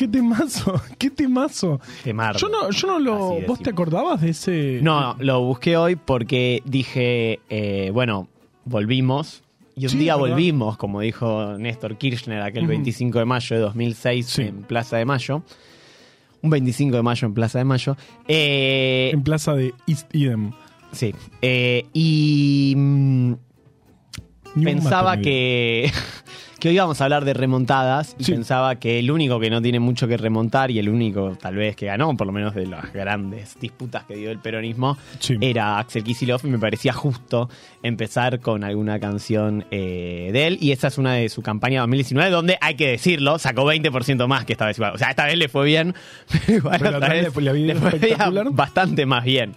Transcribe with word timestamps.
qué 0.00 0.08
temazo, 0.08 0.80
qué 0.98 1.10
temazo. 1.10 1.78
Temardo. 2.02 2.38
Yo 2.38 2.48
no, 2.48 2.70
yo 2.70 2.86
no 2.86 2.98
lo. 2.98 3.14
Así 3.14 3.22
¿Vos 3.22 3.36
decimos. 3.40 3.58
te 3.62 3.70
acordabas 3.70 4.20
de 4.22 4.30
ese? 4.30 4.80
No, 4.82 5.14
lo 5.18 5.42
busqué 5.42 5.76
hoy 5.76 5.96
porque 5.96 6.62
dije, 6.64 7.40
eh, 7.50 7.90
bueno, 7.92 8.28
volvimos. 8.64 9.42
Y 9.76 9.84
un 9.84 9.90
Sí, 9.90 9.98
día 9.98 10.16
¿verdad? 10.16 10.30
volvimos, 10.30 10.76
como 10.78 11.00
dijo 11.00 11.56
Néstor 11.58 11.96
Kirchner 11.98 12.40
aquel 12.42 12.62
Ujú. 12.64 12.70
25 12.70 13.18
de 13.18 13.24
mayo 13.24 13.56
de 13.56 13.62
2006 13.62 14.26
Sí. 14.26 14.42
en 14.42 14.62
Plaza 14.62 14.96
de 14.96 15.04
Mayo. 15.04 15.42
Un 16.42 16.48
25 16.50 16.96
de 16.96 17.02
mayo 17.02 17.26
en 17.28 17.34
Plaza 17.34 17.58
de 17.58 17.64
Mayo. 17.66 17.96
Eh, 18.26 19.10
En 19.12 19.22
plaza 19.22 19.54
de 19.54 19.74
East 19.86 20.08
Eden. 20.14 20.54
sí. 20.92 21.14
Eh, 21.42 21.84
y 21.92 22.72
mm, 22.76 23.32
Ni 24.54 24.64
pensaba 24.64 25.18
que, 25.18 25.90
que 26.60 26.68
hoy 26.68 26.74
íbamos 26.76 27.00
a 27.00 27.04
hablar 27.04 27.24
de 27.24 27.34
remontadas 27.34 28.14
y 28.18 28.24
Sí. 28.24 28.32
pensaba 28.32 28.76
que 28.76 28.98
el 28.98 29.10
único 29.10 29.40
que 29.40 29.50
no 29.50 29.60
tiene 29.62 29.80
mucho 29.80 30.06
que 30.06 30.16
remontar 30.16 30.70
y 30.70 30.78
el 30.78 30.88
único 30.88 31.36
tal 31.40 31.56
vez 31.56 31.74
que 31.74 31.86
ganó, 31.86 32.16
por 32.16 32.26
lo 32.26 32.32
menos 32.32 32.54
de 32.54 32.66
las 32.66 32.92
grandes 32.92 33.58
disputas 33.58 34.04
que 34.04 34.14
dio 34.14 34.30
el 34.30 34.38
peronismo, 34.38 34.96
Sí. 35.18 35.36
era 35.40 35.78
Axel 35.78 36.04
Kicillof 36.04 36.44
y 36.44 36.48
me 36.48 36.58
parecía 36.58 36.92
justo 36.92 37.48
empezar 37.82 38.40
con 38.40 38.62
alguna 38.62 39.00
canción 39.00 39.64
eh, 39.70 40.30
de 40.32 40.46
él 40.46 40.58
y 40.60 40.72
esa 40.72 40.88
es 40.88 40.98
una 40.98 41.14
de 41.14 41.28
su 41.30 41.42
campaña 41.42 41.80
2019 41.80 42.30
donde 42.30 42.58
hay 42.60 42.74
que 42.74 42.88
decirlo, 42.88 43.38
sacó 43.38 43.64
20% 43.64 44.28
más 44.28 44.44
que 44.44 44.52
esta 44.52 44.66
vez 44.66 44.76
igual. 44.76 44.94
O 44.94 44.98
sea, 44.98 45.10
esta 45.10 45.24
vez 45.24 45.36
le 45.38 45.48
fue 45.48 45.64
bien, 45.64 45.94
pero 46.46 46.58
igual 46.58 46.78
Pero 46.78 46.96
otra 46.98 47.08
vez 47.14 47.34
le- 47.36 47.52
le 47.54 47.74
fue 47.74 47.98
bastante 48.52 49.06
más 49.06 49.24
bien. 49.24 49.54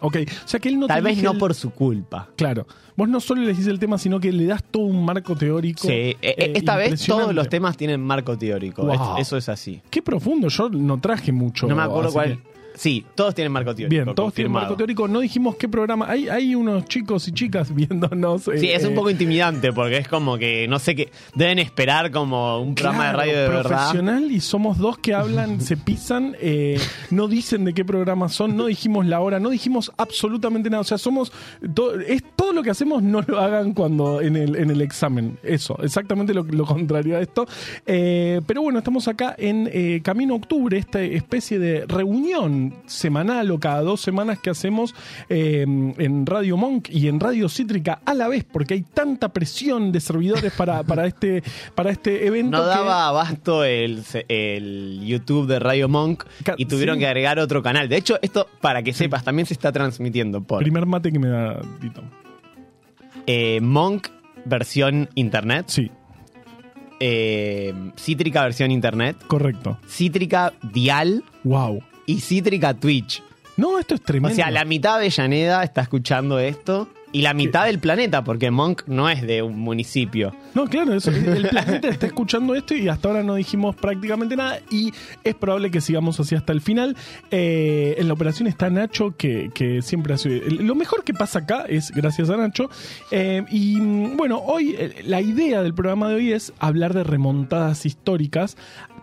Ok, 0.00 0.16
o 0.44 0.48
sea 0.48 0.58
que 0.60 0.68
él 0.68 0.78
no 0.80 0.86
Tal 0.88 1.02
vez 1.02 1.22
no 1.22 1.32
el- 1.32 1.38
por 1.38 1.54
su 1.54 1.70
culpa. 1.70 2.28
Claro, 2.36 2.66
vos 2.96 3.08
no 3.08 3.20
solo 3.20 3.42
le 3.42 3.48
decís 3.48 3.66
el 3.68 3.78
tema, 3.78 3.98
sino 3.98 4.18
que 4.18 4.32
le 4.32 4.46
das 4.46 4.64
todo 4.64 4.82
un 4.84 5.04
marco 5.04 5.36
teórico. 5.36 5.86
Sí, 5.86 6.16
eh, 6.20 6.34
eh, 6.44 6.52
esta 6.56 6.76
vez 6.76 7.04
todos 7.06 7.34
los 7.34 7.48
temas 7.48 7.76
tienen 7.76 8.00
marco 8.00 8.36
teórico. 8.36 8.82
Wow. 8.84 9.16
Es- 9.18 9.26
Eso 9.26 9.36
es 9.36 9.48
así. 9.48 9.80
Qué 9.90 10.02
profundo, 10.02 10.48
yo 10.48 10.68
no 10.70 10.98
traje 11.00 11.32
mucho. 11.32 11.66
No 11.66 11.76
me 11.76 11.82
acuerdo 11.82 12.08
así 12.08 12.12
cuál. 12.14 12.28
que- 12.38 12.59
Sí, 12.80 13.04
todos 13.14 13.34
tienen 13.34 13.52
marco 13.52 13.74
teórico. 13.74 14.04
Bien, 14.04 14.14
todos 14.14 14.32
tienen 14.32 14.52
marco 14.52 14.74
teórico. 14.74 15.06
No 15.06 15.20
dijimos 15.20 15.56
qué 15.56 15.68
programa. 15.68 16.06
Hay, 16.08 16.30
hay 16.30 16.54
unos 16.54 16.86
chicos 16.86 17.28
y 17.28 17.32
chicas 17.32 17.74
viéndonos. 17.74 18.44
Sí, 18.44 18.68
eh, 18.68 18.74
es 18.74 18.84
un 18.86 18.92
eh, 18.92 18.94
poco 18.94 19.10
intimidante 19.10 19.70
porque 19.70 19.98
es 19.98 20.08
como 20.08 20.38
que 20.38 20.66
no 20.66 20.78
sé 20.78 20.96
qué. 20.96 21.10
Deben 21.34 21.58
esperar 21.58 22.10
como 22.10 22.58
un 22.58 22.74
programa 22.74 23.12
Claro, 23.12 23.18
de 23.18 23.24
radio 23.26 23.42
de 23.42 23.48
verdad. 23.48 23.62
profesional 23.68 24.30
y 24.32 24.40
somos 24.40 24.78
dos 24.78 24.96
que 24.96 25.12
hablan, 25.12 25.60
se 25.60 25.76
pisan, 25.76 26.34
eh, 26.40 26.80
no 27.10 27.28
dicen 27.28 27.66
de 27.66 27.74
qué 27.74 27.84
programa 27.84 28.30
son, 28.30 28.56
no 28.56 28.64
dijimos 28.64 29.04
la 29.04 29.20
hora, 29.20 29.38
no 29.40 29.50
dijimos 29.50 29.92
absolutamente 29.98 30.70
nada. 30.70 30.80
O 30.80 30.84
sea, 30.84 30.96
somos 30.96 31.32
to- 31.74 32.00
es 32.00 32.22
todo 32.34 32.54
lo 32.54 32.62
que 32.62 32.70
hacemos 32.70 33.02
no 33.02 33.20
lo 33.26 33.40
hagan 33.40 33.74
cuando 33.74 34.22
en 34.22 34.36
el, 34.36 34.56
en 34.56 34.70
el 34.70 34.80
examen. 34.80 35.38
Eso, 35.42 35.76
exactamente 35.82 36.32
lo, 36.32 36.44
lo 36.44 36.64
contrario 36.64 37.18
a 37.18 37.20
esto. 37.20 37.46
Eh, 37.84 38.40
pero 38.46 38.62
bueno, 38.62 38.78
estamos 38.78 39.06
acá 39.06 39.34
en 39.36 39.68
eh, 39.70 40.00
Camino 40.02 40.34
Octubre, 40.34 40.78
esta 40.78 41.02
especie 41.02 41.58
de 41.58 41.84
reunión 41.86 42.69
semanal 42.86 43.50
o 43.50 43.58
cada 43.58 43.82
dos 43.82 44.00
semanas 44.00 44.38
que 44.38 44.50
hacemos 44.50 44.94
eh, 45.28 45.62
en 45.62 46.26
Radio 46.26 46.56
Monk 46.56 46.88
y 46.90 47.08
en 47.08 47.20
Radio 47.20 47.48
Cítrica 47.48 48.00
a 48.04 48.14
la 48.14 48.28
vez, 48.28 48.44
porque 48.44 48.74
hay 48.74 48.82
tanta 48.82 49.30
presión 49.30 49.92
de 49.92 50.00
servidores 50.00 50.52
para, 50.52 50.82
para, 50.84 51.06
este, 51.06 51.42
para 51.74 51.90
este 51.90 52.26
evento. 52.26 52.58
No 52.58 52.62
que- 52.64 52.68
daba 52.68 53.08
abasto 53.08 53.64
el, 53.64 54.02
el 54.28 55.00
YouTube 55.04 55.46
de 55.46 55.58
Radio 55.58 55.88
Monk 55.88 56.24
y 56.56 56.66
tuvieron 56.66 56.96
sí. 56.96 57.00
que 57.00 57.06
agregar 57.06 57.38
otro 57.38 57.62
canal. 57.62 57.88
De 57.88 57.96
hecho, 57.96 58.18
esto, 58.22 58.46
para 58.60 58.82
que 58.82 58.92
sepas, 58.92 59.24
también 59.24 59.46
se 59.46 59.54
está 59.54 59.72
transmitiendo 59.72 60.42
por 60.42 60.62
Primer 60.62 60.86
mate 60.86 61.12
que 61.12 61.18
me 61.18 61.28
da 61.28 61.60
Tito. 61.80 62.02
eh, 63.26 63.60
Monk 63.60 64.08
versión 64.44 65.08
internet, 65.14 65.66
Sí, 65.68 65.90
eh, 66.98 67.72
Cítrica 67.96 68.42
versión 68.42 68.70
internet, 68.70 69.16
correcto. 69.26 69.78
Cítrica 69.88 70.52
Dial 70.62 71.24
Wow. 71.44 71.80
Y 72.10 72.20
Cítrica 72.20 72.74
Twitch. 72.74 73.22
No, 73.56 73.78
esto 73.78 73.94
es 73.94 74.00
O 74.00 74.04
tremendo. 74.04 74.34
sea, 74.34 74.50
la 74.50 74.64
mitad 74.64 74.92
de 74.92 75.06
Avellaneda 75.06 75.62
está 75.62 75.82
escuchando 75.82 76.38
esto 76.38 76.88
y 77.12 77.22
la 77.22 77.34
mitad 77.34 77.66
del 77.66 77.80
planeta, 77.80 78.22
porque 78.22 78.52
Monk 78.52 78.82
no 78.86 79.10
es 79.10 79.22
de 79.22 79.42
un 79.42 79.58
municipio. 79.58 80.32
No, 80.54 80.66
claro, 80.68 80.94
eso. 80.94 81.10
El 81.10 81.48
planeta 81.48 81.88
está 81.88 82.06
escuchando 82.06 82.54
esto 82.54 82.74
y 82.74 82.88
hasta 82.88 83.08
ahora 83.08 83.24
no 83.24 83.34
dijimos 83.34 83.74
prácticamente 83.74 84.36
nada 84.36 84.60
y 84.70 84.92
es 85.24 85.34
probable 85.34 85.72
que 85.72 85.80
sigamos 85.80 86.20
así 86.20 86.36
hasta 86.36 86.52
el 86.52 86.60
final. 86.60 86.96
Eh, 87.32 87.96
en 87.98 88.06
la 88.06 88.14
operación 88.14 88.46
está 88.46 88.70
Nacho, 88.70 89.16
que, 89.16 89.50
que 89.52 89.82
siempre 89.82 90.14
hace... 90.14 90.40
Lo 90.50 90.76
mejor 90.76 91.02
que 91.02 91.12
pasa 91.12 91.40
acá 91.40 91.64
es 91.68 91.90
gracias 91.90 92.30
a 92.30 92.36
Nacho. 92.36 92.70
Eh, 93.10 93.44
y 93.50 93.80
mm, 93.80 94.16
bueno, 94.16 94.38
hoy 94.38 94.76
eh, 94.78 95.02
la 95.04 95.20
idea 95.20 95.62
del 95.64 95.74
programa 95.74 96.08
de 96.08 96.14
hoy 96.14 96.32
es 96.32 96.52
hablar 96.60 96.94
de 96.94 97.02
remontadas 97.02 97.86
históricas 97.86 98.56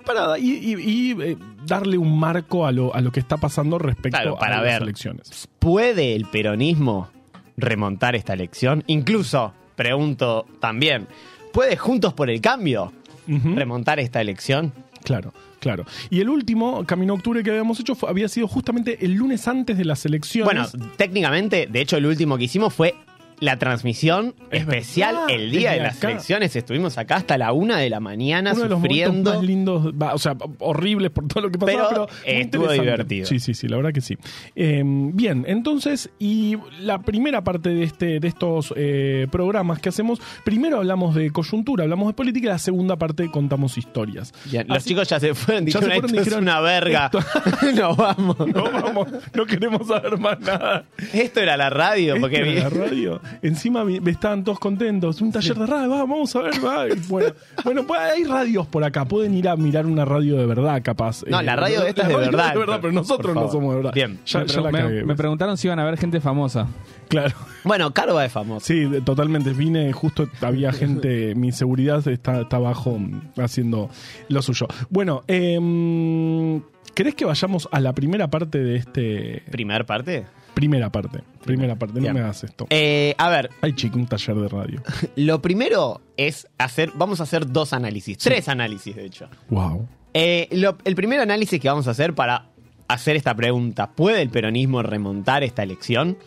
para, 0.07 0.39
y, 0.39 0.51
y- 0.53 1.11
y, 1.11 1.21
eh, 1.21 1.37
darle 1.65 1.97
un 1.97 2.17
marco 2.19 2.65
a 2.65 2.71
lo, 2.71 2.95
a 2.95 3.01
lo 3.01 3.11
que 3.11 3.19
está 3.19 3.37
pasando 3.37 3.77
respecto 3.77 4.17
Claro, 4.17 4.37
para 4.37 4.57
a 4.59 4.61
ver. 4.61 4.73
las 4.73 4.81
elecciones. 4.81 5.47
¿Puede 5.59 6.15
el 6.15 6.25
peronismo 6.25 7.09
remontar 7.57 8.15
esta 8.15 8.33
elección? 8.33 8.83
Incluso, 8.87 9.53
pregunto 9.75 10.45
también, 10.59 11.07
¿puede 11.53 11.75
Juntos 11.77 12.13
por 12.13 12.29
el 12.29 12.41
Cambio 12.41 12.91
remontar 13.27 13.99
esta 13.99 14.21
elección? 14.21 14.73
Claro, 15.03 15.33
claro. 15.59 15.85
Y 16.09 16.19
el 16.21 16.29
último 16.29 16.83
Camino 16.85 17.13
a 17.13 17.15
Octubre 17.17 17.43
que 17.43 17.49
habíamos 17.51 17.79
hecho 17.79 17.95
fue- 17.95 18.09
había 18.09 18.27
sido 18.27 18.47
justamente 18.47 19.05
el 19.05 19.13
lunes 19.13 19.47
antes 19.47 19.77
de 19.77 19.85
las 19.85 20.05
elecciones. 20.05 20.71
Bueno, 20.73 20.87
técnicamente, 20.97 21.67
de 21.69 21.81
hecho, 21.81 21.97
el 21.97 22.05
último 22.05 22.37
que 22.37 22.45
hicimos 22.45 22.73
fue 22.73 22.95
la 23.39 23.57
transmisión 23.59 24.33
Es 24.51 24.61
especial 24.61 25.15
verdad, 25.15 25.29
el 25.29 25.51
día 25.51 25.71
de 25.73 25.79
las 25.79 25.97
acá. 25.97 26.11
elecciones. 26.11 26.55
Estuvimos 26.55 26.97
acá 26.97 27.17
hasta 27.17 27.37
la 27.37 27.53
una 27.53 27.77
de 27.77 27.89
la 27.89 27.99
mañana 27.99 28.53
uno 28.53 28.63
de 28.63 28.69
los 28.69 28.79
momentos 28.79 28.97
sufriendo. 29.07 29.33
más 29.35 29.43
lindos, 29.43 29.93
o 30.13 30.17
sea, 30.17 30.35
horribles 30.59 31.11
por 31.11 31.27
todo 31.27 31.41
lo 31.43 31.51
que 31.51 31.59
pasaba, 31.59 31.89
Pero, 31.89 32.07
estuvo 32.25 32.71
divertido. 32.71 33.25
Sí, 33.27 33.39
sí, 33.39 33.53
sí, 33.53 33.67
la 33.67 33.77
verdad 33.77 33.93
que 33.93 34.01
sí. 34.01 34.17
Eh, 34.55 34.81
bien, 34.85 35.45
entonces, 35.47 36.09
y 36.19 36.57
la 36.79 36.99
primera 36.99 37.43
parte 37.43 37.69
de 37.69 37.83
este 37.83 38.19
de 38.19 38.27
estos 38.27 38.73
eh, 38.75 39.27
programas 39.31 39.79
que 39.79 39.89
hacemos, 39.89 40.19
primero 40.43 40.77
hablamos 40.77 41.13
de 41.15 41.29
coyuntura, 41.31 41.83
hablamos 41.83 42.07
de 42.07 42.13
política, 42.13 42.47
y 42.47 42.49
la 42.49 42.57
segunda 42.59 42.95
parte 42.95 43.29
contamos 43.29 43.77
historias. 43.77 44.33
Ya, 44.49 44.63
los 44.63 44.83
chicos 44.83 45.07
ya 45.09 45.19
se 45.19 45.33
fueron, 45.35 45.65
Ya 45.65 45.79
dijeron, 45.79 45.83
se 45.83 45.95
fueron, 45.95 46.05
esto 46.05 46.19
es 46.19 46.25
dijeron, 46.25 46.43
una 46.43 46.59
verga. 46.61 47.11
Nos 47.75 47.97
vamos. 47.97 48.37
No 48.47 48.63
vamos, 48.71 49.07
no 49.35 49.45
queremos 49.45 49.87
saber 49.87 50.17
más 50.17 50.39
nada. 50.39 50.85
Esto 51.13 51.41
era 51.41 51.57
la 51.57 51.69
radio, 51.69 52.15
Esto 52.15 52.21
porque 52.21 52.37
era 52.37 52.63
la 52.63 52.69
radio. 52.69 53.21
Encima 53.41 53.83
vi- 53.83 54.01
estaban 54.05 54.43
todos 54.43 54.59
contentos. 54.59 55.21
Un 55.21 55.31
taller 55.31 55.55
de 55.57 55.65
radio, 55.65 55.89
va, 55.89 55.97
vamos 55.99 56.35
a 56.35 56.41
ver, 56.41 56.53
va. 56.65 56.85
Bueno, 57.07 57.33
bueno, 57.63 57.87
pues 57.87 57.99
hay 57.99 58.23
radios 58.23 58.67
por 58.67 58.83
acá. 58.83 59.05
Pueden 59.05 59.33
ir 59.33 59.47
a 59.47 59.55
mirar 59.55 59.85
una 59.85 60.05
radio 60.05 60.37
de 60.37 60.45
verdad, 60.45 60.81
capaz. 60.83 61.23
No, 61.27 61.39
Eh, 61.39 61.43
la 61.43 61.55
radio 61.55 61.83
esta 61.85 62.03
es 62.03 62.07
de 62.07 62.15
verdad, 62.15 62.53
de 62.53 62.59
verdad, 62.59 62.79
pero 62.81 62.93
nosotros 62.93 63.33
no 63.35 63.49
somos 63.51 63.71
de 63.71 63.75
verdad. 63.77 63.93
Bien. 63.93 64.19
Ya, 64.25 64.39
me, 64.41 64.47
ya 64.47 64.61
la 64.61 64.71
me- 64.71 64.79
cagué, 64.79 65.03
me 65.03 65.15
preguntaron 65.15 65.57
si 65.57 65.67
iban 65.67 65.79
a 65.79 65.85
ver 65.85 65.97
gente 65.97 66.19
famosa. 66.21 66.67
Claro. 67.07 67.35
Bueno, 67.63 67.91
Carva 67.93 68.25
es 68.25 68.31
famoso. 68.31 68.65
Sí, 68.65 68.85
de- 68.85 69.01
totalmente. 69.01 69.51
Vine, 69.53 69.91
justo 69.93 70.27
había 70.41 70.71
gente, 70.73 71.35
mi 71.35 71.51
seguridad 71.51 72.05
está, 72.07 72.41
está 72.41 72.57
abajo 72.57 72.97
mm, 72.99 73.39
haciendo 73.41 73.89
lo 74.29 74.41
suyo. 74.41 74.67
Bueno, 74.89 75.23
eh, 75.27 76.61
¿querés 76.93 77.15
que 77.15 77.25
vayamos 77.25 77.67
a 77.71 77.79
la 77.79 77.93
primera 77.93 78.27
parte 78.29 78.59
de 78.59 78.75
este... 78.77 79.43
Primer 79.51 79.85
parte. 79.85 80.25
Primera 80.57 80.91
parte. 80.91 81.19
Primera 81.45 81.75
parte, 81.75 81.95
no 81.95 82.01
Bien. 82.01 82.13
me 82.15 82.19
hagas 82.21 82.43
esto. 82.43 82.65
Eh, 82.71 83.13
a 83.19 83.29
ver, 83.29 83.51
Ay, 83.61 83.73
chico, 83.73 83.99
un 83.99 84.07
taller 84.07 84.35
de 84.37 84.47
radio. 84.49 84.81
lo 85.15 85.39
primero 85.39 86.01
es 86.17 86.47
hacer, 86.57 86.91
vamos 86.95 87.19
a 87.19 87.23
hacer 87.23 87.45
dos 87.51 87.73
análisis, 87.73 88.17
tres 88.17 88.49
análisis 88.49 88.95
de 88.95 89.05
hecho. 89.05 89.29
Wow. 89.49 89.87
Eh, 90.15 90.47
lo- 90.51 90.79
el 90.83 90.95
primer 90.95 91.19
análisis 91.19 91.61
que 91.61 91.69
vamos 91.69 91.87
a 91.87 91.91
hacer 91.91 92.15
para 92.15 92.47
hacer 92.87 93.15
esta 93.15 93.35
pregunta. 93.35 93.91
¿Puede 93.91 94.23
el 94.23 94.29
peronismo 94.29 94.81
remontar 94.81 95.43
esta 95.43 95.61
elección? 95.61 96.17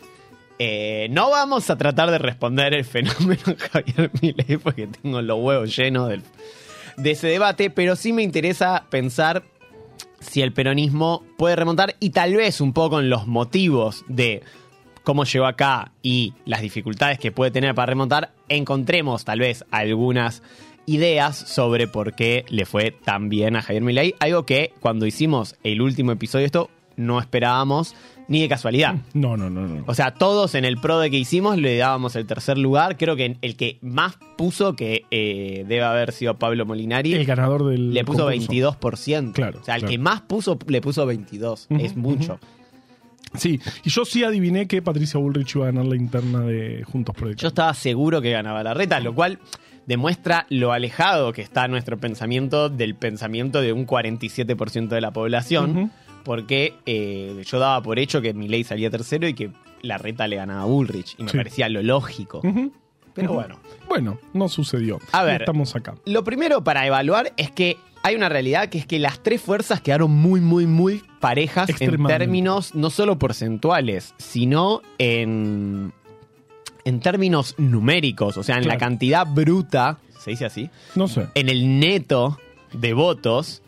Eh, 0.60 1.08
no 1.10 1.30
vamos 1.30 1.68
a 1.70 1.76
tratar 1.76 2.10
de 2.12 2.18
responder 2.18 2.72
el 2.74 2.84
fenómeno 2.84 3.42
Javier 3.72 4.10
Milei 4.22 4.58
porque 4.58 4.86
tengo 4.86 5.20
los 5.22 5.38
huevos 5.40 5.76
llenos 5.76 6.08
del- 6.08 6.22
de 6.96 7.10
ese 7.10 7.26
debate, 7.26 7.70
pero 7.70 7.96
sí 7.96 8.12
me 8.12 8.22
interesa 8.22 8.84
pensar 8.90 9.42
si 10.20 10.42
el 10.42 10.52
peronismo 10.52 11.24
puede 11.36 11.56
remontar 11.56 11.96
y 11.98 12.10
tal 12.10 12.34
vez 12.34 12.60
un 12.60 12.72
poco 12.72 13.00
en 13.00 13.10
los 13.10 13.26
motivos 13.26 14.04
de 14.08 14.42
cómo 15.02 15.24
llegó 15.24 15.46
acá 15.46 15.92
y 16.02 16.34
las 16.44 16.60
dificultades 16.60 17.18
que 17.18 17.32
puede 17.32 17.50
tener 17.50 17.74
para 17.74 17.86
remontar, 17.86 18.32
encontremos 18.48 19.24
tal 19.24 19.40
vez 19.40 19.64
algunas 19.70 20.42
ideas 20.86 21.36
sobre 21.36 21.86
por 21.86 22.14
qué 22.14 22.44
le 22.48 22.66
fue 22.66 22.90
tan 22.90 23.28
bien 23.28 23.56
a 23.56 23.62
Javier 23.62 23.82
Milei, 23.82 24.14
algo 24.18 24.44
que 24.44 24.72
cuando 24.80 25.06
hicimos 25.06 25.56
el 25.62 25.80
último 25.82 26.12
episodio 26.12 26.42
de 26.42 26.46
esto 26.46 26.70
no 26.96 27.18
esperábamos 27.18 27.94
ni 28.30 28.40
de 28.40 28.48
casualidad. 28.48 28.94
No, 29.12 29.36
no, 29.36 29.50
no, 29.50 29.66
no. 29.66 29.82
O 29.88 29.94
sea, 29.94 30.14
todos 30.14 30.54
en 30.54 30.64
el 30.64 30.76
pro 30.78 31.00
de 31.00 31.10
que 31.10 31.18
hicimos 31.18 31.58
le 31.58 31.76
dábamos 31.76 32.14
el 32.14 32.26
tercer 32.26 32.56
lugar. 32.58 32.96
Creo 32.96 33.16
que 33.16 33.36
el 33.42 33.56
que 33.56 33.78
más 33.82 34.16
puso, 34.38 34.76
que 34.76 35.04
eh, 35.10 35.64
debe 35.66 35.82
haber 35.82 36.12
sido 36.12 36.38
Pablo 36.38 36.64
Molinari, 36.64 37.12
El 37.12 37.26
ganador 37.26 37.66
del 37.66 37.92
le 37.92 38.04
puso 38.04 38.26
concurso. 38.30 38.52
22%. 38.80 39.32
Claro, 39.32 39.58
O 39.60 39.64
sea, 39.64 39.74
el 39.74 39.80
claro. 39.80 39.90
que 39.90 39.98
más 39.98 40.20
puso, 40.20 40.56
le 40.68 40.80
puso 40.80 41.04
22. 41.06 41.66
Ujú, 41.68 41.84
es 41.84 41.96
mucho. 41.96 42.38
Sí, 43.34 43.60
y 43.84 43.90
yo 43.90 44.04
sí 44.04 44.22
adiviné 44.24 44.66
que 44.66 44.80
Patricia 44.80 45.18
Bullrich 45.18 45.54
iba 45.56 45.64
a 45.68 45.72
ganar 45.72 45.86
la 45.86 45.96
interna 45.96 46.40
de 46.40 46.84
Juntos 46.84 47.14
por 47.16 47.28
el 47.28 47.36
Yo 47.36 47.48
estaba 47.48 47.74
seguro 47.74 48.20
que 48.22 48.30
ganaba 48.30 48.62
la 48.62 48.74
reta, 48.74 49.00
lo 49.00 49.14
cual 49.14 49.38
demuestra 49.86 50.46
lo 50.50 50.72
alejado 50.72 51.32
que 51.32 51.42
está 51.42 51.66
nuestro 51.68 51.98
pensamiento 51.98 52.68
del 52.68 52.94
pensamiento 52.94 53.60
de 53.60 53.72
un 53.72 53.86
47% 53.86 54.88
de 54.88 55.00
la 55.00 55.10
población. 55.10 55.90
Porque 56.24 56.74
eh, 56.86 57.42
yo 57.46 57.58
daba 57.58 57.82
por 57.82 57.98
hecho 57.98 58.20
que 58.20 58.34
Milei 58.34 58.64
salía 58.64 58.90
tercero 58.90 59.26
y 59.28 59.34
que 59.34 59.50
la 59.82 59.98
reta 59.98 60.28
le 60.28 60.36
ganaba 60.36 60.62
a 60.62 60.66
Bullrich. 60.66 61.14
Y 61.18 61.22
me 61.24 61.30
Sí. 61.30 61.36
parecía 61.36 61.68
lo 61.68 61.82
lógico. 61.82 62.42
Pero 63.14 63.32
bueno. 63.32 63.58
Bueno, 63.88 64.18
no 64.34 64.48
sucedió. 64.48 64.98
A 65.12 65.24
ver. 65.24 65.42
Estamos 65.42 65.74
acá. 65.74 65.94
Lo 66.04 66.22
primero 66.22 66.62
para 66.62 66.86
evaluar 66.86 67.32
es 67.36 67.50
que 67.50 67.76
hay 68.02 68.14
una 68.14 68.28
realidad 68.28 68.68
que 68.68 68.78
es 68.78 68.86
que 68.86 68.98
las 68.98 69.20
tres 69.22 69.40
fuerzas 69.42 69.80
quedaron 69.80 70.10
muy, 70.10 70.40
muy, 70.40 70.66
muy 70.66 71.02
parejas 71.20 71.68
en 71.80 72.04
términos 72.06 72.74
no 72.74 72.88
solo 72.90 73.18
porcentuales, 73.18 74.14
sino 74.18 74.80
en, 74.98 75.92
en 76.84 77.00
términos 77.00 77.54
numéricos, 77.58 78.36
o 78.38 78.42
sea, 78.42 78.56
en 78.58 78.68
la 78.68 78.78
cantidad 78.78 79.26
bruta, 79.26 79.98
se 80.18 80.30
dice 80.30 80.46
así, 80.46 80.70
No 80.94 81.08
sé. 81.08 81.26
en 81.34 81.48
el 81.48 81.78
neto 81.80 82.38
de 82.72 82.92
votos. 82.94 83.62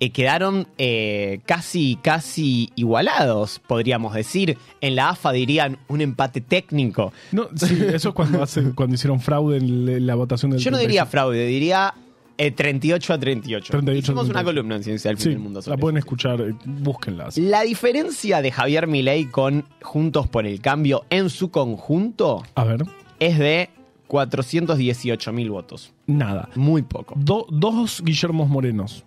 Eh, 0.00 0.10
quedaron 0.10 0.68
eh, 0.78 1.40
casi, 1.44 1.98
casi 2.02 2.70
igualados, 2.76 3.60
podríamos 3.66 4.14
decir. 4.14 4.56
En 4.80 4.94
la 4.96 5.10
AFA 5.10 5.32
dirían 5.32 5.78
un 5.88 6.00
empate 6.00 6.40
técnico. 6.40 7.12
No, 7.32 7.48
sí, 7.56 7.78
eso 7.92 8.10
es 8.10 8.14
cuando, 8.14 8.44
cuando 8.74 8.94
hicieron 8.94 9.20
fraude 9.20 9.56
en 9.58 10.06
la 10.06 10.14
votación 10.14 10.52
del 10.52 10.60
Yo 10.60 10.70
no 10.70 10.78
diría 10.78 11.02
35. 11.04 11.10
fraude, 11.10 11.46
diría 11.46 11.94
eh, 12.40 12.52
38 12.52 13.12
a 13.12 13.18
38. 13.18 13.70
38 13.72 13.96
a 13.96 13.98
Hicimos 13.98 14.24
una 14.26 14.32
38. 14.34 14.44
columna 14.46 14.76
en 14.76 14.84
Ciencia 14.84 15.08
del 15.08 15.16
Fin 15.18 15.24
Sí, 15.24 15.30
del 15.30 15.38
Mundo. 15.40 15.58
la 15.58 15.62
sobre 15.64 15.78
pueden 15.78 15.96
eso. 15.96 16.04
escuchar, 16.06 16.40
eh, 16.42 16.54
búsquenla. 16.64 17.28
La 17.36 17.62
diferencia 17.62 18.40
de 18.40 18.52
Javier 18.52 18.86
Milei 18.86 19.24
con 19.26 19.64
Juntos 19.82 20.28
por 20.28 20.46
el 20.46 20.60
Cambio 20.60 21.04
en 21.10 21.28
su 21.30 21.50
conjunto 21.50 22.44
A 22.54 22.62
ver, 22.62 22.84
es 23.18 23.38
de 23.38 23.70
418 24.06 25.32
mil 25.32 25.50
votos. 25.50 25.92
nada. 26.06 26.48
Muy 26.54 26.82
poco. 26.82 27.14
Do- 27.18 27.46
dos 27.50 28.00
Guillermos 28.04 28.48
Morenos. 28.48 29.04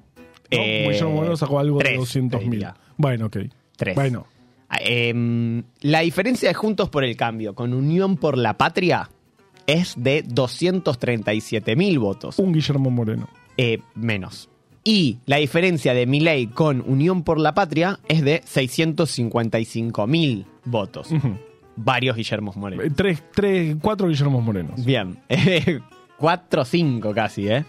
¿No? 0.52 0.58
Eh, 0.58 0.88
Guillermo 0.90 1.12
Moreno 1.16 1.38
sacó 1.38 1.60
algo 1.60 1.78
tres, 1.80 1.92
de 1.94 1.98
200 1.98 2.40
te 2.42 2.46
mil. 2.50 2.68
Bueno, 2.98 3.26
ok. 3.28 3.38
Tres. 3.78 3.96
Bueno, 3.96 4.28
Ah, 4.74 4.78
em, 4.82 5.64
la 5.82 6.00
diferencia 6.00 6.48
de 6.48 6.54
Juntos 6.54 6.88
por 6.90 7.04
el 7.04 7.18
Cambio 7.18 7.54
con 7.56 7.74
Unión 7.74 8.16
por 8.16 8.38
la 8.38 8.54
Patria 8.56 9.10
es 9.68 9.96
de 9.98 10.24
237 10.26 11.76
mil 11.76 12.00
votos. 12.00 12.40
un 12.40 12.54
Guillermo 12.54 12.90
Moreno. 12.90 13.28
eh, 13.58 13.80
menos. 13.96 14.48
Y 14.84 15.18
la 15.26 15.38
diferencia 15.38 15.94
de 15.94 16.06
Milei 16.08 16.48
con 16.48 16.82
Unión 16.88 17.24
por 17.24 17.38
la 17.40 17.54
Patria 17.54 18.00
es 18.08 18.24
de 18.24 18.42
655 18.46 20.08
mil 20.08 20.46
votos. 20.66 21.10
Varios 21.76 22.16
Guillermos 22.16 22.56
Moreno. 22.56 22.82
Eh, 22.82 22.90
Tres, 22.96 23.22
tres, 23.36 23.76
cuatro 23.82 24.08
Guillermos 24.08 24.42
Morenos. 24.44 24.84
Bien. 24.86 25.18
Cuatro, 26.18 26.64
cinco 26.66 27.14
casi, 27.14 27.48
¿eh? 27.50 27.66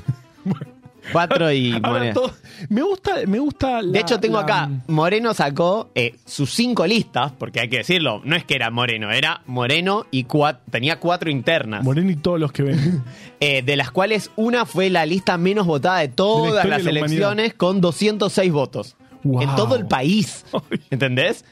Cuatro 1.10 1.50
y 1.52 1.72
Moreno. 1.82 2.14
todo- 2.14 2.32
me 2.68 2.82
gusta, 2.82 3.16
me 3.26 3.38
gusta 3.38 3.82
la- 3.82 3.92
De 3.92 3.98
hecho, 4.00 4.20
tengo 4.20 4.36
la- 4.38 4.42
acá, 4.44 4.70
Moreno 4.86 5.34
sacó 5.34 5.90
eh, 5.94 6.16
sus 6.24 6.52
cinco 6.52 6.86
listas, 6.86 7.32
porque 7.38 7.60
hay 7.60 7.68
que 7.68 7.78
decirlo, 7.78 8.20
no 8.24 8.36
es 8.36 8.44
que 8.44 8.54
era 8.54 8.70
Moreno, 8.70 9.10
era 9.10 9.42
Moreno 9.46 10.06
y 10.10 10.26
tenía 10.70 11.00
cuatro 11.00 11.30
internas, 11.30 11.82
Moreno 11.82 12.10
y 12.10 12.16
todos 12.16 12.38
los 12.38 12.52
que 12.52 12.62
ven. 12.62 13.02
eh, 13.40 13.62
de 13.62 13.76
las 13.76 13.90
cuales 13.90 14.30
una 14.36 14.64
fue 14.66 14.90
la 14.90 15.04
lista 15.06 15.36
menos 15.38 15.66
votada 15.66 15.98
de 15.98 16.08
todas 16.08 16.64
las 16.66 16.84
de 16.84 16.92
la 16.92 17.00
elecciones 17.00 17.54
con 17.54 17.80
206 17.80 18.52
votos. 18.52 18.96
Wow. 19.24 19.42
En 19.42 19.54
todo 19.56 19.76
el 19.76 19.86
país. 19.86 20.44
¿Entendés? 20.90 21.44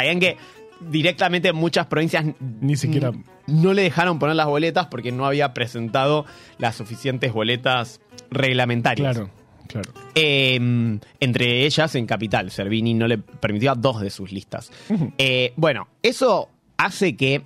Bien 0.00 0.20
que 0.20 0.36
directamente 0.90 1.48
en 1.48 1.56
muchas 1.56 1.86
provincias 1.86 2.24
Ni 2.60 2.76
siquiera- 2.76 3.12
no 3.46 3.72
le 3.72 3.82
dejaron 3.82 4.18
poner 4.18 4.36
las 4.36 4.46
boletas 4.46 4.86
porque 4.86 5.12
no 5.12 5.26
había 5.26 5.52
presentado 5.54 6.24
las 6.58 6.76
suficientes 6.76 7.32
boletas 7.32 8.00
reglamentarias. 8.30 9.16
Claro, 9.16 9.30
claro. 9.68 9.92
Eh, 10.14 10.98
entre 11.20 11.64
ellas 11.66 11.94
en 11.94 12.06
Capital. 12.06 12.50
Servini 12.50 12.94
no 12.94 13.06
le 13.08 13.18
permitió 13.18 13.72
a 13.72 13.74
dos 13.74 14.00
de 14.00 14.10
sus 14.10 14.32
listas. 14.32 14.70
Eh, 15.18 15.52
bueno, 15.56 15.88
eso 16.02 16.48
hace 16.76 17.16
que 17.16 17.42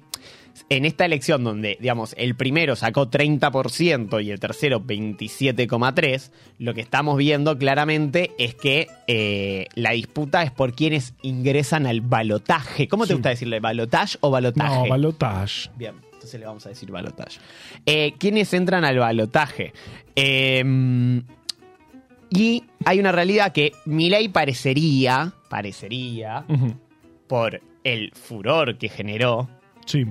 en 0.69 0.85
esta 0.85 1.05
elección 1.05 1.45
donde, 1.45 1.77
digamos, 1.81 2.15
el 2.19 2.35
primero 2.35 2.77
sacó 2.77 3.11
30% 3.11 4.25
y 4.25 4.31
el 4.31 4.41
tercero 4.41 4.81
27,3%, 4.81 6.31
lo 6.59 6.75
que 6.75 6.81
estamos 6.81 7.17
viendo 7.19 7.59
claramente 7.59 8.33
es 8.39 8.55
que 8.55 8.89
eh, 9.07 9.67
la 9.75 9.91
disputa 9.93 10.43
es 10.43 10.51
por 10.51 10.75
quienes 10.75 11.15
ingresan 11.23 11.87
al 11.87 12.01
balotaje. 12.01 12.89
¿Cómo 12.89 13.05
te 13.05 13.09
Sí. 13.09 13.15
gusta 13.15 13.29
decirle? 13.31 13.61
¿Balotaje 13.61 14.19
o 14.21 14.31
balotaje? 14.31 14.75
No, 14.75 14.89
balotage. 14.89 15.71
Bien, 15.77 15.95
entonces 16.13 16.39
le 16.41 16.47
vamos 16.47 16.65
a 16.67 16.71
decir 16.71 16.91
balotaje. 16.91 17.39
Eh, 17.85 18.15
¿Quiénes 18.19 18.53
entran 18.55 18.85
al 18.85 18.99
balotaje? 18.99 19.73
Eh, 20.15 21.23
y 22.31 22.65
hay 22.85 22.99
una 22.99 23.13
realidad 23.13 23.53
que 23.53 23.73
Milei 23.85 24.29
parecería, 24.29 25.33
parecería, 25.49 26.45
por 27.29 27.61
el 27.85 28.11
furor 28.15 28.79
que 28.79 28.89
generó, 28.89 29.49
Sí. 29.85 30.05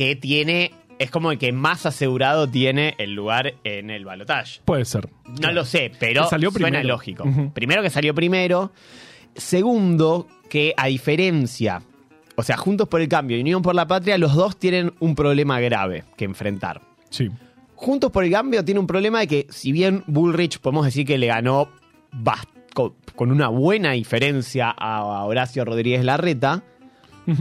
Que 0.00 0.16
tiene, 0.16 0.72
es 0.98 1.10
como 1.10 1.30
el 1.30 1.36
que 1.36 1.52
más 1.52 1.84
asegurado 1.84 2.48
tiene 2.48 2.94
el 2.96 3.12
lugar 3.12 3.52
en 3.64 3.90
el 3.90 4.06
balotaje. 4.06 4.62
Puede 4.64 4.86
ser. 4.86 5.10
No 5.42 5.52
lo 5.52 5.66
sé, 5.66 5.92
pero 6.00 6.26
salió 6.26 6.50
suena 6.50 6.78
primero. 6.78 6.88
lógico. 6.88 7.24
Primero 7.52 7.82
que 7.82 7.90
salió 7.90 8.14
primero. 8.14 8.72
Segundo, 9.34 10.26
que 10.48 10.72
a 10.74 10.86
diferencia, 10.86 11.82
o 12.34 12.42
sea, 12.42 12.56
Juntos 12.56 12.88
por 12.88 13.02
el 13.02 13.08
Cambio 13.08 13.36
y 13.36 13.42
Unión 13.42 13.60
por 13.60 13.74
la 13.74 13.86
Patria, 13.86 14.16
los 14.16 14.34
dos 14.34 14.56
tienen 14.56 14.94
un 15.00 15.14
problema 15.14 15.60
grave 15.60 16.04
que 16.16 16.24
enfrentar. 16.24 16.80
Sí. 17.10 17.28
Juntos 17.74 18.10
por 18.10 18.24
el 18.24 18.30
Cambio 18.30 18.64
tiene 18.64 18.80
un 18.80 18.86
problema 18.86 19.20
de 19.20 19.26
que, 19.26 19.46
si 19.50 19.70
bien 19.70 20.02
Bullrich 20.06 20.60
podemos 20.60 20.86
decir 20.86 21.06
que 21.06 21.18
le 21.18 21.26
ganó 21.26 21.68
con 22.72 23.30
una 23.30 23.48
buena 23.48 23.90
diferencia 23.90 24.70
a 24.70 25.26
Horacio 25.26 25.62
Rodríguez 25.66 26.02
Larreta, 26.06 26.62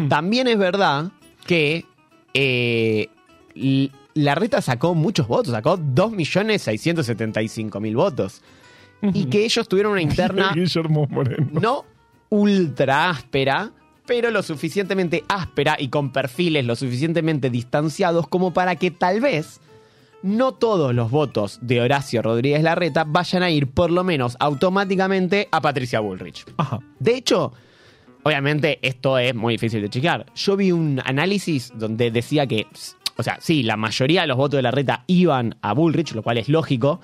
también 0.09 0.49
es 0.49 0.57
verdad 0.57 1.13
que 1.47 1.85
eh, 2.33 3.07
L- 3.55 3.91
Larreta 4.15 4.61
sacó 4.61 4.95
muchos 4.95 5.27
votos, 5.27 5.53
sacó 5.53 5.77
2.675.000 5.77 7.95
votos. 7.95 8.41
Y 9.13 9.25
que 9.25 9.45
ellos 9.45 9.67
tuvieron 9.69 9.93
una 9.93 10.01
interna 10.09 10.51
no 11.53 11.85
ultra 12.29 13.09
áspera, 13.09 13.71
pero 14.05 14.29
lo 14.29 14.43
suficientemente 14.43 15.23
áspera 15.29 15.77
y 15.79 15.87
con 15.87 16.11
perfiles 16.11 16.65
lo 16.65 16.75
suficientemente 16.75 17.49
distanciados 17.49 18.27
como 18.27 18.53
para 18.53 18.75
que 18.75 18.91
tal 18.91 19.21
vez 19.21 19.61
no 20.21 20.51
todos 20.53 20.93
los 20.93 21.09
votos 21.11 21.59
de 21.61 21.79
Horacio 21.79 22.21
Rodríguez 22.21 22.61
Larreta 22.61 23.05
vayan 23.05 23.41
a 23.41 23.49
ir 23.51 23.67
por 23.67 23.89
lo 23.89 24.03
menos 24.03 24.35
automáticamente 24.41 25.47
a 25.51 25.61
Patricia 25.61 26.01
Bullrich. 26.01 26.45
Ajá. 26.57 26.79
De 26.99 27.15
hecho, 27.15 27.53
obviamente 28.23 28.79
esto 28.81 29.17
es 29.17 29.33
muy 29.35 29.55
difícil 29.55 29.81
de 29.81 29.89
checar. 29.89 30.25
Yo 30.35 30.55
vi 30.57 30.71
un 30.71 31.01
análisis 31.03 31.71
donde 31.75 32.11
decía 32.11 32.45
que, 32.47 32.67
o 33.17 33.23
sea, 33.23 33.37
sí, 33.41 33.63
la 33.63 33.77
mayoría 33.77 34.21
de 34.21 34.27
los 34.27 34.37
votos 34.37 34.57
de 34.57 34.63
Larreta 34.63 35.03
iban 35.07 35.55
a 35.61 35.73
Bullrich, 35.73 36.13
lo 36.13 36.23
cual 36.23 36.37
es 36.37 36.49
lógico, 36.49 37.01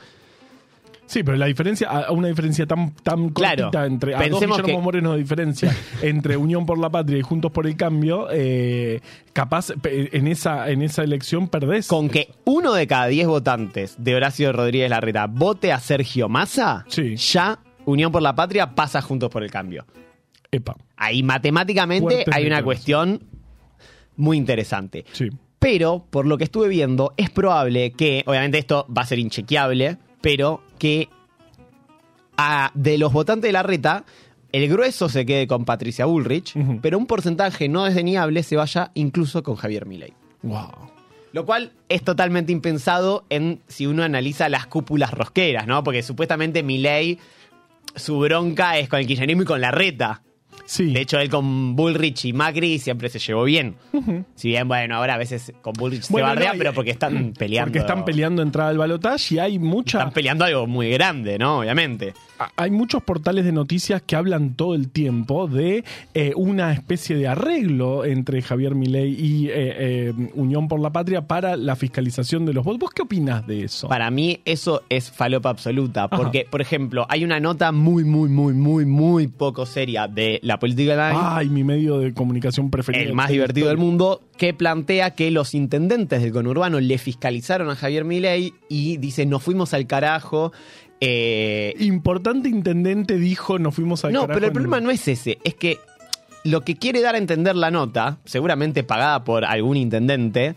Sí, 1.08 1.22
pero 1.22 1.38
la 1.38 1.46
diferencia, 1.46 1.88
una 2.10 2.30
diferencia 2.30 2.66
tan, 2.66 2.96
tan 2.96 3.30
Claro. 3.30 3.66
cortita 3.66 3.86
entre 3.86 4.16
a 4.16 4.18
dos 4.18 4.28
Pensemos 4.28 4.58
Guillermo 4.58 4.80
que- 4.80 4.84
Moreno 4.86 5.12
de 5.12 5.20
diferencia 5.20 5.72
entre 6.02 6.36
Unión 6.36 6.66
por 6.66 6.80
la 6.80 6.90
Patria 6.90 7.20
y 7.20 7.22
Juntos 7.22 7.52
por 7.52 7.68
el 7.68 7.78
Cambio, 7.78 8.28
eh, 8.32 9.02
capaz 9.32 9.68
en 9.84 10.28
esa, 10.28 10.68
en 10.72 10.82
esa 10.82 11.04
elección 11.04 11.48
perdés. 11.48 11.88
con 11.88 12.10
que 12.10 12.30
uno 12.46 12.74
de 12.74 12.88
cada 12.88 13.06
diez 13.06 13.28
votantes 13.28 13.94
de 14.00 14.16
Horacio 14.16 14.52
Rodríguez 14.52 14.90
Larreta 14.90 15.28
vote 15.28 15.72
a 15.72 15.80
Sergio 15.80 16.28
Massa, 16.28 16.86
Sí. 16.88 17.16
ya 17.18 17.60
Unión 17.86 18.12
por 18.12 18.24
la 18.24 18.34
Patria 18.34 18.74
pasa 18.74 19.00
Juntos 19.00 19.30
por 19.30 19.44
el 19.44 19.52
Cambio. 19.52 19.86
Epa. 20.56 20.76
Ahí 20.98 21.24
matemáticamente 21.24 22.02
Fuertes 22.16 22.34
hay 22.36 22.46
una 22.48 22.64
cuestión 22.64 23.24
muy 24.16 24.38
interesante. 24.38 25.06
Sí. 25.12 25.30
Pero, 25.60 26.06
por 26.10 26.26
lo 26.28 26.38
que 26.38 26.44
estuve 26.44 26.68
viendo, 26.68 27.14
es 27.18 27.30
probable 27.30 27.92
que, 27.92 28.24
obviamente 28.28 28.58
esto 28.60 28.86
va 28.96 29.02
a 29.02 29.06
ser 29.06 29.20
inchequeable, 29.20 29.98
pero 30.22 30.62
que 30.78 31.10
a- 32.38 32.72
de 32.74 32.98
los 32.98 33.12
votantes 33.14 33.48
de 33.50 33.54
la 33.54 33.64
reta, 33.64 34.06
el 34.52 34.68
grueso 34.70 35.10
se 35.10 35.26
quede 35.26 35.48
con 35.48 35.66
Patricia 35.66 36.06
Bullrich, 36.06 36.54
pero 36.82 36.98
un 36.98 37.08
porcentaje 37.08 37.68
no 37.68 37.84
desdeñable 37.86 38.44
se 38.44 38.56
vaya 38.56 38.92
incluso 38.94 39.44
con 39.44 39.56
Javier 39.56 39.86
Milei. 39.86 40.14
Wow. 40.44 40.70
Lo 41.34 41.46
cual 41.46 41.74
es 41.90 42.02
totalmente 42.04 42.52
impensado 42.54 43.26
en 43.30 43.60
si 43.68 43.86
uno 43.88 44.04
analiza 44.04 44.48
las 44.48 44.68
cúpulas 44.68 45.12
rosqueras, 45.12 45.68
¿no? 45.68 45.84
Porque 45.84 46.02
supuestamente 46.04 46.64
Milei, 46.64 47.20
su 47.96 48.20
bronca 48.20 48.78
es 48.78 48.88
con 48.88 49.00
el 49.00 49.08
kirchnerismo 49.08 49.42
y 49.42 49.46
con 49.46 49.60
la 49.60 49.72
reta. 49.72 50.22
Sí. 50.66 50.92
De 50.94 51.02
hecho, 51.02 51.20
él 51.20 51.30
con 51.30 51.76
Bullrich 51.76 52.26
y 52.26 52.34
Macri 52.34 52.80
siempre 52.80 53.10
se 53.10 53.20
llevó 53.20 53.44
bien. 53.44 53.76
Si 54.36 54.50
bien, 54.50 54.68
bueno, 54.68 54.96
ahora 54.96 55.14
a 55.14 55.18
veces 55.18 55.54
con 55.62 55.74
Bullrich 55.74 56.10
Bueno, 56.10 56.28
se 56.28 56.34
bardea, 56.34 56.54
no, 56.54 56.58
pero 56.58 56.74
porque 56.74 56.92
están 56.92 57.34
peleando. 57.38 57.68
Porque 57.68 57.80
están 57.80 58.06
peleando 58.06 58.42
entrada 58.42 58.70
al 58.70 58.78
balotaje 58.78 59.36
y 59.36 59.40
hay 59.40 59.60
mucha, 59.60 60.00
Están 60.00 60.14
peleando 60.14 60.46
algo 60.46 60.68
muy 60.68 60.90
grande, 60.90 61.38
¿no? 61.38 61.60
Obviamente. 61.60 62.14
Hay 62.56 62.72
muchos 62.72 63.04
portales 63.04 63.46
de 63.46 63.52
noticias 63.52 64.02
que 64.02 64.16
hablan 64.16 64.56
todo 64.56 64.76
el 64.76 64.90
tiempo 64.90 65.48
de 65.48 65.84
eh, 66.14 66.34
una 66.36 66.74
especie 66.74 67.16
de 67.16 67.28
arreglo 67.28 68.06
entre 68.06 68.42
Javier 68.42 68.76
Milei 68.76 69.14
y 69.14 69.48
eh, 69.48 69.54
eh, 69.56 70.14
Unión 70.34 70.68
por 70.68 70.80
la 70.80 70.92
Patria 70.92 71.28
para 71.28 71.56
la 71.58 71.76
fiscalización 71.76 72.46
de 72.46 72.54
los 72.54 72.64
votos. 72.64 72.80
¿Vos 72.80 72.92
qué 72.92 73.04
opinás 73.04 73.46
de 73.48 73.64
eso? 73.64 73.88
Para 73.88 74.10
mí 74.12 74.40
eso 74.46 74.84
es 74.90 75.12
falopa 75.12 75.50
absoluta. 75.50 76.08
Porque, 76.08 76.46
por 76.50 76.62
ejemplo, 76.62 77.06
hay 77.10 77.24
una 77.24 77.40
nota 77.40 77.72
muy, 77.72 78.04
muy, 78.04 78.30
muy, 78.30 78.54
muy, 78.54 78.86
muy 78.86 79.28
poco 79.28 79.66
seria 79.66 80.08
de 80.08 80.40
la 80.44 80.60
política 80.60 80.94
Line. 80.96 81.20
Ay, 81.22 81.50
mi 81.50 81.64
medio 81.64 82.00
de 82.00 82.14
comunicación 82.14 82.70
preferido. 82.70 83.06
el 83.06 83.14
más 83.14 83.30
divertido 83.30 83.68
del 83.70 83.78
mundo, 83.78 84.22
que 84.38 84.54
plantea 84.54 85.12
que 85.12 85.32
los 85.32 85.54
intendentes 85.54 86.22
del 86.22 86.32
conurbano 86.32 86.80
le 86.80 86.98
fiscalizaron 86.98 87.70
a 87.70 87.76
Javier 87.76 88.04
Milei 88.06 88.54
y 88.70 88.98
dice, 88.98 89.26
nos 89.26 89.44
fuimos 89.44 89.74
al 89.74 89.88
carajo. 89.88 90.52
Eh, 91.02 91.74
Importante 91.80 92.50
intendente 92.50 93.18
dijo, 93.18 93.60
nos 93.60 93.76
fuimos 93.76 94.06
al 94.06 94.14
no, 94.14 94.28
pero 94.28 94.46
el 94.46 94.52
problema 94.52 94.80
no 94.80 94.92
es 94.92 95.08
ese, 95.08 95.38
es 95.44 95.56
que 95.56 95.80
lo 96.44 96.62
que 96.62 96.76
quiere 96.76 97.02
dar 97.02 97.16
a 97.16 97.18
entender 97.18 97.56
la 97.56 97.72
nota, 97.72 98.20
seguramente 98.26 98.84
pagada 98.84 99.24
por 99.24 99.46
algún 99.46 99.78
intendente, 99.78 100.56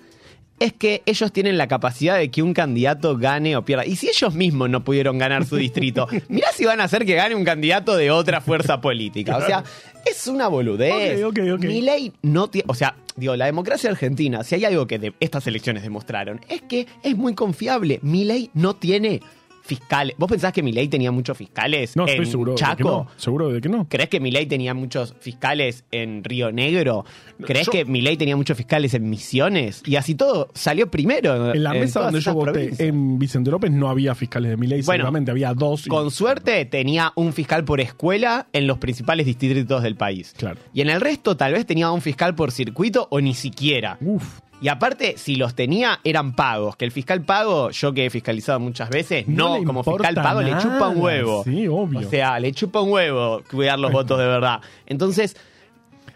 es 0.60 0.72
que 0.72 1.02
ellos 1.06 1.32
tienen 1.32 1.56
la 1.56 1.68
capacidad 1.68 2.18
de 2.18 2.30
que 2.30 2.42
un 2.42 2.52
candidato 2.52 3.16
gane 3.16 3.56
o 3.56 3.64
pierda. 3.64 3.86
Y 3.86 3.96
si 3.96 4.08
ellos 4.08 4.34
mismos 4.34 4.68
no 4.68 4.84
pudieron 4.84 5.18
ganar 5.18 5.44
su 5.46 5.56
distrito, 5.56 6.08
mirá 6.28 6.48
si 6.52 6.64
van 6.64 6.80
a 6.80 6.84
hacer 6.84 7.06
que 7.06 7.14
gane 7.14 7.34
un 7.34 7.44
candidato 7.44 7.96
de 7.96 8.10
otra 8.10 8.40
fuerza 8.40 8.80
política. 8.80 9.36
O 9.36 9.42
sea, 9.42 9.64
es 10.04 10.26
una 10.26 10.48
boludez. 10.48 11.22
Ok, 11.24 11.38
ok, 11.38 11.54
ok. 11.54 11.64
Milei 11.64 12.12
no 12.22 12.48
tiene... 12.48 12.66
O 12.68 12.74
sea, 12.74 12.96
digo, 13.16 13.36
la 13.36 13.46
democracia 13.46 13.90
argentina, 13.90 14.42
si 14.44 14.56
hay 14.56 14.64
algo 14.64 14.86
que 14.86 14.98
de 14.98 15.14
estas 15.20 15.46
elecciones 15.46 15.82
demostraron, 15.82 16.40
es 16.48 16.62
que 16.62 16.86
es 17.02 17.16
muy 17.16 17.34
confiable. 17.34 18.00
Milei 18.02 18.50
no 18.54 18.74
tiene 18.74 19.20
fiscales. 19.68 20.16
¿Vos 20.18 20.30
pensás 20.30 20.52
que 20.52 20.62
Milei 20.62 20.88
tenía 20.88 21.12
muchos 21.12 21.36
fiscales 21.36 21.94
No, 21.94 22.04
en 22.04 22.08
estoy 22.08 22.26
seguro 22.26 22.52
de 22.52 22.56
que 22.56 22.64
Chaco? 22.64 22.88
no. 22.88 23.06
Seguro 23.16 23.48
de 23.50 23.60
que 23.60 23.68
no. 23.68 23.86
¿Crees 23.88 24.08
que 24.08 24.18
Milei 24.18 24.46
tenía 24.46 24.72
muchos 24.72 25.14
fiscales 25.20 25.84
en 25.92 26.24
Río 26.24 26.50
Negro? 26.50 27.04
¿Crees 27.44 27.66
Yo- 27.66 27.72
que 27.72 27.84
Milei 27.84 28.16
tenía 28.16 28.34
muchos 28.36 28.56
fiscales 28.56 28.94
en 28.94 29.08
Misiones? 29.10 29.82
Y 29.84 29.96
así 29.96 30.14
todo 30.14 30.48
salió 30.54 30.90
primero. 30.90 31.52
En 31.52 31.62
la 31.62 31.74
mesa 31.74 32.00
donde 32.00 32.20
yo 32.20 32.32
voté 32.34 32.52
provincias. 32.52 32.80
en 32.80 33.18
Vicente 33.18 33.50
López 33.50 33.70
no 33.70 33.88
había 33.90 34.14
fiscales 34.14 34.50
de 34.50 34.56
mi 34.56 34.66
ley, 34.66 34.80
Bueno, 34.82 35.02
seguramente 35.02 35.30
había 35.30 35.52
dos. 35.52 35.86
y- 35.86 35.90
Con 35.90 36.10
suerte 36.10 36.64
tenía 36.64 37.12
un 37.14 37.32
fiscal 37.34 37.64
por 37.64 37.80
escuela 37.80 38.48
en 38.54 38.66
los 38.66 38.78
principales 38.78 39.26
distritos 39.26 39.82
del 39.82 39.96
país. 39.96 40.34
Claro. 40.36 40.58
Y 40.72 40.80
en 40.80 40.88
el 40.90 41.00
resto 41.00 41.36
tal 41.36 41.52
vez 41.52 41.66
tenía 41.66 41.90
un 41.90 42.00
fiscal 42.00 42.34
por 42.34 42.52
circuito 42.52 43.06
o 43.10 43.20
ni 43.20 43.34
siquiera. 43.34 43.98
Uf. 44.00 44.40
Y 44.60 44.68
aparte, 44.68 45.14
si 45.16 45.36
los 45.36 45.54
tenía, 45.54 46.00
eran 46.02 46.32
pagos. 46.32 46.76
Que 46.76 46.84
el 46.84 46.90
fiscal 46.90 47.22
pago, 47.22 47.70
yo 47.70 47.92
que 47.92 48.06
he 48.06 48.10
fiscalizado 48.10 48.58
muchas 48.58 48.90
veces, 48.90 49.28
No 49.28 49.62
como 49.64 49.84
fiscal 49.84 50.14
pago 50.14 50.42
le 50.42 50.56
chupa 50.58 50.88
un 50.88 51.00
huevo. 51.00 51.44
Sí, 51.44 51.68
obvio. 51.68 52.00
O 52.00 52.10
sea, 52.10 52.38
le 52.40 52.52
chupa 52.52 52.80
un 52.80 52.92
huevo 52.92 53.42
cuidar 53.50 53.78
los 53.78 53.92
votos 53.92 54.18
de 54.18 54.26
verdad. 54.26 54.60
Entonces, 54.86 55.36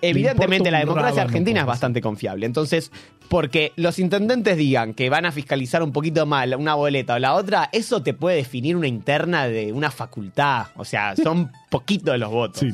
evidentemente 0.01 0.71
la 0.71 0.81
democracia 0.81 1.23
argentina 1.23 1.61
es 1.61 1.67
bastante 1.67 2.01
confiable. 2.01 2.47
Entonces, 2.47 2.91
porque 3.29 3.73
los 3.77 3.99
intendentes 3.99 4.57
digan 4.57 4.93
que 4.93 5.09
van 5.09 5.25
a 5.25 5.33
fiscalizar 5.33 5.83
un 5.83 5.93
poquito 5.93 6.27
mal 6.27 6.55
una 6.57 6.75
boleta 6.75 7.15
o 7.15 7.19
la 7.19 7.35
otra, 7.35 7.71
eso 7.73 8.03
te 8.03 8.13
puede 8.13 8.37
definir 8.37 8.77
una 8.77 8.89
interna 8.89 9.47
de 9.47 9.73
una 9.73 9.91
facultad. 9.91 10.67
O 10.77 10.85
sea, 10.85 11.15
son 11.17 11.51
poquitos 11.71 12.19
los 12.19 12.31
votos. 12.31 12.61
Sí. 12.61 12.73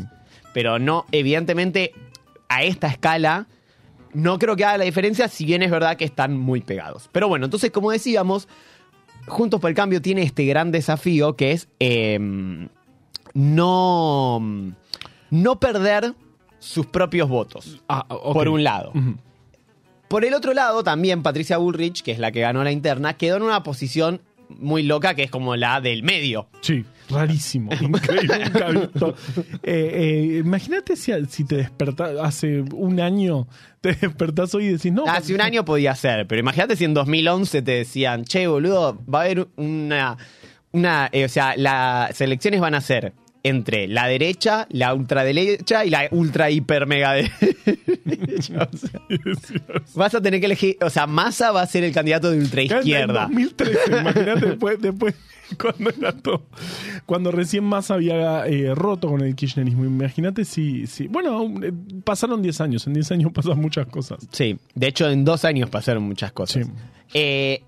Pero 0.55 0.79
no, 0.79 1.05
evidentemente, 1.13 1.93
a 2.49 2.65
esta 2.65 2.89
escala, 2.89 3.47
no 4.13 4.39
creo 4.39 4.57
que 4.57 4.65
haga 4.65 4.79
la 4.79 4.85
diferencia, 4.85 5.29
si 5.29 5.45
bien 5.45 5.63
es 5.63 5.71
verdad 5.71 5.97
que 5.97 6.05
están 6.05 6.37
muy 6.37 6.61
pegados. 6.61 7.09
Pero 7.13 7.29
bueno, 7.29 7.45
entonces, 7.45 7.71
como 7.71 7.91
decíamos, 7.91 8.49
Juntos 9.27 9.61
por 9.61 9.69
el 9.71 9.77
Cambio 9.77 10.01
tiene 10.01 10.23
este 10.23 10.45
gran 10.47 10.73
desafío 10.73 11.37
que 11.37 11.53
es 11.53 11.69
eh, 11.81 12.19
no, 13.35 14.41
no 15.31 15.61
perder 15.61 16.15
sus 16.59 16.87
propios 16.87 17.29
votos, 17.29 17.81
Ah, 17.89 18.07
por 18.09 18.49
un 18.49 18.65
lado. 18.65 18.93
Por 20.09 20.25
el 20.25 20.35
otro 20.35 20.55
lado, 20.55 20.83
también 20.83 21.23
Patricia 21.23 21.59
Bullrich, 21.59 22.03
que 22.03 22.13
es 22.13 22.19
la 22.19 22.33
que 22.33 22.41
ganó 22.41 22.65
la 22.65 22.73
interna, 22.73 23.15
quedó 23.15 23.37
en 23.37 23.43
una 23.43 23.63
posición 23.63 24.23
muy 24.49 24.83
loca 24.83 25.15
que 25.15 25.25
es 25.25 25.31
como 25.31 25.55
la 25.57 25.81
del 25.81 26.03
medio. 26.03 26.49
Sí, 26.63 26.85
rarísimo. 27.09 27.71
Increíble. 27.81 28.39
nunca 28.45 28.69
visto. 28.69 29.15
Eh, 29.63 29.91
eh, 29.93 30.43
Imagínate 30.45 30.97
si, 30.97 31.13
si 31.29 31.45
te 31.45 31.57
despertás 31.57 32.13
hace 32.21 32.61
un 32.61 33.01
año, 33.01 33.47
te 33.81 33.93
despertás 33.95 34.55
hoy 34.55 34.67
y 34.67 34.73
decís, 34.73 34.93
no. 34.93 35.05
Hace 35.07 35.35
un 35.35 35.41
año 35.41 35.65
podía 35.65 35.95
ser, 35.95 36.27
pero 36.27 36.41
imagínate 36.41 36.77
si 36.77 36.85
en 36.85 36.95
2011 36.95 37.63
te 37.63 37.73
decían, 37.73 38.25
che, 38.25 38.47
boludo, 38.47 38.99
va 39.13 39.21
a 39.21 39.25
haber 39.25 39.49
una... 39.57 40.17
una 40.73 41.09
eh, 41.13 41.25
o 41.25 41.29
sea, 41.29 41.55
las 41.57 42.21
elecciones 42.21 42.61
van 42.61 42.75
a 42.75 42.81
ser 42.81 43.13
entre 43.49 43.89
la 43.89 44.07
derecha, 44.07 44.67
la 44.71 44.95
ultraderecha 44.95 45.85
y 45.85 45.91
la 45.91 46.09
ultra 46.11 46.51
hiper 46.51 46.87
mega 46.87 47.13
derecha. 48.05 48.69
O 48.73 48.77
sea, 48.77 49.01
vas 49.95 50.15
a 50.15 50.21
tener 50.21 50.41
que 50.41 50.47
elegir, 50.47 50.77
o 50.81 50.91
sea, 50.91 51.07
Massa 51.07 51.51
va 51.53 51.63
a 51.63 51.67
ser 51.67 51.85
el 51.85 51.93
candidato 51.93 52.31
de 52.31 52.39
ultra 52.39 52.63
En 52.63 52.67
izquierda. 52.67 53.23
2013, 53.29 53.79
imagínate 54.01 54.47
después, 54.47 54.81
después 54.81 55.15
cuando 55.57 55.91
era 55.91 56.13
todo, 56.13 56.43
cuando 57.07 57.31
recién 57.31 57.65
más 57.65 57.91
había 57.91 58.47
eh, 58.47 58.75
roto 58.75 59.09
con 59.09 59.23
el 59.23 59.35
kirchnerismo. 59.35 59.85
Imagínate 59.85 60.45
si, 60.45 60.87
si 60.87 61.07
bueno, 61.09 61.47
eh, 61.63 61.73
pasaron 62.05 62.43
10 62.43 62.61
años, 62.61 62.87
en 62.87 62.95
10 62.95 63.13
años 63.13 63.33
pasan 63.33 63.59
muchas 63.59 63.87
cosas. 63.87 64.19
Sí, 64.31 64.59
de 64.75 64.87
hecho 64.87 65.09
en 65.09 65.25
dos 65.25 65.45
años 65.45 65.71
pasaron 65.71 66.03
muchas 66.03 66.33
cosas. 66.33 66.67
Sí. 66.67 66.73
Eh, 67.15 67.63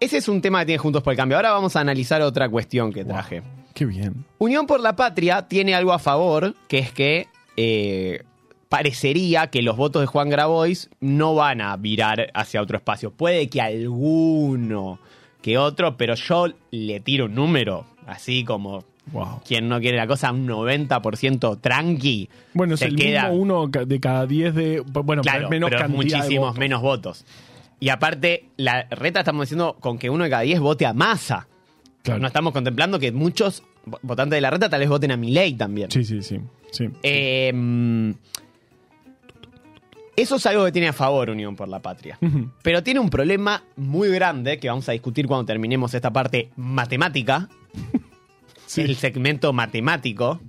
ese 0.00 0.18
es 0.18 0.28
un 0.28 0.40
tema 0.42 0.60
que 0.60 0.66
tiene 0.66 0.78
Juntos 0.78 1.02
por 1.02 1.12
el 1.12 1.16
Cambio. 1.16 1.36
Ahora 1.36 1.52
vamos 1.52 1.74
a 1.76 1.80
analizar 1.80 2.20
otra 2.22 2.48
cuestión 2.48 2.92
que 2.92 3.04
traje. 3.04 3.42
Qué 3.76 3.84
bien. 3.84 4.24
Unión 4.38 4.66
por 4.66 4.80
la 4.80 4.96
Patria 4.96 5.48
tiene 5.48 5.74
algo 5.74 5.92
a 5.92 5.98
favor, 5.98 6.54
que 6.66 6.78
es 6.78 6.92
que 6.92 7.28
eh, 7.58 8.22
parecería 8.70 9.48
que 9.48 9.60
los 9.60 9.76
votos 9.76 10.00
de 10.00 10.06
Juan 10.06 10.30
Grabois 10.30 10.88
no 11.00 11.34
van 11.34 11.60
a 11.60 11.76
virar 11.76 12.30
hacia 12.32 12.62
otro 12.62 12.78
espacio. 12.78 13.10
Puede 13.10 13.48
que 13.48 13.60
alguno 13.60 14.98
que 15.42 15.58
otro, 15.58 15.96
pero 15.98 16.14
yo 16.14 16.46
le 16.70 17.00
tiro 17.00 17.26
un 17.26 17.34
número, 17.34 17.84
así 18.06 18.44
como 18.44 18.82
Wow. 19.12 19.40
quien 19.46 19.68
no 19.68 19.78
quiere 19.78 19.98
la 19.98 20.06
cosa, 20.08 20.32
un 20.32 20.48
90% 20.48 21.60
tranqui. 21.60 22.28
Bueno, 22.54 22.74
es 22.74 22.80
se 22.80 22.86
el 22.86 22.96
queda, 22.96 23.28
mismo 23.28 23.36
uno 23.42 23.66
de 23.68 24.00
cada 24.00 24.26
10 24.26 24.54
de. 24.54 24.80
Bueno, 24.80 25.22
Claro, 25.22 25.48
menos 25.48 25.70
pero 25.70 25.82
de 25.82 25.88
muchísimos 25.88 26.46
votos. 26.48 26.58
menos 26.58 26.82
votos. 26.82 27.24
Y 27.78 27.90
aparte, 27.90 28.48
la 28.56 28.82
reta 28.90 29.20
estamos 29.20 29.42
diciendo 29.42 29.76
con 29.78 29.98
que 29.98 30.10
uno 30.10 30.24
de 30.24 30.30
cada 30.30 30.42
10 30.42 30.58
vote 30.60 30.86
a 30.86 30.92
masa. 30.92 31.46
Claro. 32.06 32.20
No 32.20 32.26
estamos 32.28 32.52
contemplando 32.52 32.98
que 32.98 33.12
muchos 33.12 33.62
vo- 33.84 33.98
votantes 34.02 34.36
de 34.36 34.40
la 34.40 34.50
reta 34.50 34.70
tal 34.70 34.80
vez 34.80 34.88
voten 34.88 35.10
a 35.10 35.16
Milei 35.16 35.54
también. 35.54 35.90
Sí, 35.90 36.04
sí, 36.04 36.22
sí. 36.22 36.38
sí. 36.70 36.88
Eh, 37.02 38.14
eso 40.16 40.36
es 40.36 40.46
algo 40.46 40.64
que 40.64 40.72
tiene 40.72 40.88
a 40.88 40.92
favor 40.94 41.28
Unión 41.28 41.56
por 41.56 41.68
la 41.68 41.80
Patria. 41.80 42.18
Pero 42.62 42.82
tiene 42.82 43.00
un 43.00 43.10
problema 43.10 43.62
muy 43.76 44.08
grande 44.08 44.58
que 44.58 44.68
vamos 44.68 44.88
a 44.88 44.92
discutir 44.92 45.26
cuando 45.26 45.44
terminemos 45.44 45.92
esta 45.94 46.10
parte 46.12 46.50
matemática, 46.56 47.48
Sí. 48.66 48.80
el 48.80 48.96
segmento 48.96 49.52
matemático, 49.52 50.40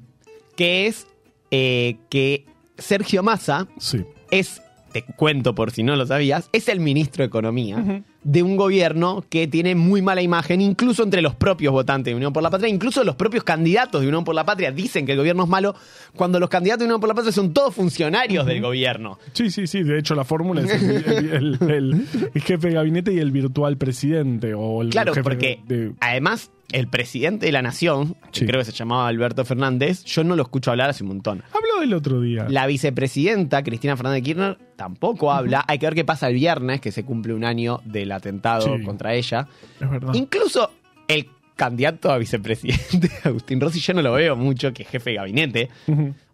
que 0.55 0.87
es 0.87 1.05
eh, 1.51 1.97
que 2.09 2.45
Sergio 2.77 3.21
Massa 3.23 3.67
Sí. 3.77 4.05
es, 4.31 4.61
te 4.93 5.03
cuento 5.03 5.53
por 5.53 5.71
si 5.71 5.83
no 5.83 5.95
lo 5.95 6.05
sabías, 6.05 6.49
es 6.53 6.67
el 6.69 6.79
ministro 6.79 7.23
de 7.23 7.27
Economía. 7.27 8.03
De 8.29 8.43
un 8.43 8.57
gobierno 8.57 9.23
que 9.29 9.47
tiene 9.47 9.73
muy 9.73 10.01
mala 10.01 10.21
imagen, 10.21 10.59
incluso 10.59 11.01
entre 11.01 11.21
los 11.21 11.33
propios 11.33 11.71
votantes 11.71 12.11
de 12.11 12.15
Unión 12.15 12.33
por 12.33 12.43
la 12.43 12.49
Patria, 12.49 12.67
incluso 12.69 13.05
los 13.05 13.15
propios 13.15 13.45
candidatos 13.45 14.01
de 14.01 14.07
Unión 14.09 14.25
por 14.25 14.35
la 14.35 14.45
Patria 14.45 14.69
dicen 14.69 15.05
que 15.05 15.13
el 15.13 15.17
gobierno 15.17 15.43
es 15.43 15.49
malo, 15.49 15.73
cuando 16.13 16.37
los 16.37 16.49
candidatos 16.49 16.79
de 16.79 16.85
Unión 16.87 16.99
por 16.99 17.07
la 17.07 17.15
Patria 17.15 17.31
son 17.31 17.53
todos 17.53 17.73
funcionarios 17.73 18.45
del 18.45 18.61
gobierno. 18.61 19.17
Sí, 19.31 19.49
sí, 19.49 19.65
sí. 19.65 19.81
De 19.81 19.97
hecho, 19.97 20.13
la 20.13 20.25
fórmula 20.25 20.61
es 20.61 20.73
el, 20.73 20.91
el- 21.07 21.57
el- 21.71 22.05
el 22.33 22.41
jefe 22.41 22.67
de 22.67 22.73
gabinete 22.73 23.13
y 23.13 23.19
el 23.19 23.31
virtual 23.31 23.77
presidente. 23.77 24.53
O 24.53 24.81
el 24.81 24.89
Claro, 24.89 25.13
jefe 25.13 25.23
porque 25.23 25.59
de- 25.65 25.93
además 26.01 26.51
el 26.73 26.89
presidente 26.89 27.45
de 27.45 27.53
la 27.53 27.61
nación, 27.61 28.17
que 28.33 28.45
creo 28.45 28.59
que 28.59 28.65
se 28.65 28.73
llamaba 28.73 29.07
Alberto 29.07 29.45
Fernández, 29.45 30.03
yo 30.03 30.25
no 30.25 30.35
lo 30.35 30.43
escucho 30.43 30.69
hablar 30.69 30.89
hace 30.89 31.03
un 31.03 31.07
montón. 31.09 31.43
Habló 31.53 31.79
del 31.79 31.93
otro 31.93 32.19
día. 32.19 32.45
La 32.49 32.67
vicepresidenta, 32.67 33.63
Cristina 33.63 33.95
Fernández 33.95 34.17
de 34.21 34.23
Kirchner, 34.23 34.57
tampoco 34.75 35.31
habla. 35.31 35.63
Hay 35.67 35.79
que 35.79 35.85
ver 35.85 35.95
qué 35.95 36.03
pasa 36.03 36.27
el 36.27 36.33
viernes, 36.35 36.81
que 36.81 36.91
se 36.91 37.05
cumple 37.05 37.33
un 37.33 37.45
año 37.45 37.79
del 37.85 38.11
atentado 38.17 38.75
Sí. 38.77 38.83
contra 38.83 39.13
ella. 39.13 39.47
Es 39.79 39.89
verdad. 39.89 40.13
Incluso 40.13 40.71
el 41.07 41.27
candidato 41.55 42.11
a 42.11 42.17
vicepresidente, 42.17 43.09
Agustín 43.23 43.59
Rossi, 43.59 43.79
yo 43.79 43.93
no 43.93 44.01
lo 44.01 44.13
veo 44.13 44.35
mucho, 44.35 44.73
que 44.73 44.83
es 44.83 44.89
jefe 44.89 45.11
de 45.11 45.15
gabinete. 45.15 45.69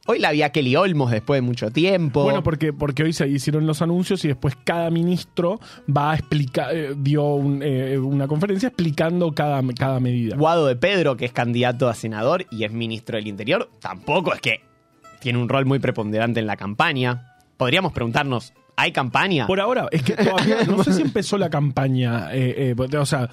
Hoy 0.05 0.19
la 0.19 0.31
vi 0.31 0.41
a 0.41 0.49
Kelly 0.51 0.75
Olmos 0.75 1.11
después 1.11 1.37
de 1.37 1.41
mucho 1.43 1.71
tiempo. 1.71 2.23
Bueno, 2.23 2.43
porque, 2.43 2.73
porque 2.73 3.03
hoy 3.03 3.13
se 3.13 3.25
hicieron 3.29 3.65
los 3.65 3.81
anuncios 3.81 4.25
y 4.25 4.27
después 4.27 4.57
cada 4.61 4.89
ministro 4.89 5.61
va 5.87 6.11
a 6.11 6.15
explicar, 6.15 6.75
eh, 6.75 6.93
dio 6.97 7.23
un, 7.23 7.61
eh, 7.63 7.97
una 7.97 8.27
conferencia 8.27 8.67
explicando 8.67 9.31
cada, 9.31 9.61
cada 9.79 10.01
medida. 10.01 10.35
Guado 10.35 10.67
de 10.67 10.75
Pedro, 10.75 11.15
que 11.15 11.23
es 11.23 11.31
candidato 11.31 11.87
a 11.87 11.93
senador 11.93 12.45
y 12.51 12.65
es 12.65 12.73
ministro 12.73 13.15
del 13.15 13.27
Interior, 13.27 13.69
tampoco 13.79 14.33
es 14.33 14.41
que 14.41 14.59
tiene 15.21 15.39
un 15.39 15.47
rol 15.47 15.65
muy 15.65 15.79
preponderante 15.79 16.41
en 16.41 16.47
la 16.47 16.57
campaña. 16.57 17.37
Podríamos 17.55 17.93
preguntarnos, 17.93 18.51
¿hay 18.75 18.91
campaña? 18.91 19.47
Por 19.47 19.59
ahora, 19.59 19.87
es 19.91 20.03
que 20.03 20.13
todavía 20.15 20.63
no 20.65 20.83
sé 20.83 20.93
si 20.93 21.01
empezó 21.01 21.37
la 21.37 21.49
campaña. 21.49 22.33
eh, 22.33 22.75
eh, 22.77 22.97
o 22.97 23.05
sea, 23.05 23.29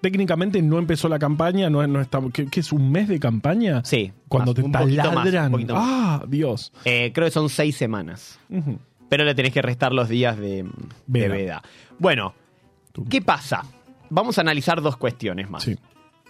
técnicamente 0.00 0.60
no 0.62 0.78
empezó 0.78 1.08
la 1.08 1.18
campaña, 1.18 1.70
no, 1.70 1.86
no. 1.86 2.04
¿qué, 2.32 2.46
qué 2.46 2.60
es 2.60 2.72
un 2.72 2.90
mes 2.90 3.08
de 3.08 3.18
campaña? 3.20 3.82
Sí, 3.84 4.12
Cuando 4.28 4.50
más, 4.52 4.56
te 4.56 4.62
un 4.62 4.72
poquito 4.72 5.02
más, 5.12 5.24
taladran. 5.24 5.54
un. 5.54 5.66
Ah, 5.70 6.24
Dios. 6.28 6.72
Eh, 6.84 7.12
creo 7.14 7.26
que 7.26 7.30
son 7.32 7.48
seis 7.48 7.76
semanas. 7.76 8.38
Pero 9.08 9.24
le 9.24 9.34
tenés 9.34 9.52
que 9.52 9.62
restar 9.62 9.92
los 9.92 10.08
días 10.08 10.36
de 10.38 10.62
de 10.64 10.68
Veda. 11.06 11.34
veda. 11.34 11.62
Bueno, 11.98 12.34
¿qué 13.08 13.22
pasa? 13.22 13.62
Vamos 14.10 14.38
a 14.38 14.40
analizar 14.42 14.82
dos 14.82 14.96
cuestiones 14.96 15.48
más. 15.48 15.62
Sí. 15.62 15.76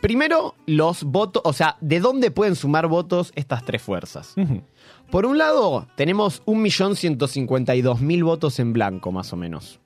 Primero, 0.03 0.57
los 0.67 1.05
votos, 1.05 1.43
o 1.47 1.53
sea, 1.53 1.77
¿de 1.81 2.01
dónde 2.01 2.33
pueden 2.33 2.57
sumar 2.57 2.89
votos 2.89 3.31
estas 3.37 3.65
tres 3.65 3.81
fuerzas? 3.81 4.35
Por 5.13 5.27
un 5.27 5.39
lado, 5.39 5.87
tenemos 5.95 6.45
1.152.000 6.45 8.25
votos 8.25 8.59
en 8.59 8.73
blanco, 8.73 9.13
más 9.13 9.33
o 9.33 9.37
menos. 9.37 9.79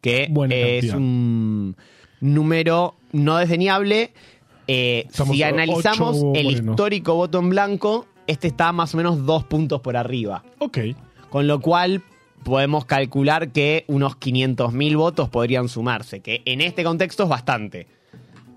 Que 0.00 0.26
Buena 0.30 0.54
es 0.56 0.80
cantidad. 0.80 0.96
un 0.96 1.76
número 2.20 2.96
no 3.12 3.36
desdeñable. 3.36 4.14
Eh, 4.66 5.06
si 5.10 5.42
analizamos 5.44 6.16
el 6.16 6.22
morenos. 6.24 6.72
histórico 6.72 7.14
voto 7.14 7.38
en 7.38 7.50
blanco, 7.50 8.06
este 8.26 8.48
está 8.48 8.72
más 8.72 8.94
o 8.94 8.96
menos 8.96 9.24
dos 9.24 9.44
puntos 9.44 9.80
por 9.80 9.96
arriba. 9.96 10.42
Ok. 10.58 10.78
Con 11.30 11.46
lo 11.46 11.60
cual 11.60 12.02
podemos 12.42 12.84
calcular 12.84 13.52
que 13.52 13.84
unos 13.86 14.16
500.000 14.16 14.96
votos 14.96 15.28
podrían 15.28 15.68
sumarse, 15.68 16.18
que 16.18 16.42
en 16.46 16.60
este 16.60 16.82
contexto 16.82 17.22
es 17.22 17.28
bastante. 17.28 17.86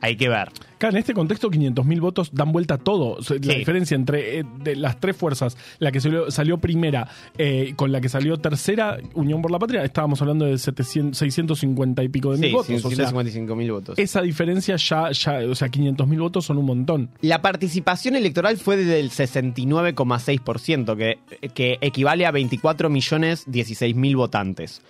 Hay 0.01 0.15
que 0.17 0.29
ver. 0.29 0.49
Acá 0.75 0.89
en 0.89 0.97
este 0.97 1.13
contexto, 1.13 1.49
500.000 1.49 1.99
votos 2.01 2.29
dan 2.33 2.51
vuelta 2.51 2.75
a 2.75 2.77
todo. 2.77 3.13
O 3.13 3.17
La 3.19 3.23
Sí. 3.53 3.59
diferencia 3.59 3.95
entre 3.95 4.39
eh, 4.39 4.43
de 4.63 4.75
las 4.75 4.99
tres 4.99 5.15
fuerzas, 5.15 5.57
la 5.79 5.91
que 5.91 5.99
salió, 6.01 6.29
salió 6.29 6.57
primera 6.57 7.07
eh, 7.37 7.73
con 7.75 7.91
la 7.91 8.01
que 8.01 8.09
salió 8.09 8.37
tercera, 8.37 8.97
Unión 9.13 9.41
por 9.41 9.51
la 9.51 9.57
Patria, 9.59 9.83
estábamos 9.83 10.21
hablando 10.21 10.45
de 10.45 10.57
700, 10.57 11.17
650 11.17 12.03
y 12.03 12.09
pico 12.09 12.31
de 12.33 12.37
mil 12.39 12.49
Sí, 12.49 12.53
votos. 12.55 12.85
O 12.85 12.91
sea, 12.91 13.07
155.000 13.09 13.71
votos. 13.71 13.97
esa 13.97 14.21
diferencia 14.21 14.75
ya, 14.75 15.09
ya, 15.11 15.39
o 15.49 15.55
sea, 15.55 15.69
500.000 15.69 16.19
votos 16.19 16.45
son 16.45 16.57
un 16.57 16.65
montón. 16.65 17.09
La 17.21 17.41
participación 17.41 18.15
electoral 18.15 18.57
fue 18.57 18.75
del 18.77 19.09
69,6%, 19.11 20.95
que, 20.97 21.49
que 21.53 21.77
equivale 21.81 22.25
a 22.25 22.31
24 22.31 22.89
millones 22.89 23.43
16 23.47 23.95
mil 23.95 24.15
votantes. 24.15 24.81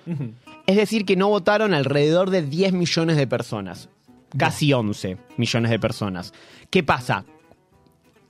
Es 0.68 0.76
decir, 0.76 1.06
que 1.06 1.16
no 1.16 1.30
votaron 1.30 1.74
alrededor 1.74 2.30
de 2.32 2.42
10 2.42 2.74
millones 2.74 3.18
de 3.18 3.28
personas. 3.28 3.90
Casi 4.38 4.74
11 4.74 5.18
millones 5.38 5.72
de 5.72 5.80
personas. 5.80 6.34
¿Qué 6.70 6.84
pasa? 6.84 7.26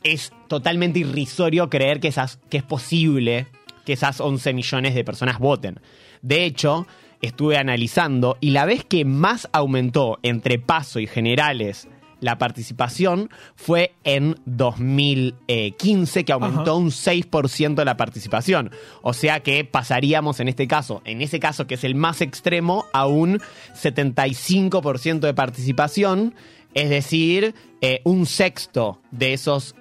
Es 0.03 0.31
totalmente 0.47 0.99
irrisorio 0.99 1.69
creer 1.69 1.99
que, 1.99 2.09
esas, 2.09 2.37
que 2.49 2.57
es 2.57 2.63
posible 2.63 3.47
que 3.85 3.93
esas 3.93 4.19
11 4.19 4.53
millones 4.53 4.95
de 4.95 5.03
personas 5.03 5.39
voten. 5.39 5.79
De 6.21 6.45
hecho, 6.45 6.87
estuve 7.21 7.57
analizando 7.57 8.37
y 8.41 8.51
la 8.51 8.65
vez 8.65 8.83
que 8.85 9.05
más 9.05 9.49
aumentó 9.51 10.19
entre 10.23 10.59
paso 10.59 10.99
y 10.99 11.07
generales 11.07 11.87
la 12.21 12.38
participación 12.38 13.30
fue 13.56 13.93
en 14.04 14.36
2015, 14.45 16.25
que 16.25 16.32
aumentó 16.34 16.62
Ajá. 16.62 16.73
un 16.73 16.89
6% 16.91 17.75
de 17.75 17.86
la 17.86 17.97
participación. 17.97 18.71
O 19.01 19.13
sea 19.13 19.41
que 19.41 19.65
pasaríamos 19.65 20.39
en 20.39 20.47
este 20.47 20.67
caso, 20.67 21.01
en 21.06 21.21
ese 21.21 21.39
caso 21.39 21.67
que 21.67 21.75
es 21.75 21.84
el 21.84 21.95
más 21.95 22.21
extremo, 22.21 22.86
a 22.93 23.06
un 23.08 23.39
75% 23.73 25.19
de 25.19 25.34
participación, 25.34 26.34
es 26.73 26.89
decir, 26.89 27.54
eh, 27.82 28.01
un 28.04 28.25
sexto 28.25 28.99
de 29.12 29.34
esos 29.34 29.75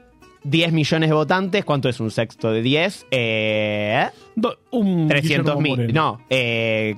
10 0.45 0.73
millones 0.73 1.09
de 1.09 1.15
votantes. 1.15 1.65
¿Cuánto 1.65 1.89
es 1.89 2.01
un 2.01 2.11
sexto 2.11 2.51
de 2.53 2.63
10? 2.63 3.07
Eh, 3.11 4.07
Do- 4.37 4.59
un 4.71 5.09
300 5.09 5.57
Guillermo 5.57 5.77
mil. 5.77 5.93
No, 5.95 6.21
eh, 6.31 6.97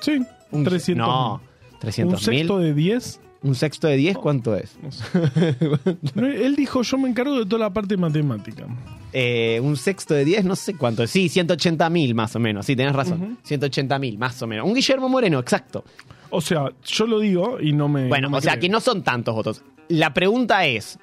Sí, 0.00 0.20
un, 0.52 0.62
300 0.64 1.06
No, 1.06 1.40
Un 1.72 1.78
300 1.80 2.28
mil. 2.28 2.38
sexto 2.40 2.58
de 2.58 2.74
10. 2.74 3.20
¿Un 3.46 3.54
sexto 3.54 3.86
de 3.86 3.96
10 3.96 4.18
cuánto 4.18 4.56
es? 4.56 4.76
No, 6.14 6.26
él 6.26 6.56
dijo, 6.56 6.82
yo 6.82 6.98
me 6.98 7.08
encargo 7.08 7.38
de 7.38 7.46
toda 7.46 7.60
la 7.60 7.72
parte 7.72 7.96
matemática. 7.96 8.66
Eh, 9.12 9.60
un 9.62 9.76
sexto 9.76 10.14
de 10.14 10.24
10, 10.24 10.44
no 10.44 10.56
sé 10.56 10.74
cuánto 10.74 11.02
es. 11.04 11.10
Sí, 11.10 11.28
180 11.28 11.88
mil 11.90 12.14
más 12.14 12.34
o 12.34 12.40
menos. 12.40 12.66
Sí, 12.66 12.74
tenés 12.74 12.94
razón. 12.94 13.38
180 13.44 13.98
mil 13.98 14.18
más 14.18 14.40
o 14.42 14.46
menos. 14.46 14.66
Un 14.66 14.74
Guillermo 14.74 15.08
Moreno, 15.08 15.38
exacto. 15.38 15.84
O 16.30 16.40
sea, 16.40 16.70
yo 16.84 17.06
lo 17.06 17.20
digo 17.20 17.58
y 17.60 17.72
no 17.72 17.88
me. 17.88 18.08
Bueno, 18.08 18.26
no 18.28 18.32
me 18.32 18.38
o 18.38 18.40
sea 18.40 18.58
que 18.58 18.68
no 18.68 18.80
son 18.80 19.02
tantos 19.04 19.34
votos. 19.34 19.62
La 19.88 20.12
pregunta 20.12 20.66
es, 20.66 20.98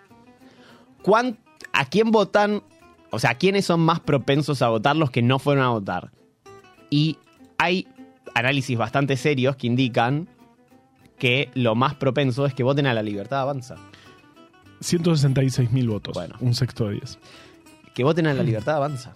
¿cuán- 1.02 1.38
¿a 1.72 1.86
quién 1.86 2.12
votan? 2.12 2.62
O 3.10 3.20
sea, 3.20 3.36
¿quiénes 3.36 3.66
son 3.66 3.80
más 3.80 4.00
propensos 4.02 4.62
a 4.62 4.68
votar 4.70 4.96
los 4.98 5.12
que 5.12 5.22
no 5.22 5.40
fueron 5.40 5.64
a 5.64 5.70
votar? 5.70 6.12
Y 6.90 7.18
hay 7.58 7.88
análisis 8.36 8.78
bastante 8.78 9.16
serios 9.16 9.56
que 9.56 9.68
indican 9.68 10.28
que 11.24 11.50
lo 11.54 11.74
más 11.74 11.94
propenso 11.96 12.46
es 12.46 12.54
que 12.54 12.64
voten 12.64 12.86
a 12.86 12.94
la 12.94 13.02
libertad 13.02 13.40
avanza. 13.40 13.78
166 14.82 15.72
mil 15.72 15.88
votos. 15.88 16.14
Bueno. 16.14 16.36
Un 16.42 16.54
sexto 16.54 16.88
de 16.88 16.96
10. 16.96 17.18
Que 17.96 18.04
voten 18.04 18.28
a 18.28 18.34
la 18.34 18.44
libertad 18.44 18.76
avanza. 18.76 19.16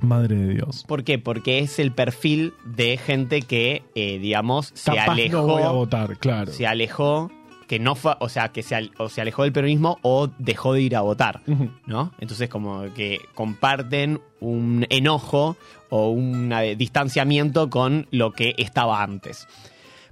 Madre 0.00 0.36
de 0.36 0.54
Dios. 0.54 0.84
¿Por 0.86 1.02
qué? 1.02 1.18
Porque 1.18 1.58
es 1.58 1.80
el 1.80 1.90
perfil 1.90 2.54
de 2.64 2.96
gente 2.96 3.42
que, 3.42 3.82
eh, 3.96 4.20
digamos, 4.20 4.70
se 4.74 4.92
Capaz 4.94 5.10
alejó. 5.14 5.36
no 5.38 5.46
voy 5.48 5.62
a 5.64 5.70
votar, 5.70 6.16
claro. 6.18 6.52
se 6.52 6.64
alejó, 6.68 7.32
que 7.66 7.80
no 7.80 7.96
fue, 7.96 8.14
o 8.20 8.28
sea, 8.28 8.50
que 8.50 8.62
se, 8.62 8.76
al- 8.76 8.92
o 8.98 9.08
se 9.08 9.20
alejó 9.20 9.42
del 9.42 9.52
peronismo 9.52 9.98
o 10.02 10.28
dejó 10.38 10.74
de 10.74 10.82
ir 10.82 10.94
a 10.94 11.00
votar. 11.00 11.40
¿no? 11.86 12.12
Entonces 12.20 12.48
como 12.48 12.84
que 12.94 13.18
comparten 13.34 14.20
un 14.38 14.86
enojo 14.90 15.56
o 15.90 16.10
un 16.10 16.54
distanciamiento 16.76 17.68
con 17.68 18.06
lo 18.12 18.30
que 18.32 18.54
estaba 18.58 19.02
antes. 19.02 19.48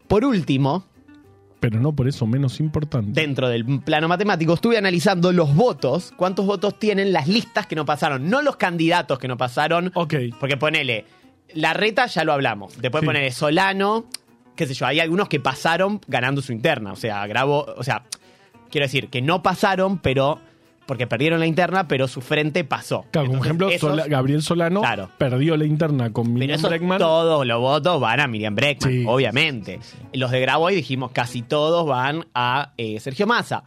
Por 0.08 0.24
último, 0.24 0.84
Pero 1.60 1.80
no 1.80 1.92
por 1.94 2.06
eso 2.06 2.26
menos 2.26 2.60
importante. 2.60 3.18
dentro 3.20 3.48
del 3.48 3.64
plano 3.80 4.08
matemático, 4.08 4.54
estuve 4.54 4.76
analizando 4.78 5.32
los 5.32 5.54
votos, 5.54 6.12
cuántos 6.16 6.44
votos 6.46 6.78
tienen 6.78 7.12
las 7.12 7.28
listas 7.28 7.66
que 7.66 7.74
no 7.74 7.84
pasaron, 7.86 8.28
no 8.28 8.42
los 8.42 8.56
candidatos 8.56 9.18
que 9.18 9.26
no 9.28 9.36
pasaron, 9.36 9.90
Ok. 9.94 10.14
porque 10.38 10.56
ponele, 10.56 11.06
la 11.54 11.72
reta 11.72 12.06
ya 12.06 12.24
lo 12.24 12.32
hablamos. 12.32 12.76
Después 12.80 13.00
Sí. 13.00 13.06
ponele 13.06 13.30
Solano, 13.30 14.06
qué 14.54 14.66
sé 14.66 14.74
yo, 14.74 14.86
hay 14.86 15.00
algunos 15.00 15.28
que 15.28 15.40
pasaron 15.40 16.00
ganando 16.08 16.42
su 16.42 16.52
interna. 16.52 16.92
O 16.92 16.96
sea, 16.96 17.26
grabo, 17.26 17.64
o 17.76 17.82
sea, 17.82 18.04
quiero 18.70 18.84
decir, 18.86 19.08
que 19.08 19.22
no 19.22 19.42
pasaron, 19.42 19.98
pero. 19.98 20.40
Porque 20.86 21.06
perdieron 21.06 21.40
la 21.40 21.46
interna, 21.46 21.88
pero 21.88 22.06
su 22.08 22.20
frente 22.20 22.62
pasó. 22.64 23.04
Claro, 23.10 23.28
como 23.28 23.44
ejemplo, 23.44 23.68
esos- 23.68 23.90
Sola- 23.90 24.06
Gabriel 24.06 24.42
Solano 24.42 24.80
Claro. 24.80 25.10
perdió 25.18 25.56
la 25.56 25.64
interna 25.66 26.12
con 26.12 26.32
Miriam 26.32 26.60
Breckman. 26.62 26.98
todos 26.98 27.44
los 27.46 27.60
votos 27.60 28.00
van 28.00 28.20
a 28.20 28.26
Miriam 28.28 28.54
Breckman, 28.54 28.92
Sí, 28.92 29.04
obviamente. 29.06 29.80
Los 30.12 30.30
de 30.30 30.40
Graboy 30.40 30.74
dijimos 30.76 31.10
casi 31.10 31.42
todos 31.42 31.86
van 31.86 32.26
a 32.34 32.72
eh, 32.78 33.00
Sergio 33.00 33.26
Massa. 33.26 33.64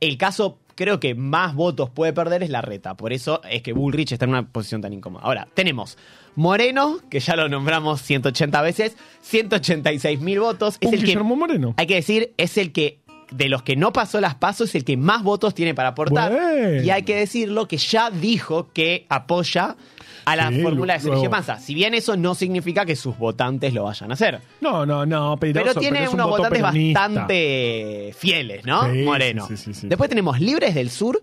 El 0.00 0.16
caso, 0.18 0.58
creo 0.74 0.98
que 1.00 1.14
más 1.14 1.54
votos 1.54 1.90
puede 1.90 2.12
perder 2.12 2.42
es 2.42 2.50
la 2.50 2.60
reta. 2.62 2.94
Por 2.96 3.12
eso 3.12 3.40
es 3.48 3.62
que 3.62 3.72
Bullrich 3.72 4.12
está 4.12 4.24
en 4.24 4.30
una 4.30 4.46
posición 4.48 4.80
tan 4.80 4.92
incómoda. 4.92 5.22
Ahora, 5.24 5.46
tenemos 5.54 5.96
Moreno, 6.34 6.98
que 7.10 7.20
ya 7.20 7.36
lo 7.36 7.48
nombramos 7.48 8.00
180 8.02 8.60
veces, 8.62 8.96
186 9.20 10.20
mil 10.20 10.40
votos. 10.40 10.76
Es 10.80 10.92
el 10.92 10.98
que, 11.00 11.06
Guillermo 11.06 11.36
Moreno. 11.36 11.74
hay 11.76 11.86
que 11.86 11.94
decir, 11.96 12.32
es 12.38 12.56
el 12.58 12.72
que, 12.72 12.98
de 13.36 13.48
los 13.48 13.62
que 13.62 13.76
no 13.76 13.92
pasó 13.92 14.20
las 14.20 14.34
pasos, 14.34 14.68
es 14.70 14.74
el 14.76 14.84
que 14.84 14.96
más 14.96 15.22
votos 15.22 15.54
tiene 15.54 15.74
para 15.74 15.88
aportar. 15.90 16.32
Bueno. 16.32 16.82
Y 16.82 16.90
hay 16.90 17.02
que 17.02 17.16
decirlo 17.16 17.66
que 17.68 17.76
ya 17.76 18.10
dijo 18.10 18.68
que 18.72 19.06
apoya 19.08 19.76
a 20.24 20.36
la 20.36 20.48
Sí, 20.50 20.62
fórmula 20.62 20.94
de 20.94 21.00
Sergio 21.00 21.28
Massa. 21.28 21.58
Si 21.58 21.74
bien 21.74 21.92
eso 21.94 22.16
no 22.16 22.34
significa 22.34 22.86
que 22.86 22.96
sus 22.96 23.18
votantes 23.18 23.74
lo 23.74 23.84
vayan 23.84 24.10
a 24.10 24.14
hacer. 24.14 24.40
No, 24.60 24.86
no, 24.86 25.04
no, 25.04 25.36
pero, 25.38 25.52
Pero 25.62 25.74
tiene 25.74 26.08
unos 26.08 26.26
voto 26.26 26.38
votantes 26.44 26.62
peronista. 26.62 27.00
bastante 27.08 28.14
fieles, 28.16 28.64
¿no? 28.64 28.90
Sí, 28.90 29.02
Moreno. 29.02 29.46
sí, 29.46 29.56
sí, 29.56 29.74
sí, 29.74 29.80
sí. 29.80 29.88
Después 29.88 30.08
tenemos 30.08 30.40
Libres 30.40 30.74
del 30.74 30.90
Sur. 30.90 31.20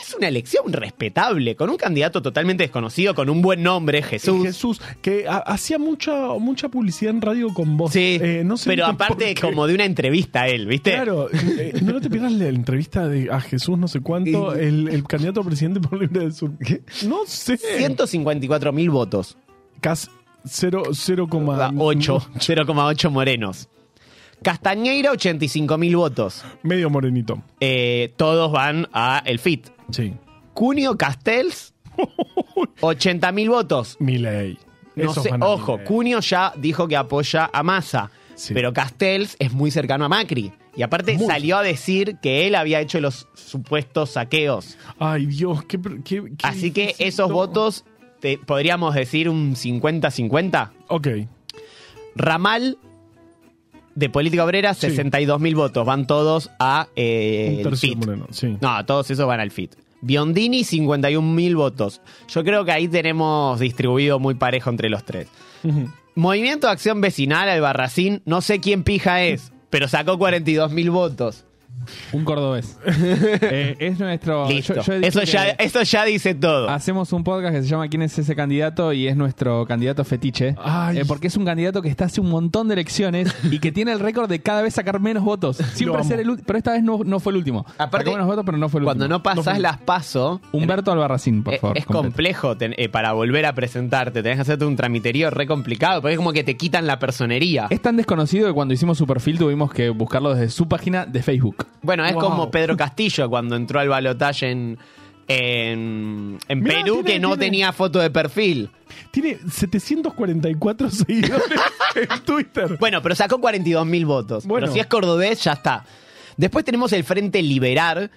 Es 0.00 0.14
una 0.14 0.28
elección 0.28 0.72
respetable, 0.72 1.56
con 1.56 1.70
un 1.70 1.76
candidato 1.76 2.22
totalmente 2.22 2.64
desconocido, 2.64 3.14
con 3.14 3.28
un 3.30 3.42
buen 3.42 3.62
nombre, 3.62 4.02
Jesús. 4.02 4.42
Jesús, 4.42 4.80
que 5.02 5.26
ha- 5.28 5.38
hacía 5.38 5.78
mucha, 5.78 6.28
mucha 6.38 6.68
publicidad 6.68 7.14
en 7.14 7.20
radio 7.22 7.52
con 7.52 7.76
vos. 7.76 7.92
Sí, 7.92 8.18
Eh, 8.20 8.42
no 8.44 8.56
sé 8.56 8.70
pero 8.70 8.86
aparte 8.86 9.34
como 9.34 9.66
de 9.66 9.74
una 9.74 9.84
entrevista 9.84 10.42
a 10.42 10.48
él, 10.48 10.66
¿viste? 10.66 10.92
Claro, 10.92 11.28
eh, 11.32 11.72
no 11.82 12.00
te 12.00 12.08
pierdas 12.10 12.32
la 12.32 12.48
entrevista 12.48 13.08
de 13.08 13.30
a 13.30 13.40
Jesús 13.40 13.78
no 13.78 13.88
sé 13.88 14.00
cuánto, 14.00 14.54
el, 14.54 14.88
el 14.88 15.04
candidato 15.04 15.40
a 15.40 15.44
presidente 15.44 15.80
por 15.80 15.98
Libre 16.00 16.20
del 16.20 16.32
Sur. 16.32 16.52
No 17.06 17.20
sé. 17.26 17.56
154 17.56 18.72
mil 18.72 18.90
votos. 18.90 19.36
Casi 19.80 20.08
0, 20.44 20.84
0,8. 20.92 21.72
8, 21.76 22.28
0,8 22.38 23.10
morenos. 23.10 23.68
Castañeira, 24.42 25.10
85 25.12 25.78
mil 25.78 25.96
votos. 25.96 26.44
Medio 26.62 26.90
morenito. 26.90 27.42
Eh, 27.60 28.12
todos 28.16 28.52
van 28.52 28.88
a 28.92 29.22
el 29.24 29.38
FIT. 29.38 29.68
Sí. 29.90 30.14
Cunio 30.54 30.96
Castells, 30.96 31.74
80 32.80 33.32
mil 33.32 33.50
votos. 33.50 33.96
Milei. 34.00 34.58
No 34.94 35.10
Esos 35.10 35.24
sé, 35.24 35.30
van 35.30 35.42
a 35.42 35.46
ojo, 35.46 35.72
Milei. 35.72 35.86
Cunio 35.86 36.20
ya 36.20 36.52
dijo 36.56 36.86
que 36.88 36.96
apoya 36.96 37.50
a 37.52 37.62
Massa, 37.62 38.10
Sí. 38.34 38.54
pero 38.54 38.72
Castells 38.72 39.36
es 39.38 39.52
muy 39.52 39.70
cercano 39.70 40.04
a 40.04 40.08
Macri. 40.08 40.52
Y 40.76 40.82
aparte 40.82 41.14
Muy. 41.16 41.26
salió 41.26 41.56
a 41.56 41.62
decir 41.62 42.16
que 42.20 42.46
él 42.46 42.54
había 42.54 42.80
hecho 42.80 43.00
los 43.00 43.28
supuestos 43.34 44.10
saqueos. 44.10 44.76
Ay, 44.98 45.24
Dios, 45.26 45.64
qué. 45.64 45.78
qué- 46.04 46.22
qué 46.36 46.36
Así 46.42 46.70
que 46.70 46.88
difícil, 46.88 47.06
esos 47.06 47.32
votos, 47.32 47.84
te- 48.20 48.36
podríamos 48.38 48.94
decir 48.94 49.30
un 49.30 49.56
50-50. 49.56 50.72
Ok. 50.88 51.08
Ramal 52.14 52.78
de 53.96 54.08
Política 54.08 54.44
Obrera, 54.44 54.74
Sí. 54.74 54.82
62 54.90 55.40
mil 55.40 55.56
votos. 55.56 55.84
Van 55.84 56.06
todos 56.06 56.50
a 56.60 56.86
eh, 56.94 57.62
Un 57.64 57.72
el 57.72 57.76
FIT. 57.76 57.96
moreno, 57.98 58.26
sí. 58.30 58.56
No, 58.60 58.84
todos 58.86 59.10
esos 59.10 59.26
van 59.26 59.40
al 59.40 59.50
FIT. 59.50 59.74
Biondini, 60.02 60.62
51 60.62 61.32
mil 61.34 61.56
votos. 61.56 62.00
Yo 62.28 62.44
creo 62.44 62.64
que 62.64 62.70
ahí 62.72 62.86
tenemos 62.86 63.58
distribuido 63.58 64.20
muy 64.20 64.34
parejo 64.34 64.70
entre 64.70 64.90
los 64.90 65.02
tres. 65.04 65.26
Movimiento 66.14 66.66
de 66.66 66.74
Acción 66.74 67.00
Vecinal, 67.00 67.48
Albarracín, 67.48 68.22
no 68.26 68.42
sé 68.42 68.60
quién 68.60 68.84
pija 68.84 69.22
es, 69.22 69.50
pero 69.70 69.88
sacó 69.88 70.18
42 70.18 70.70
mil 70.70 70.90
votos. 70.90 71.45
Un 72.12 72.24
cordobés. 72.24 72.78
Eh, 73.48 73.76
es 73.78 73.98
nuestro. 73.98 74.48
Listo. 74.48 74.74
yo- 74.74 74.82
yo 74.82 74.92
eso, 74.94 75.22
ya, 75.22 75.48
eso 75.50 75.82
ya 75.82 76.04
dice 76.04 76.34
todo. 76.34 76.68
Hacemos 76.68 77.12
un 77.12 77.22
podcast 77.22 77.54
que 77.54 77.62
se 77.62 77.68
llama 77.68 77.88
¿Quién 77.88 78.02
es 78.02 78.18
ese 78.18 78.34
candidato? 78.34 78.92
Y 78.92 79.06
es 79.06 79.16
nuestro 79.16 79.66
candidato 79.66 80.04
fetiche. 80.04 80.56
Eh, 80.94 81.04
porque 81.06 81.26
es 81.28 81.36
un 81.36 81.44
candidato 81.44 81.82
que 81.82 81.88
está 81.88 82.06
hace 82.06 82.20
un 82.20 82.30
montón 82.30 82.68
de 82.68 82.74
elecciones 82.74 83.34
y 83.50 83.58
que 83.60 83.72
tiene 83.72 83.92
el 83.92 84.00
récord 84.00 84.28
de 84.28 84.40
cada 84.40 84.62
vez 84.62 84.74
sacar 84.74 85.00
menos 85.00 85.22
votos. 85.24 85.56
Siempre 85.74 86.02
ser 86.04 86.20
el 86.20 86.30
último. 86.30 86.46
Pero 86.46 86.58
esta 86.58 86.72
vez 86.72 86.82
no, 86.82 87.00
no 87.04 87.20
fue 87.20 87.32
el 87.32 87.38
último. 87.38 87.64
Aparte, 87.78 88.06
Sacó 88.06 88.16
menos 88.16 88.26
votos, 88.26 88.44
pero 88.46 88.58
no 88.58 88.68
fue 88.68 88.80
el 88.80 88.84
Cuando 88.84 89.04
último. 89.04 89.18
no 89.18 89.22
pasás 89.22 89.58
las 89.58 89.78
paso, 89.78 90.40
Humberto 90.52 90.92
Albarracín, 90.92 91.42
por 91.42 91.54
es, 91.54 91.60
favor. 91.60 91.78
es 91.78 91.86
complejo 91.86 92.56
ten- 92.56 92.74
eh, 92.78 92.88
para 92.88 93.12
volver 93.12 93.46
a 93.46 93.54
presentarte. 93.54 94.22
Tenés 94.22 94.38
que 94.38 94.42
hacerte 94.42 94.64
un 94.64 94.76
tramiterío 94.76 95.30
re 95.30 95.46
complicado, 95.46 96.00
porque 96.00 96.14
es 96.14 96.18
como 96.18 96.32
que 96.32 96.44
te 96.44 96.56
quitan 96.56 96.86
la 96.86 96.98
personería. 96.98 97.66
Es 97.70 97.82
tan 97.82 97.96
desconocido 97.96 98.46
que 98.48 98.54
cuando 98.54 98.74
hicimos 98.74 98.98
su 98.98 99.06
perfil 99.06 99.38
tuvimos 99.38 99.72
que 99.72 99.90
buscarlo 99.90 100.34
desde 100.34 100.48
su 100.50 100.66
página 100.68 101.06
de 101.06 101.22
Facebook. 101.22 101.65
Bueno, 101.82 102.04
es 102.04 102.12
Wow. 102.14 102.22
como 102.22 102.50
Pedro 102.50 102.76
Castillo 102.76 103.28
cuando 103.30 103.56
entró 103.56 103.78
al 103.80 103.88
balotaje 103.88 104.50
en, 104.50 104.78
en, 105.28 106.38
en 106.48 106.62
Mirá, 106.62 106.82
Perú, 106.82 106.94
tiene- 106.96 107.12
que 107.12 107.18
no 107.20 107.28
tiene- 107.30 107.44
tenía 107.46 107.72
foto 107.72 107.98
de 108.00 108.10
perfil. 108.10 108.70
Tiene 109.10 109.38
744 109.50 110.90
seguidores 110.90 111.44
en 111.94 112.20
Twitter. 112.24 112.76
Bueno, 112.78 113.02
pero 113.02 113.14
sacó 113.14 113.40
42 113.40 113.86
mil 113.86 114.06
votos. 114.06 114.46
Bueno. 114.46 114.64
Pero 114.66 114.72
si 114.74 114.80
es 114.80 114.86
cordobés, 114.86 115.42
ya 115.44 115.52
está. 115.54 115.84
Después 116.36 116.64
tenemos 116.64 116.92
el 116.92 117.04
Frente 117.04 117.42
Liberar, 117.42 118.10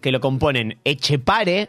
que 0.00 0.12
lo 0.12 0.20
componen 0.20 0.78
Echepare, 0.84 1.68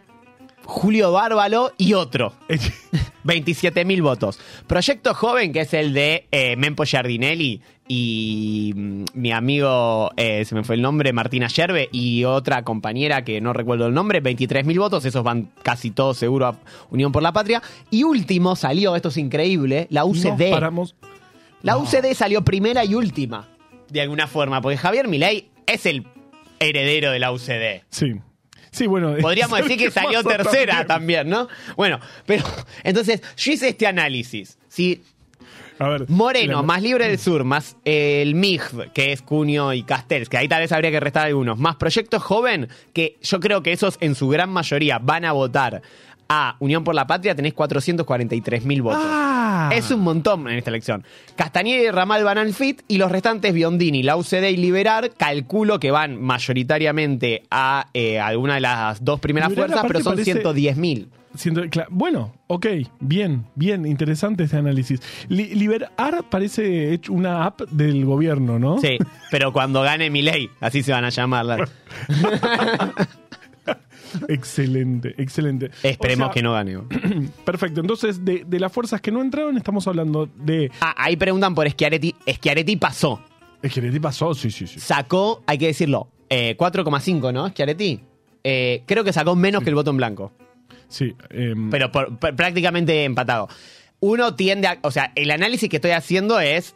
Julio 0.66 1.12
Bárbalo 1.12 1.74
y 1.78 1.94
otro. 1.94 2.34
27 3.24 3.86
mil 3.86 4.02
votos. 4.02 4.40
Proyecto 4.68 5.14
Joven, 5.14 5.52
que 5.52 5.62
es 5.62 5.74
el 5.74 5.94
de 5.94 6.28
eh, 6.32 6.56
Mempo 6.56 6.84
Giardinelli 6.86 7.62
y 7.88 8.74
mm, 8.76 9.04
mi 9.14 9.32
amigo, 9.32 10.12
eh, 10.18 10.46
se 10.46 10.56
me 10.56 10.64
fue 10.64 10.76
el 10.76 10.82
nombre, 10.82 11.14
Martina 11.14 11.48
Yerbe 11.48 11.90
y 11.92 12.24
otra 12.24 12.64
compañera 12.64 13.24
que 13.24 13.42
no 13.42 13.54
recuerdo 13.54 13.88
el 13.88 13.94
nombre, 13.94 14.20
23 14.20 14.66
mil 14.66 14.80
votos, 14.80 15.06
esos 15.06 15.24
van 15.24 15.50
casi 15.64 15.92
todos 15.92 16.18
seguro 16.18 16.48
a 16.48 16.60
Unión 16.90 17.12
por 17.12 17.24
la 17.24 17.34
Patria. 17.34 17.62
Y 17.90 18.04
último 18.04 18.56
salió, 18.56 18.96
esto 18.96 19.10
es 19.10 19.18
increíble, 19.18 19.88
la 19.90 20.06
UCD. 20.06 20.52
Paramos. 20.52 20.96
La 21.62 21.78
UCD 21.78 22.14
salió 22.14 22.44
primera 22.44 22.86
y 22.86 22.94
última, 22.94 23.48
de 23.90 24.02
alguna 24.02 24.28
forma, 24.28 24.62
porque 24.62 24.78
Javier 24.78 25.08
Milei 25.08 25.50
es 25.66 25.86
el 25.88 26.06
heredero 26.60 27.12
de 27.12 27.20
la 27.20 27.32
UCD. 27.32 27.84
Sí. 27.90 28.14
Sí, 28.76 28.88
bueno. 28.88 29.16
Podríamos 29.22 29.58
decir 29.60 29.78
que 29.78 29.90
salió 29.92 30.24
tercera 30.24 30.86
también, 30.86 31.30
¿no? 31.30 31.48
Bueno, 31.78 32.00
pero 32.26 32.44
entonces 32.84 33.22
yo 33.38 33.52
hice 33.54 33.70
este 33.70 33.88
análisis. 33.88 34.58
Si 34.68 35.02
A 35.80 35.88
ver. 35.90 36.06
Moreno, 36.10 36.58
la- 36.58 36.62
más 36.62 36.82
Libre 36.82 37.08
del 37.08 37.18
Sur, 37.18 37.44
más 37.46 37.78
eh, 37.86 38.22
el 38.22 38.36
MIG, 38.36 38.92
que 38.94 39.12
es 39.14 39.22
Cunio 39.22 39.72
y 39.74 39.84
Castells, 39.84 40.28
que 40.30 40.38
ahí 40.38 40.48
tal 40.48 40.62
vez 40.62 40.72
habría 40.72 40.92
que 40.92 41.00
restar 41.00 41.26
algunos, 41.28 41.58
más 41.58 41.78
Proyecto 41.78 42.20
Joven, 42.20 42.68
que 42.94 43.18
yo 43.22 43.40
creo 43.40 43.64
que 43.64 43.72
esos 43.72 43.98
en 44.02 44.16
su 44.16 44.28
gran 44.28 44.50
mayoría 44.50 45.00
van 45.00 45.24
a 45.26 45.32
votar 45.32 45.82
a 46.30 46.56
Unión 46.60 46.84
por 46.84 46.96
la 46.96 47.06
Patria, 47.08 47.36
tenés 47.36 47.54
443 47.54 48.66
mil 48.66 48.82
votos. 48.82 49.02
Ah. 49.04 49.70
Es 49.74 49.90
un 49.92 50.02
montón 50.02 50.48
en 50.48 50.58
esta 50.58 50.70
elección. 50.70 51.04
Castañeda 51.36 51.82
y 51.84 51.90
Ramal 51.92 52.24
van 52.24 52.38
al 52.38 52.54
FIT 52.54 52.82
y 52.88 52.98
los 52.98 53.12
restantes 53.12 53.54
Biondini, 53.54 54.04
la 54.04 54.16
UCD 54.18 54.50
y 54.52 54.58
Liberar, 54.58 55.12
calculo 55.18 55.80
que 55.80 55.92
van 55.92 56.22
mayoritariamente 56.22 57.44
a 57.52 57.88
eh, 57.94 58.20
alguna 58.20 58.56
de 58.56 58.62
las 58.62 59.04
dos 59.04 59.20
primeras 59.20 59.50
Liberar, 59.50 59.70
fuerzas, 59.70 59.86
pero 59.88 60.00
son 60.02 60.14
parece- 60.14 60.32
110 60.34 60.78
mil. 60.78 61.10
Siento- 61.36 61.64
cla- 61.64 61.88
bueno, 61.90 62.34
ok, 62.48 62.66
bien, 63.02 63.44
bien, 63.56 63.86
interesante 63.86 64.46
este 64.46 64.56
análisis. 64.56 65.02
Li- 65.28 65.54
Liberar 65.54 65.92
parece 66.30 66.94
hecho 66.94 67.12
una 67.12 67.44
app 67.46 67.62
del 67.72 68.06
gobierno, 68.06 68.58
¿no? 68.58 68.80
Sí, 68.80 68.98
pero 69.32 69.52
cuando 69.52 69.82
gane 69.82 70.10
mi 70.10 70.22
ley, 70.22 70.50
así 70.62 70.82
se 70.82 70.94
van 70.94 71.04
a 71.04 71.10
llamar. 71.10 71.68
Excelente, 74.30 75.14
excelente. 75.18 75.72
Esperemos 75.84 76.26
O 76.30 76.30
sea, 76.30 76.34
que 76.34 76.42
no 76.42 76.54
gane. 76.54 76.78
Perfecto, 77.46 77.82
entonces 77.82 78.24
de, 78.24 78.44
de 78.46 78.60
las 78.60 78.72
fuerzas 78.72 79.02
que 79.02 79.12
no 79.12 79.22
entraron 79.22 79.58
estamos 79.58 79.88
hablando 79.88 80.28
de... 80.36 80.72
Ah, 80.82 80.94
ahí 80.98 81.16
preguntan 81.16 81.54
por 81.56 81.70
Schiaretti. 81.70 82.16
Schiaretti 82.28 82.76
pasó. 82.78 83.22
Schiaretti 83.66 84.00
pasó, 84.00 84.34
sí, 84.34 84.52
sí, 84.52 84.68
sí. 84.68 84.80
Sacó, 84.80 85.44
hay 85.48 85.58
que 85.58 85.68
decirlo, 85.68 86.08
eh, 86.30 86.56
4,5, 86.58 87.34
¿no? 87.34 87.50
Schiaretti. 87.50 88.00
Eh, 88.44 88.84
creo 88.86 89.04
que 89.04 89.12
sacó 89.14 89.36
menos 89.36 89.64
que 89.64 89.70
el 89.70 89.76
voto 89.76 89.90
en 89.92 89.98
blanco. 89.98 90.32
Sí, 90.88 91.16
em, 91.32 91.70
Pero 91.72 91.92
por- 91.92 92.18
por- 92.20 92.36
prácticamente 92.36 93.04
empatado. 93.06 93.48
Uno 94.02 94.36
tiende 94.36 94.68
a. 94.68 94.78
O 94.84 94.92
sea, 94.92 95.12
el 95.16 95.32
análisis 95.32 95.68
que 95.68 95.78
estoy 95.78 95.92
haciendo 95.92 96.40
es 96.40 96.76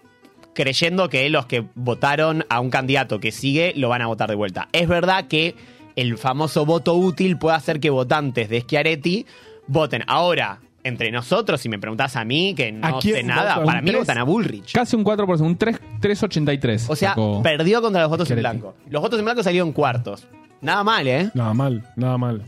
creyendo 0.55 1.09
que 1.09 1.29
los 1.29 1.45
que 1.45 1.63
votaron 1.75 2.43
a 2.49 2.59
un 2.59 2.69
candidato 2.71 3.19
que 3.19 3.31
sigue 3.31 3.73
lo 3.75 3.87
van 3.89 4.01
a 4.01 4.07
votar 4.07 4.29
de 4.29 4.35
vuelta. 4.35 4.67
Es 4.71 4.87
verdad 4.87 5.27
que 5.27 5.53
el 6.01 6.17
famoso 6.17 6.65
voto 6.65 6.95
útil 6.95 7.37
puede 7.37 7.55
hacer 7.55 7.79
que 7.79 7.89
votantes 7.89 8.49
de 8.49 8.61
Schiaretti 8.61 9.25
voten. 9.67 10.03
Ahora, 10.07 10.59
entre 10.83 11.11
nosotros, 11.11 11.59
si 11.61 11.69
me 11.69 11.77
preguntás 11.79 12.15
a 12.15 12.23
mí, 12.25 12.53
que 12.55 12.69
¿A 12.81 12.91
no 12.91 13.01
sé 13.01 13.21
nada, 13.23 13.63
para 13.63 13.81
mí 13.81 13.87
¿Tres? 13.89 13.99
votan 14.01 14.17
a 14.17 14.23
Bullrich. 14.23 14.71
Casi 14.73 14.95
un 14.95 15.03
4%, 15.03 15.41
un 15.41 15.57
3 15.57 15.79
3.83. 16.01 16.85
O 16.89 16.95
sea, 16.95 17.09
sacó. 17.09 17.41
perdió 17.43 17.81
contra 17.81 18.01
los 18.01 18.09
votos 18.09 18.29
en 18.31 18.37
Schiaretti. 18.37 18.59
blanco. 18.61 18.75
Los 18.89 19.01
votos 19.01 19.19
en 19.19 19.25
blanco 19.25 19.43
salieron 19.43 19.71
cuartos. 19.73 20.27
Nada 20.61 20.83
mal, 20.83 21.07
¿eh? 21.07 21.29
Nada 21.33 21.53
mal, 21.53 21.83
nada 21.95 22.17
mal. 22.17 22.43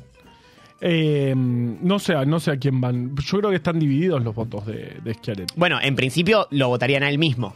Eh, 0.83 1.33
no 1.35 1.99
sé, 1.99 2.25
no 2.25 2.39
sé 2.39 2.51
a 2.51 2.57
quién 2.57 2.81
van. 2.81 3.15
Yo 3.15 3.37
creo 3.37 3.49
que 3.51 3.57
están 3.57 3.77
divididos 3.79 4.23
los 4.23 4.33
votos 4.33 4.65
de, 4.65 4.97
de 5.03 5.13
Schiaretti. 5.13 5.53
Bueno, 5.55 5.79
en 5.81 5.95
principio 5.95 6.47
lo 6.51 6.69
votarían 6.69 7.03
a 7.03 7.09
él 7.09 7.17
mismo. 7.19 7.53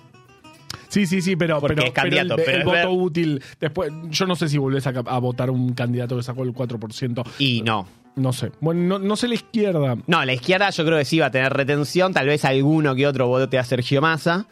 Sí, 0.96 1.06
sí, 1.08 1.22
sí, 1.22 1.36
pero, 1.36 1.60
Porque 1.60 1.76
pero, 1.76 1.88
es 1.88 1.94
candidato, 1.94 2.38
pero 2.38 2.52
el, 2.52 2.64
pero 2.64 2.72
el 2.72 2.80
es 2.80 2.86
voto 2.86 3.04
útil. 3.04 3.44
Después, 3.60 3.92
yo 4.12 4.26
no 4.26 4.34
sé 4.38 4.48
si 4.48 4.58
volvés 4.58 4.88
a 4.88 5.20
votar 5.20 5.50
un 5.50 5.74
candidato 5.74 6.16
que 6.16 6.24
sacó 6.24 6.44
el 6.44 6.54
4%. 6.54 7.22
Y 7.38 7.64
no. 7.64 7.86
No 8.16 8.32
sé. 8.32 8.54
Bueno, 8.62 8.98
no, 8.98 9.00
no 9.00 9.18
sé 9.18 9.28
la 9.28 9.34
izquierda. 9.34 9.98
No, 10.08 10.24
la 10.24 10.32
izquierda 10.32 10.70
yo 10.70 10.86
creo 10.86 10.98
que 10.98 11.04
sí 11.04 11.20
va 11.20 11.26
a 11.26 11.32
tener 11.32 11.52
retención. 11.52 12.14
Tal 12.14 12.28
vez 12.28 12.46
alguno 12.46 12.96
que 12.96 13.06
otro 13.08 13.28
vote 13.28 13.60
a 13.60 13.66
Sergio 13.66 14.00
Massa. 14.00 14.48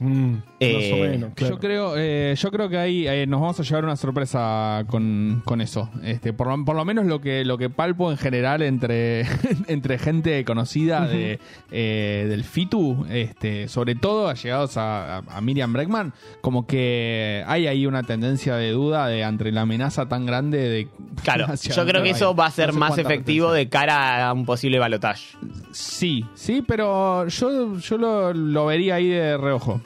Mm, 0.00 0.34
Eh, 0.60 0.74
más 0.74 0.92
o 0.92 1.02
menos, 1.10 1.30
claro. 1.34 1.54
Yo 1.54 1.60
creo, 1.60 1.94
eh, 1.96 2.34
yo 2.36 2.50
creo 2.50 2.68
que 2.68 2.78
ahí 2.78 3.06
eh, 3.08 3.26
nos 3.26 3.40
vamos 3.40 3.58
a 3.60 3.62
llevar 3.62 3.84
una 3.84 3.96
sorpresa 3.96 4.84
con, 4.88 5.42
con 5.44 5.60
eso. 5.60 5.90
Este, 6.02 6.32
por, 6.32 6.46
lo, 6.48 6.64
por 6.64 6.76
lo 6.76 6.84
menos 6.84 7.06
lo 7.06 7.20
que 7.20 7.44
lo 7.44 7.58
que 7.58 7.70
palpo 7.70 8.10
en 8.10 8.16
general 8.18 8.62
entre, 8.62 9.22
entre 9.68 9.98
gente 9.98 10.44
conocida 10.44 11.06
de, 11.06 11.38
eh, 11.70 12.26
del 12.28 12.44
FITU, 12.44 13.06
este, 13.10 13.68
sobre 13.68 13.94
todo 13.94 14.28
allegados 14.28 14.76
a, 14.76 15.18
a- 15.18 15.22
a 15.28 15.40
Miriam 15.40 15.72
Bregman, 15.72 16.12
como 16.40 16.66
que 16.66 17.42
hay 17.46 17.66
ahí 17.66 17.86
una 17.86 18.02
tendencia 18.02 18.56
de 18.56 18.70
duda 18.70 19.06
de 19.08 19.22
entre 19.22 19.52
la 19.52 19.62
amenaza 19.62 20.08
tan 20.08 20.26
grande 20.26 20.58
de 20.58 20.88
Claro, 21.24 21.46
yo 21.62 21.86
creo 21.86 22.02
que 22.02 22.10
eso 22.10 22.34
va 22.34 22.46
a 22.46 22.48
No 22.48 22.54
ser 22.54 22.72
sé 22.72 22.78
más 22.78 22.98
efectivo 22.98 23.48
retención. 23.52 23.54
de 23.56 23.68
cara 23.68 24.28
a 24.28 24.32
un 24.32 24.44
posible 24.44 24.78
balotaje. 24.78 25.36
Sí, 25.72 26.24
sí, 26.34 26.62
pero 26.66 27.26
yo, 27.28 27.78
yo 27.78 27.98
lo, 27.98 28.32
lo 28.32 28.66
vería 28.66 28.96
ahí 28.96 29.08
de 29.08 29.36
reojo. 29.36 29.80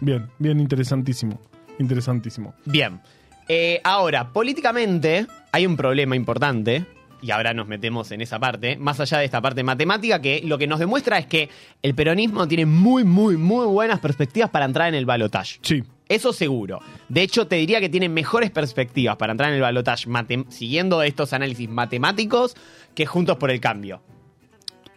Bien, 0.00 0.28
bien, 0.38 0.60
interesantísimo. 0.60 1.40
Interesantísimo. 1.78 2.54
Bien. 2.64 3.00
Eh, 3.48 3.80
ahora, 3.84 4.32
políticamente 4.32 5.26
hay 5.52 5.66
un 5.66 5.76
problema 5.76 6.16
importante, 6.16 6.84
y 7.22 7.30
ahora 7.30 7.54
nos 7.54 7.66
metemos 7.66 8.10
en 8.10 8.20
esa 8.20 8.38
parte, 8.38 8.76
más 8.76 9.00
allá 9.00 9.18
de 9.18 9.24
esta 9.24 9.40
parte 9.40 9.62
matemática, 9.62 10.20
que 10.20 10.42
lo 10.44 10.58
que 10.58 10.66
nos 10.66 10.78
demuestra 10.78 11.18
es 11.18 11.26
que 11.26 11.48
el 11.82 11.94
peronismo 11.94 12.46
tiene 12.46 12.66
muy, 12.66 13.04
muy, 13.04 13.36
muy 13.36 13.66
buenas 13.66 14.00
perspectivas 14.00 14.50
para 14.50 14.64
entrar 14.64 14.88
en 14.88 14.94
el 14.94 15.06
balotaje. 15.06 15.58
Sí, 15.62 15.82
Eso 16.08 16.32
seguro. 16.32 16.80
De 17.08 17.22
hecho, 17.22 17.46
te 17.46 17.56
diría 17.56 17.80
que 17.80 17.88
tiene 17.88 18.08
mejores 18.08 18.50
perspectivas 18.50 19.16
para 19.16 19.32
entrar 19.32 19.50
en 19.50 19.56
el 19.56 19.62
balotaje 19.62 20.06
siguiendo 20.48 21.02
estos 21.02 21.32
análisis 21.32 21.68
matemáticos 21.68 22.54
que 22.94 23.06
Juntos 23.06 23.36
por 23.36 23.50
el 23.50 23.60
Cambio. 23.60 24.02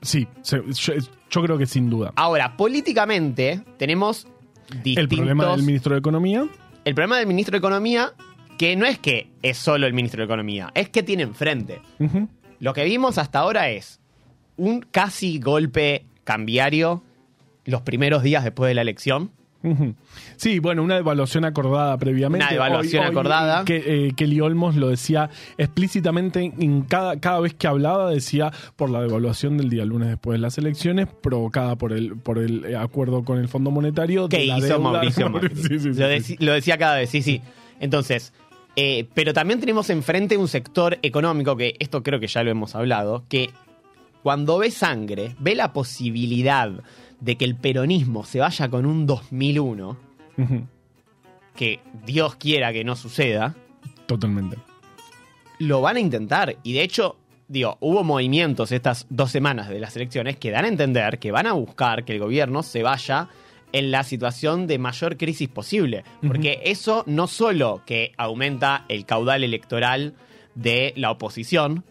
sí. 0.01 0.27
yo 0.43 1.41
creo 1.43 1.57
que 1.57 1.65
sin 1.65 1.89
duda. 1.89 2.13
Ahora, 2.15 2.57
políticamente 2.57 3.61
tenemos 3.77 4.27
distintos... 4.83 5.03
El 5.03 5.07
problema 5.09 5.51
del 5.51 5.63
ministro 5.63 5.93
de 5.93 5.99
Economía. 5.99 6.47
El 6.85 6.95
problema 6.95 7.17
del 7.17 7.27
ministro 7.27 7.53
de 7.53 7.57
Economía, 7.59 8.13
que 8.57 8.75
no 8.75 8.85
es 8.85 8.99
que 8.99 9.27
es 9.41 9.57
solo 9.57 9.87
el 9.87 9.93
ministro 9.93 10.19
de 10.19 10.25
Economía, 10.25 10.71
es 10.73 10.89
que 10.89 11.03
tiene 11.03 11.23
enfrente. 11.23 11.81
Lo 12.59 12.73
que 12.73 12.83
vimos 12.83 13.17
hasta 13.17 13.39
ahora 13.39 13.69
es 13.69 13.99
un 14.57 14.81
casi 14.81 15.39
golpe 15.39 16.05
cambiario 16.23 17.03
los 17.65 17.81
primeros 17.81 18.23
días 18.23 18.43
después 18.43 18.67
de 18.69 18.73
la 18.75 18.81
elección. 18.81 19.31
Sí, 20.37 20.59
bueno, 20.59 20.83
una 20.83 20.97
evaluación 20.97 21.45
acordada 21.45 21.97
previamente. 21.97 22.45
Una 22.45 22.55
evaluación 22.55 23.05
acordada. 23.05 23.65
Que 23.65 24.07
eh, 24.07 24.13
Kelly 24.15 24.39
Olmos 24.41 24.75
lo 24.75 24.89
decía 24.89 25.29
explícitamente 25.57 26.53
en 26.57 26.83
cada, 26.83 27.19
cada 27.19 27.39
vez 27.41 27.53
que 27.53 27.67
hablaba, 27.67 28.09
decía 28.09 28.51
por 28.75 28.89
la 28.89 29.01
devaluación 29.01 29.57
del 29.57 29.69
día 29.69 29.85
lunes 29.85 30.09
después 30.09 30.37
de 30.37 30.41
las 30.41 30.57
elecciones, 30.57 31.07
provocada 31.21 31.75
por 31.75 31.93
el, 31.93 32.15
por 32.17 32.39
el 32.39 32.65
eh, 32.65 32.77
acuerdo 32.77 33.23
con 33.23 33.37
el 33.37 33.47
Fondo 33.47 33.71
Monetario. 33.71 34.29
que 34.29 34.45
hizo 34.45 34.59
deuda. 34.59 34.79
Mauricio 34.79 35.29
Macri. 35.29 35.49
Sí, 35.69 35.79
sí, 35.79 35.93
sí, 36.21 36.37
lo 36.39 36.53
decía 36.53 36.77
cada 36.77 36.97
vez, 36.97 37.09
sí, 37.09 37.21
sí. 37.21 37.41
Entonces, 37.79 38.33
eh, 38.75 39.07
pero 39.13 39.33
también 39.33 39.59
tenemos 39.59 39.89
enfrente 39.89 40.37
un 40.37 40.47
sector 40.47 40.97
económico, 41.01 41.57
que 41.57 41.75
esto 41.79 42.01
creo 42.01 42.19
que 42.19 42.27
ya 42.27 42.43
lo 42.43 42.51
hemos 42.51 42.75
hablado, 42.75 43.25
que 43.27 43.49
cuando 44.23 44.57
ve 44.57 44.71
sangre, 44.71 45.35
ve 45.39 45.55
la 45.55 45.73
posibilidad 45.73 46.71
de 47.19 47.35
que 47.35 47.45
el 47.45 47.55
peronismo 47.55 48.23
se 48.25 48.39
vaya 48.39 48.69
con 48.69 48.85
un 48.85 49.05
2001, 49.05 49.97
Ujú. 50.37 50.67
que 51.55 51.79
Dios 52.05 52.35
quiera 52.35 52.71
que 52.73 52.83
no 52.83 52.95
suceda, 52.95 53.55
Totalmente. 54.05 54.57
lo 55.59 55.81
van 55.81 55.97
a 55.97 55.99
intentar. 55.99 56.55
Y 56.63 56.73
de 56.73 56.83
hecho, 56.83 57.17
digo, 57.47 57.77
hubo 57.81 58.03
movimientos 58.03 58.71
estas 58.71 59.05
dos 59.09 59.31
semanas 59.31 59.69
de 59.69 59.79
las 59.79 59.95
elecciones 59.95 60.37
que 60.37 60.51
dan 60.51 60.65
a 60.65 60.69
entender 60.69 61.19
que 61.19 61.31
van 61.31 61.47
a 61.47 61.53
buscar 61.53 62.05
que 62.05 62.13
el 62.13 62.19
gobierno 62.19 62.63
se 62.63 62.83
vaya 62.83 63.27
en 63.71 63.91
la 63.91 64.03
situación 64.03 64.65
de 64.65 64.79
mayor 64.79 65.17
crisis 65.17 65.47
posible. 65.49 66.03
Porque 66.25 66.61
eso 66.63 67.03
no 67.05 67.27
solo 67.27 67.83
que 67.85 68.13
aumenta 68.17 68.85
el 68.87 69.05
caudal 69.05 69.43
electoral 69.43 70.15
de 70.55 70.93
la 70.95 71.11
oposición, 71.11 71.83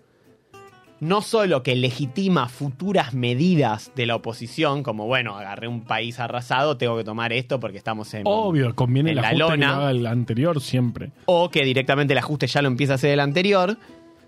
no 1.00 1.22
solo 1.22 1.62
que 1.62 1.76
legitima 1.76 2.48
futuras 2.48 3.14
medidas 3.14 3.92
de 3.94 4.06
la 4.06 4.16
oposición, 4.16 4.82
como 4.82 5.06
bueno, 5.06 5.36
agarré 5.36 5.68
un 5.68 5.82
país 5.82 6.18
arrasado, 6.18 6.76
tengo 6.76 6.96
que 6.96 7.04
tomar 7.04 7.32
esto 7.32 7.60
porque 7.60 7.78
estamos 7.78 8.12
en, 8.14 8.22
Obvio, 8.24 8.74
conviene 8.74 9.12
en 9.12 9.18
el 9.18 9.22
la 9.22 9.32
lona. 9.32 9.90
el 9.90 10.06
anterior 10.06 10.60
siempre. 10.60 11.10
o 11.26 11.50
que 11.50 11.64
directamente 11.64 12.14
el 12.14 12.18
ajuste 12.18 12.46
ya 12.46 12.62
lo 12.62 12.68
empieza 12.68 12.94
a 12.94 12.96
hacer 12.96 13.10
el 13.10 13.20
anterior, 13.20 13.76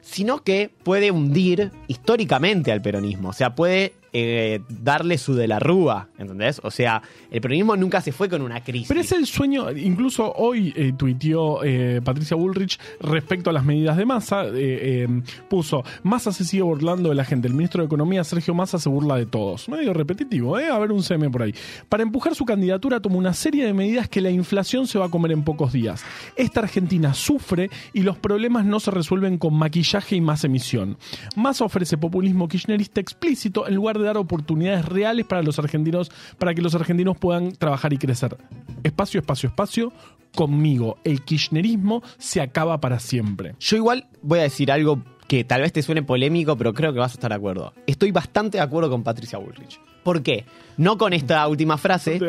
sino 0.00 0.42
que 0.42 0.70
puede 0.82 1.10
hundir 1.10 1.72
históricamente 1.88 2.72
al 2.72 2.80
peronismo. 2.82 3.30
O 3.30 3.32
sea, 3.32 3.54
puede 3.54 3.94
eh, 4.12 4.60
darle 4.68 5.18
su 5.18 5.34
de 5.34 5.48
la 5.48 5.58
rúa, 5.58 6.08
¿entendés? 6.18 6.60
O 6.64 6.70
sea, 6.70 7.02
el 7.30 7.40
peronismo 7.40 7.76
nunca 7.76 8.00
se 8.00 8.12
fue 8.12 8.28
con 8.28 8.42
una 8.42 8.62
crisis. 8.62 8.88
Pero 8.88 9.00
es 9.00 9.12
el 9.12 9.26
sueño, 9.26 9.70
incluso 9.70 10.32
hoy 10.36 10.72
eh, 10.76 10.92
tuiteó 10.96 11.62
eh, 11.64 12.00
Patricia 12.02 12.36
Bullrich 12.36 12.78
respecto 13.00 13.50
a 13.50 13.52
las 13.52 13.64
medidas 13.64 13.96
de 13.96 14.06
Massa, 14.06 14.44
eh, 14.46 14.50
eh, 14.54 15.08
puso, 15.48 15.84
Massa 16.02 16.32
se 16.32 16.44
sigue 16.44 16.62
burlando 16.62 17.08
de 17.08 17.14
la 17.14 17.24
gente, 17.24 17.48
el 17.48 17.54
ministro 17.54 17.82
de 17.82 17.86
Economía 17.86 18.24
Sergio 18.24 18.54
Massa 18.54 18.78
se 18.78 18.88
burla 18.88 19.16
de 19.16 19.26
todos. 19.26 19.68
Medio 19.68 19.92
repetitivo, 19.92 20.58
¿eh? 20.58 20.68
A 20.68 20.78
ver 20.78 20.92
un 20.92 21.02
CM 21.02 21.30
por 21.30 21.42
ahí. 21.42 21.54
Para 21.88 22.02
empujar 22.02 22.34
su 22.34 22.44
candidatura 22.44 23.00
tomó 23.00 23.18
una 23.18 23.34
serie 23.34 23.64
de 23.64 23.72
medidas 23.72 24.08
que 24.08 24.20
la 24.20 24.30
inflación 24.30 24.86
se 24.86 24.98
va 24.98 25.06
a 25.06 25.08
comer 25.10 25.32
en 25.32 25.42
pocos 25.42 25.72
días. 25.72 26.04
Esta 26.36 26.60
Argentina 26.60 27.14
sufre 27.14 27.70
y 27.92 28.02
los 28.02 28.18
problemas 28.18 28.64
no 28.64 28.80
se 28.80 28.90
resuelven 28.90 29.38
con 29.38 29.54
maquillaje 29.54 30.16
y 30.16 30.20
más 30.20 30.44
emisión. 30.44 30.96
Massa 31.36 31.64
ofrece 31.64 31.96
populismo 31.98 32.48
kirchnerista 32.48 33.00
explícito 33.00 33.66
en 33.66 33.74
lugar 33.74 33.98
de 33.98 33.99
dar 34.02 34.16
oportunidades 34.16 34.84
reales 34.84 35.26
para 35.26 35.42
los 35.42 35.58
argentinos, 35.58 36.10
para 36.38 36.54
que 36.54 36.62
los 36.62 36.74
argentinos 36.74 37.16
puedan 37.18 37.52
trabajar 37.52 37.92
y 37.92 37.98
crecer. 37.98 38.36
Espacio, 38.82 39.20
espacio, 39.20 39.48
espacio. 39.48 39.92
Conmigo, 40.34 40.98
el 41.04 41.22
kirchnerismo 41.22 42.02
se 42.18 42.40
acaba 42.40 42.80
para 42.80 43.00
siempre. 43.00 43.54
Yo 43.58 43.76
igual 43.76 44.06
voy 44.22 44.38
a 44.38 44.42
decir 44.42 44.70
algo 44.70 45.02
que 45.26 45.44
tal 45.44 45.62
vez 45.62 45.72
te 45.72 45.82
suene 45.82 46.02
polémico, 46.02 46.56
pero 46.56 46.72
creo 46.72 46.92
que 46.92 46.98
vas 46.98 47.12
a 47.12 47.14
estar 47.14 47.30
de 47.30 47.36
acuerdo. 47.36 47.72
Estoy 47.86 48.10
bastante 48.12 48.58
de 48.58 48.62
acuerdo 48.62 48.90
con 48.90 49.02
Patricia 49.02 49.38
Bullrich. 49.38 49.80
¿Por 50.02 50.22
qué? 50.22 50.44
No 50.76 50.98
con 50.98 51.12
esta 51.12 51.46
última 51.46 51.78
frase, 51.78 52.20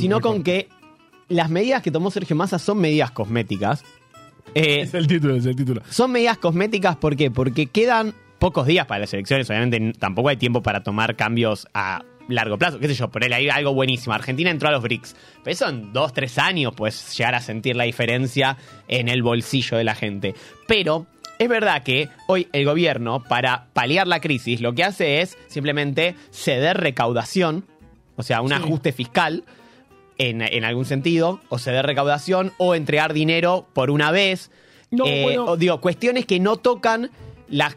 sino 0.00 0.20
con 0.20 0.42
que 0.42 0.68
las 1.28 1.50
medidas 1.50 1.82
que 1.82 1.90
tomó 1.90 2.10
Sergio 2.10 2.36
Massa 2.36 2.58
son 2.58 2.78
medidas 2.78 3.10
cosméticas. 3.10 3.84
Eh, 4.54 4.80
Es 4.80 4.94
el 4.94 5.06
título, 5.06 5.36
es 5.36 5.44
el 5.46 5.54
título. 5.54 5.82
Son 5.90 6.10
medidas 6.10 6.38
cosméticas, 6.38 6.96
¿por 6.96 7.16
qué? 7.16 7.30
Porque 7.30 7.66
quedan 7.66 8.14
pocos 8.38 8.66
días 8.66 8.86
para 8.86 9.00
las 9.00 9.12
elecciones, 9.14 9.48
obviamente 9.50 9.92
tampoco 9.98 10.28
hay 10.28 10.36
tiempo 10.36 10.62
para 10.62 10.82
tomar 10.82 11.16
cambios 11.16 11.66
a 11.74 12.04
largo 12.28 12.58
plazo, 12.58 12.78
qué 12.78 12.88
sé 12.88 12.94
yo, 12.94 13.08
por 13.10 13.24
él 13.24 13.32
hay 13.32 13.48
algo 13.48 13.72
buenísimo. 13.74 14.14
Argentina 14.14 14.50
entró 14.50 14.68
a 14.68 14.72
los 14.72 14.82
BRICS, 14.82 15.16
pero 15.42 15.52
eso 15.52 15.68
en 15.68 15.92
dos, 15.92 16.12
tres 16.12 16.38
años 16.38 16.74
puedes 16.76 17.16
llegar 17.16 17.34
a 17.34 17.40
sentir 17.40 17.74
la 17.74 17.84
diferencia 17.84 18.56
en 18.86 19.08
el 19.08 19.22
bolsillo 19.22 19.78
de 19.78 19.84
la 19.84 19.94
gente. 19.94 20.34
Pero 20.66 21.06
es 21.38 21.48
verdad 21.48 21.82
que 21.82 22.08
hoy 22.26 22.46
el 22.52 22.66
gobierno, 22.66 23.24
para 23.24 23.68
paliar 23.72 24.06
la 24.06 24.20
crisis, 24.20 24.60
lo 24.60 24.74
que 24.74 24.84
hace 24.84 25.20
es 25.22 25.38
simplemente 25.48 26.16
ceder 26.30 26.76
recaudación, 26.76 27.64
o 28.16 28.22
sea, 28.22 28.42
un 28.42 28.52
ajuste 28.52 28.92
fiscal, 28.92 29.44
en, 30.18 30.42
en 30.42 30.64
algún 30.64 30.84
sentido, 30.84 31.40
o 31.48 31.58
ceder 31.58 31.86
recaudación, 31.86 32.52
o 32.58 32.74
entregar 32.74 33.12
dinero 33.14 33.68
por 33.72 33.88
una 33.90 34.10
vez. 34.10 34.50
No, 34.90 35.06
Eh, 35.06 35.22
bueno. 35.22 35.44
o 35.46 35.56
digo, 35.56 35.80
cuestiones 35.80 36.26
que 36.26 36.40
no 36.40 36.56
tocan 36.56 37.10
las- 37.48 37.76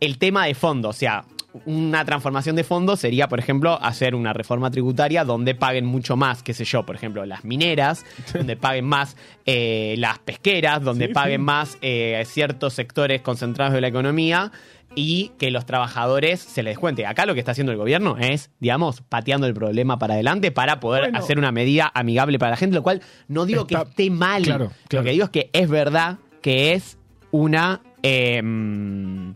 el 0.00 0.18
tema 0.18 0.46
de 0.46 0.54
fondo. 0.54 0.88
O 0.90 0.92
sea, 0.92 1.24
una 1.64 2.04
transformación 2.04 2.56
de 2.56 2.62
fondo 2.64 2.96
sería, 2.96 3.26
por 3.28 3.38
ejemplo, 3.38 3.78
hacer 3.82 4.14
una 4.14 4.32
reforma 4.32 4.70
tributaria 4.70 5.24
donde 5.24 5.54
paguen 5.54 5.86
mucho 5.86 6.16
más, 6.16 6.42
qué 6.42 6.52
sé 6.54 6.64
yo, 6.64 6.84
por 6.84 6.94
ejemplo, 6.94 7.24
las 7.26 7.44
mineras, 7.44 8.04
donde 8.34 8.56
paguen 8.56 8.84
más 8.84 9.16
eh, 9.46 9.94
las 9.98 10.18
pesqueras, 10.18 10.82
donde 10.82 11.08
Sí, 11.08 11.12
paguen 11.14 11.40
sí. 11.40 11.44
más 11.44 11.78
eh, 11.80 12.22
ciertos 12.26 12.74
sectores 12.74 13.22
concentrados 13.22 13.74
de 13.74 13.80
la 13.80 13.88
economía 13.88 14.52
y 14.94 15.32
que 15.38 15.50
los 15.50 15.66
trabajadores 15.66 16.40
se 16.40 16.62
les 16.62 16.72
descuente. 16.72 17.06
Acá 17.06 17.26
lo 17.26 17.34
que 17.34 17.40
está 17.40 17.52
haciendo 17.52 17.72
el 17.72 17.78
gobierno 17.78 18.16
es, 18.18 18.50
digamos, 18.60 19.02
pateando 19.02 19.46
el 19.46 19.54
problema 19.54 19.98
para 19.98 20.14
adelante 20.14 20.50
para 20.50 20.80
poder 20.80 21.04
Bueno. 21.04 21.18
hacer 21.18 21.38
una 21.38 21.52
medida 21.52 21.90
amigable 21.94 22.38
para 22.38 22.50
la 22.52 22.56
gente, 22.56 22.74
lo 22.76 22.82
cual 22.82 23.02
no 23.28 23.46
digo 23.46 23.62
Está- 23.62 23.84
que 23.84 23.90
esté 23.90 24.10
mal. 24.10 24.42
Claro, 24.42 24.70
claro. 24.88 25.02
Lo 25.02 25.04
que 25.04 25.12
digo 25.12 25.24
es 25.24 25.30
que 25.30 25.50
es 25.52 25.68
verdad 25.68 26.18
que 26.42 26.72
es 26.72 26.98
una 27.30 27.80
em, 28.02 29.34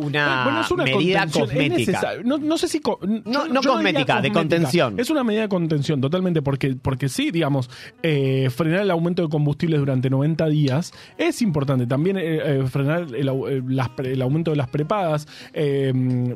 una, 0.00 0.44
Bueno, 0.44 0.60
es 0.62 0.70
una 0.70 0.84
medida 0.84 1.24
es 1.24 1.32
cosmética. 1.32 2.12
No, 2.24 2.38
no 2.38 2.58
sé 2.58 2.68
si. 2.68 2.80
co- 2.80 2.98
No- 3.02 3.46
no 3.46 3.60
cosmética, 3.62 4.20
de 4.20 4.32
contención. 4.32 4.98
Es 4.98 5.10
una 5.10 5.22
medida 5.24 5.42
de 5.42 5.48
contención, 5.48 6.00
totalmente, 6.00 6.42
porque, 6.42 6.74
porque 6.80 7.08
sí, 7.08 7.30
digamos, 7.30 7.70
eh, 8.02 8.48
frenar 8.50 8.80
el 8.80 8.90
aumento 8.90 9.22
de 9.22 9.28
combustibles 9.28 9.78
durante 9.80 10.10
90 10.10 10.46
días 10.48 10.92
es 11.18 11.42
importante. 11.42 11.86
También 11.86 12.16
eh, 12.16 12.22
eh, 12.60 12.64
frenar 12.68 13.06
el, 13.14 13.26
las 13.68 13.90
aumento 14.22 14.50
de 14.50 14.56
las 14.56 14.68
prepagas, 14.68 15.26
eh, 15.52 15.92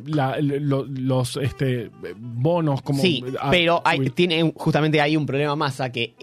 la- 0.06 0.38
lo- 0.40 0.84
los 0.86 1.36
este, 1.36 1.90
bonos, 2.18 2.82
como. 2.82 3.00
sí, 3.00 3.24
ah, 3.40 3.48
pero 3.50 3.82
hay, 3.84 4.10
tiene 4.10 4.52
justamente 4.56 5.00
hay 5.00 5.16
un 5.16 5.26
problema 5.26 5.56
más 5.56 5.80
a 5.80 5.90
que 5.90 6.14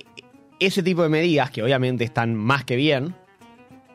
ese 0.59 0.83
tipo 0.83 1.01
de 1.03 1.09
medidas, 1.09 1.49
que 1.51 1.63
obviamente 1.63 2.03
están 2.03 2.35
más 2.35 2.63
que 2.65 2.75
bien, 2.75 3.15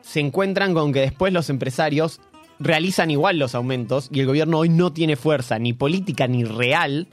se 0.01 0.19
encuentran 0.19 0.73
con 0.73 0.93
que 0.93 1.01
después 1.01 1.33
los 1.33 1.49
empresarios 1.49 2.19
realizan 2.59 3.11
igual 3.11 3.37
los 3.39 3.55
aumentos 3.55 4.09
y 4.11 4.19
el 4.19 4.25
gobierno 4.27 4.59
hoy 4.59 4.69
no 4.69 4.91
tiene 4.93 5.15
fuerza 5.15 5.59
ni 5.59 5.73
política 5.73 6.27
ni 6.27 6.43
real 6.43 7.07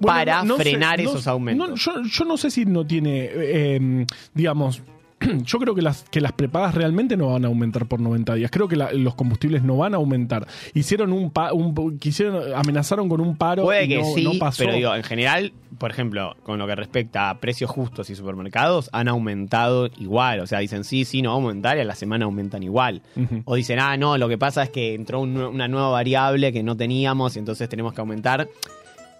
Bueno, 0.00 0.16
para 0.16 0.38
no- 0.38 0.44
no 0.44 0.56
sé, 0.56 0.62
frenar 0.62 1.02
no- 1.02 1.10
esos 1.10 1.26
aumentos. 1.26 1.68
no, 1.68 1.74
yo, 1.76 2.02
yo 2.02 2.24
no 2.24 2.36
sé 2.36 2.50
si 2.50 2.64
no 2.64 2.86
tiene, 2.86 3.28
eh, 3.32 4.06
digamos, 4.34 4.82
yo 5.44 5.58
creo 5.58 5.74
que 5.74 5.82
las, 5.82 6.04
que 6.10 6.20
las 6.20 6.32
prepagas 6.32 6.74
realmente 6.74 7.16
no 7.16 7.32
van 7.32 7.44
a 7.44 7.48
aumentar 7.48 7.86
por 7.86 8.00
90 8.00 8.34
días. 8.34 8.50
Creo 8.50 8.68
que 8.68 8.76
la- 8.76 8.92
los 8.92 9.14
combustibles 9.14 9.62
no 9.62 9.76
van 9.76 9.92
a 9.94 9.98
aumentar. 9.98 10.46
Hicieron 10.74 11.12
un, 11.12 11.30
pa- 11.30 11.52
un 11.52 11.98
quisieron, 11.98 12.54
amenazaron 12.54 13.08
con 13.08 13.20
un 13.20 13.36
paro 13.36 13.62
Puede 13.64 13.84
y 13.84 13.88
que 13.88 13.98
no, 13.98 14.04
sí, 14.14 14.24
no 14.24 14.32
pasó. 14.38 14.64
pero 14.64 14.72
digo, 14.74 14.94
en 14.94 15.02
general, 15.02 15.52
por 15.78 15.90
ejemplo, 15.90 16.36
con 16.42 16.58
lo 16.58 16.66
que 16.66 16.74
respecta 16.74 17.30
a 17.30 17.38
precios 17.38 17.70
justos 17.70 18.08
y 18.10 18.14
supermercados, 18.14 18.88
han 18.92 19.08
aumentado 19.08 19.88
igual. 19.98 20.40
O 20.40 20.46
sea, 20.46 20.58
dicen 20.60 20.84
sí, 20.84 21.04
sí, 21.04 21.20
no 21.22 21.30
va 21.30 21.34
a 21.34 21.38
aumentar 21.38 21.76
y 21.76 21.80
a 21.80 21.84
la 21.84 21.94
semana 21.94 22.24
aumentan 22.24 22.62
igual. 22.62 23.02
O 23.44 23.54
dicen, 23.56 23.78
ah, 23.78 23.96
no, 23.96 24.16
lo 24.18 24.28
que 24.28 24.38
pasa 24.38 24.62
es 24.62 24.70
que 24.70 24.94
entró 24.94 25.20
un 25.20 25.36
una 25.36 25.68
nueva 25.68 25.90
variable 25.90 26.52
que 26.52 26.62
no 26.62 26.76
teníamos 26.76 27.36
y 27.36 27.38
entonces 27.40 27.68
tenemos 27.68 27.92
que 27.92 28.00
aumentar. 28.00 28.48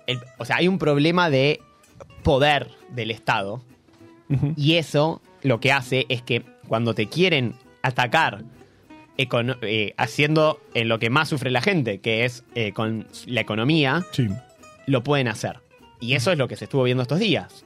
El- 0.06 0.18
o 0.38 0.44
sea, 0.44 0.56
hay 0.56 0.66
un 0.68 0.78
problema 0.78 1.28
de 1.30 1.60
poder 2.22 2.68
del 2.94 3.10
Estado 3.10 3.60
y 4.56 4.74
eso 4.74 5.20
lo 5.42 5.60
que 5.60 5.72
hace 5.72 6.06
es 6.08 6.22
que 6.22 6.44
cuando 6.68 6.94
te 6.94 7.06
quieren 7.06 7.54
atacar 7.82 8.44
econo- 9.18 9.56
eh, 9.62 9.94
haciendo 9.96 10.60
en 10.74 10.88
lo 10.88 10.98
que 10.98 11.10
más 11.10 11.28
sufre 11.28 11.50
la 11.50 11.60
gente, 11.62 12.00
que 12.00 12.24
es 12.24 12.44
eh, 12.54 12.72
con 12.72 13.06
la 13.26 13.40
economía, 13.40 14.04
Sí. 14.12 14.28
lo 14.86 15.02
pueden 15.02 15.28
hacer. 15.28 15.58
Y 16.00 16.14
eso 16.14 16.32
es 16.32 16.38
lo 16.38 16.48
que 16.48 16.56
se 16.56 16.64
estuvo 16.64 16.82
viendo 16.84 17.02
estos 17.02 17.18
días. 17.18 17.64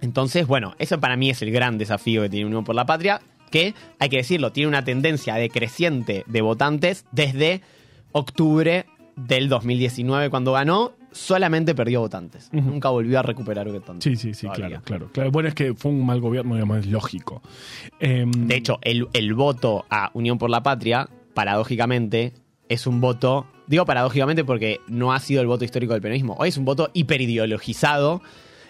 Entonces, 0.00 0.46
bueno, 0.46 0.74
eso 0.78 1.00
para 1.00 1.16
mí 1.16 1.30
es 1.30 1.42
el 1.42 1.50
gran 1.50 1.78
desafío 1.78 2.22
que 2.22 2.28
tiene 2.28 2.46
Unión 2.46 2.64
por 2.64 2.74
la 2.74 2.86
Patria, 2.86 3.20
que, 3.50 3.74
hay 3.98 4.08
que 4.08 4.18
decirlo, 4.18 4.52
tiene 4.52 4.68
una 4.68 4.84
tendencia 4.84 5.34
decreciente 5.34 6.24
de 6.26 6.40
votantes 6.42 7.04
desde 7.12 7.60
octubre 8.12 8.86
del 9.16 9.48
2019, 9.48 10.30
cuando 10.30 10.52
ganó, 10.52 10.92
solamente 11.14 11.74
perdió 11.74 12.00
votantes. 12.00 12.50
Nunca 12.52 12.90
volvió 12.90 13.18
a 13.18 13.22
recuperar 13.22 13.66
votantes. 13.70 14.02
Sí, 14.04 14.16
sí, 14.16 14.34
sí, 14.34 14.46
todavía. 14.46 14.66
claro, 14.66 14.82
claro, 14.82 15.08
claro. 15.12 15.30
Bueno, 15.30 15.48
es 15.48 15.54
que 15.54 15.72
fue 15.74 15.92
un 15.92 16.04
mal 16.04 16.20
gobierno, 16.20 16.54
digamos, 16.54 16.78
es 16.78 16.86
lógico. 16.86 17.40
Em, 18.00 18.30
De 18.30 18.56
hecho, 18.56 18.78
el, 18.82 19.08
el 19.12 19.32
voto 19.34 19.86
a 19.88 20.10
Unión 20.14 20.38
por 20.38 20.50
la 20.50 20.62
Patria, 20.62 21.08
paradójicamente, 21.32 22.32
es 22.68 22.86
un 22.86 23.00
voto. 23.00 23.46
Digo 23.66 23.84
paradójicamente 23.86 24.44
porque 24.44 24.80
no 24.88 25.12
ha 25.12 25.20
sido 25.20 25.40
el 25.40 25.46
voto 25.46 25.64
histórico 25.64 25.92
del 25.92 26.02
peronismo. 26.02 26.34
Hoy 26.38 26.48
es 26.48 26.58
un 26.58 26.64
voto 26.64 26.90
hiperideologizado 26.92 28.20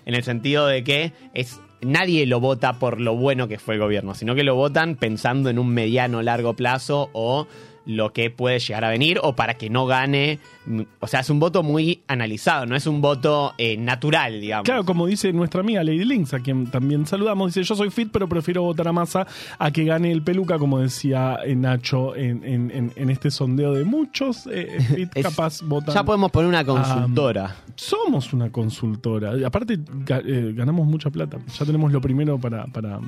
en 0.04 0.14
el 0.14 0.22
sentido 0.22 0.66
de 0.66 0.84
que 0.84 1.12
es. 1.32 1.60
Nadie 1.80 2.24
lo 2.24 2.40
vota 2.40 2.78
por 2.78 2.98
lo 2.98 3.14
bueno 3.14 3.46
que 3.46 3.58
fue 3.58 3.74
el 3.74 3.80
gobierno, 3.80 4.14
sino 4.14 4.34
que 4.34 4.42
lo 4.42 4.54
votan 4.54 4.96
pensando 4.96 5.50
en 5.50 5.58
un 5.58 5.68
mediano 5.68 6.22
largo 6.22 6.54
plazo 6.54 7.10
o 7.12 7.46
lo 7.86 8.12
que 8.12 8.30
puede 8.30 8.58
llegar 8.58 8.84
a 8.84 8.88
venir 8.90 9.18
o 9.22 9.34
para 9.36 9.54
que 9.54 9.68
no 9.70 9.86
gane. 9.86 10.38
mm, 10.66 10.80
O 11.00 11.06
sea, 11.06 11.20
es 11.20 11.30
un 11.30 11.38
voto 11.40 11.62
muy 11.62 12.02
analizado, 12.08 12.66
no 12.66 12.76
es 12.76 12.86
un 12.86 13.00
voto 13.00 13.52
eh, 13.58 13.76
natural, 13.76 14.40
digamos. 14.40 14.64
Claro, 14.64 14.84
como 14.84 15.06
dice 15.06 15.32
nuestra 15.32 15.60
amiga 15.60 15.84
Lady 15.84 16.04
Links, 16.04 16.34
a 16.34 16.40
quien 16.40 16.66
también 16.70 17.06
saludamos, 17.06 17.54
dice, 17.54 17.62
yo 17.66 17.74
soy 17.74 17.90
fit, 17.90 18.08
pero 18.12 18.28
prefiero 18.28 18.62
votar 18.62 18.88
a 18.88 18.92
Massa 18.92 19.26
a 19.58 19.70
que 19.70 19.84
gane 19.84 20.10
el 20.12 20.22
peluca, 20.22 20.58
como 20.58 20.78
decía 20.78 21.38
eh, 21.44 21.54
Nacho 21.54 22.16
en, 22.16 22.44
en- 22.44 22.70
en- 22.70 22.92
en 22.96 23.10
este 23.10 23.30
sondeo 23.30 23.72
de 23.74 23.84
muchos 23.84 24.46
eh, 24.50 24.78
fit 24.94 25.10
Es- 25.14 25.22
capaz 25.24 25.60
votan. 25.62 25.94
ya 25.94 26.04
podemos 26.04 26.30
poner 26.30 26.48
una 26.48 26.64
consultora. 26.64 27.56
Somos 27.76 28.32
una 28.32 28.50
consultora. 28.50 29.32
Aparte, 29.46 29.78
ga- 29.78 30.22
eh, 30.24 30.52
ganamos 30.54 30.86
mucha 30.86 31.10
plata. 31.10 31.38
Ya 31.58 31.66
tenemos 31.66 31.92
lo 31.92 32.00
primero 32.00 32.38
para, 32.38 32.64
para... 32.66 33.00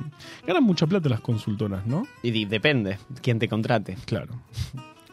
Ganan 0.47 0.63
mucha 0.65 0.87
plata 0.87 1.09
las 1.09 1.21
consultoras, 1.21 1.87
¿no? 1.87 2.07
y 2.23 2.45
depende 2.45 2.99
quién 3.23 3.39
te 3.39 3.49
contrate. 3.49 3.97
Claro. 4.05 4.33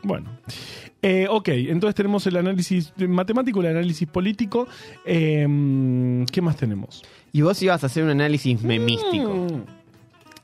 Bueno. 0.04 0.30
Eh, 1.02 1.28
ok, 1.30 1.50
entonces 1.50 1.96
tenemos 1.96 2.26
el 2.28 2.38
análisis 2.38 2.94
matemático, 2.98 3.60
el 3.62 3.68
análisis 3.68 4.08
político. 4.08 4.68
Eh, 5.06 6.26
¿Qué 6.32 6.42
más 6.42 6.56
tenemos? 6.56 7.04
Y 7.32 7.42
vos 7.42 7.62
ibas 7.62 7.84
a 7.84 7.88
hacer 7.88 8.04
un 8.04 8.10
análisis 8.10 8.62
memístico. 8.62 9.48
Mm. 9.50 9.84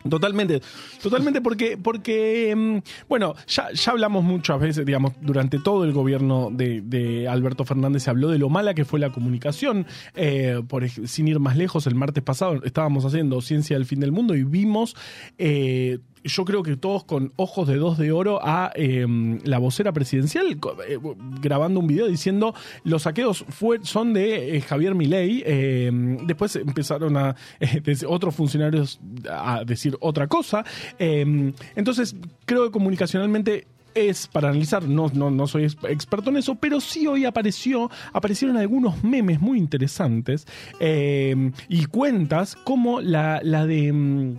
Totalmente, 0.07 0.61
totalmente 1.01 1.41
porque, 1.41 1.77
porque 1.77 2.55
mm, 2.55 2.77
bueno, 3.09 3.35
ya, 3.47 3.69
ya 3.73 3.91
hablamos 3.91 4.23
muchas 4.23 4.59
veces, 4.59 4.85
digamos, 4.85 5.13
durante 5.21 5.59
todo 5.59 5.83
el 5.83 5.91
gobierno 5.91 6.49
de, 6.51 6.81
de 6.81 7.27
Alberto 7.27 7.65
Fernández 7.65 8.03
se 8.03 8.09
habló 8.09 8.29
de 8.29 8.37
lo 8.37 8.47
mala 8.47 8.73
que 8.73 8.85
fue 8.85 8.99
la 8.99 9.11
comunicación. 9.11 9.85
Eh, 10.15 10.61
por, 10.67 10.89
sin 10.89 11.27
ir 11.27 11.39
más 11.39 11.57
lejos, 11.57 11.85
el 11.85 11.95
martes 11.95 12.23
pasado 12.23 12.63
estábamos 12.63 13.03
haciendo 13.03 13.41
Ciencia 13.41 13.75
del 13.75 13.85
Fin 13.85 13.99
del 13.99 14.13
Mundo 14.13 14.35
y 14.35 14.43
vimos, 14.43 14.95
eh, 15.37 15.99
yo 16.23 16.45
creo 16.45 16.63
que 16.63 16.75
todos 16.77 17.03
con 17.03 17.31
ojos 17.35 17.67
de 17.67 17.75
dos 17.77 17.97
de 17.97 18.11
oro, 18.11 18.39
a 18.41 18.71
eh, 18.75 19.05
la 19.43 19.57
vocera 19.57 19.91
presidencial 19.91 20.47
eh, 20.87 20.99
grabando 21.41 21.79
un 21.79 21.87
video 21.87 22.07
diciendo 22.07 22.53
los 22.83 23.03
saqueos 23.03 23.45
fue, 23.49 23.79
son 23.83 24.13
de 24.13 24.57
eh, 24.57 24.61
Javier 24.61 24.95
Milei. 24.95 25.43
Eh, 25.45 25.91
después 26.25 26.55
empezaron 26.55 27.17
a 27.17 27.35
eh, 27.59 27.81
otros 28.07 28.35
funcionarios 28.35 28.99
a 29.29 29.63
decir 29.65 29.97
otra 30.01 30.27
cosa. 30.27 30.63
Eh, 30.97 31.53
entonces, 31.75 32.15
creo 32.45 32.65
que 32.65 32.71
comunicacionalmente 32.71 33.67
es 33.95 34.27
para 34.27 34.49
analizar, 34.49 34.87
no, 34.87 35.09
no, 35.13 35.31
no 35.31 35.47
soy 35.47 35.63
ex- 35.63 35.77
experto 35.89 36.29
en 36.29 36.37
eso, 36.37 36.55
pero 36.55 36.79
sí 36.79 37.07
hoy 37.07 37.25
apareció, 37.25 37.89
aparecieron 38.13 38.55
algunos 38.57 39.03
memes 39.03 39.41
muy 39.41 39.57
interesantes 39.57 40.45
y 40.79 41.85
cuentas 41.85 42.55
como 42.55 43.01
la, 43.01 43.41
la 43.43 43.65
de... 43.65 44.37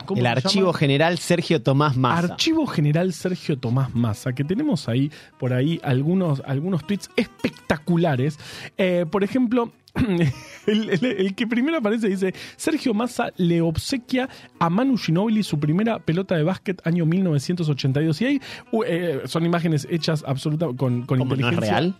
mm, 0.00 0.04
¿cómo 0.06 0.20
El 0.20 0.26
archivo 0.26 0.72
general 0.72 1.18
Sergio 1.18 1.62
Tomás 1.62 1.96
Massa. 1.96 2.32
Archivo 2.32 2.66
General 2.66 3.12
Sergio 3.12 3.58
Tomás 3.58 3.94
Massa, 3.94 4.32
que 4.32 4.44
tenemos 4.44 4.88
ahí, 4.88 5.10
por 5.38 5.52
ahí, 5.52 5.80
algunos, 5.82 6.42
algunos 6.46 6.86
tweets 6.86 7.10
espectaculares. 7.16 8.38
Eh, 8.78 9.06
por 9.10 9.22
ejemplo, 9.24 9.72
el, 10.66 10.88
el- 10.90 11.04
el 11.04 11.34
que 11.34 11.46
primero 11.46 11.76
aparece 11.78 12.08
dice, 12.08 12.34
Sergio 12.56 12.94
Massa 12.94 13.32
le 13.36 13.60
obsequia 13.60 14.28
a 14.58 14.70
Manu 14.70 14.96
Ginóbili 14.96 15.42
su 15.42 15.58
primera 15.60 15.98
pelota 15.98 16.34
de 16.36 16.42
básquet 16.44 16.80
año 16.86 17.04
1982. 17.06 18.20
Y 18.22 18.24
ahí 18.26 18.40
eh, 18.86 19.22
son 19.26 19.44
imágenes 19.44 19.86
hechas 19.90 20.24
absolutamente 20.26 20.78
con, 20.78 21.02
con 21.06 21.18
¿Cómo, 21.18 21.30
no 21.30 21.34
es 21.34 21.40
inteligencia. 21.40 21.72
real? 21.80 21.94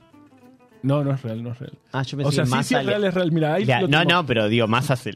No, 0.83 1.05
no 1.05 1.13
es 1.13 1.23
real, 1.23 1.43
no 1.45 1.53
es 1.53 1.59
real. 1.61 1.79
Ah, 1.93 2.03
yo 2.03 2.17
pensé 2.17 2.29
O 2.29 2.33
sea, 2.33 2.45
que 2.45 2.49
sí, 2.51 2.57
Massa 2.57 2.69
sí 2.69 2.75
es 2.75 2.81
le- 2.85 2.91
real, 2.91 3.05
es 3.05 3.15
real. 3.15 3.33
Mira, 3.33 3.55
ahí 3.55 3.65
Le- 3.65 3.83
no, 3.83 4.01
tengo. 4.01 4.05
no, 4.15 4.27
pero 4.27 4.49
digo, 4.49 4.67
Massa 4.67 4.97
se... 4.97 5.13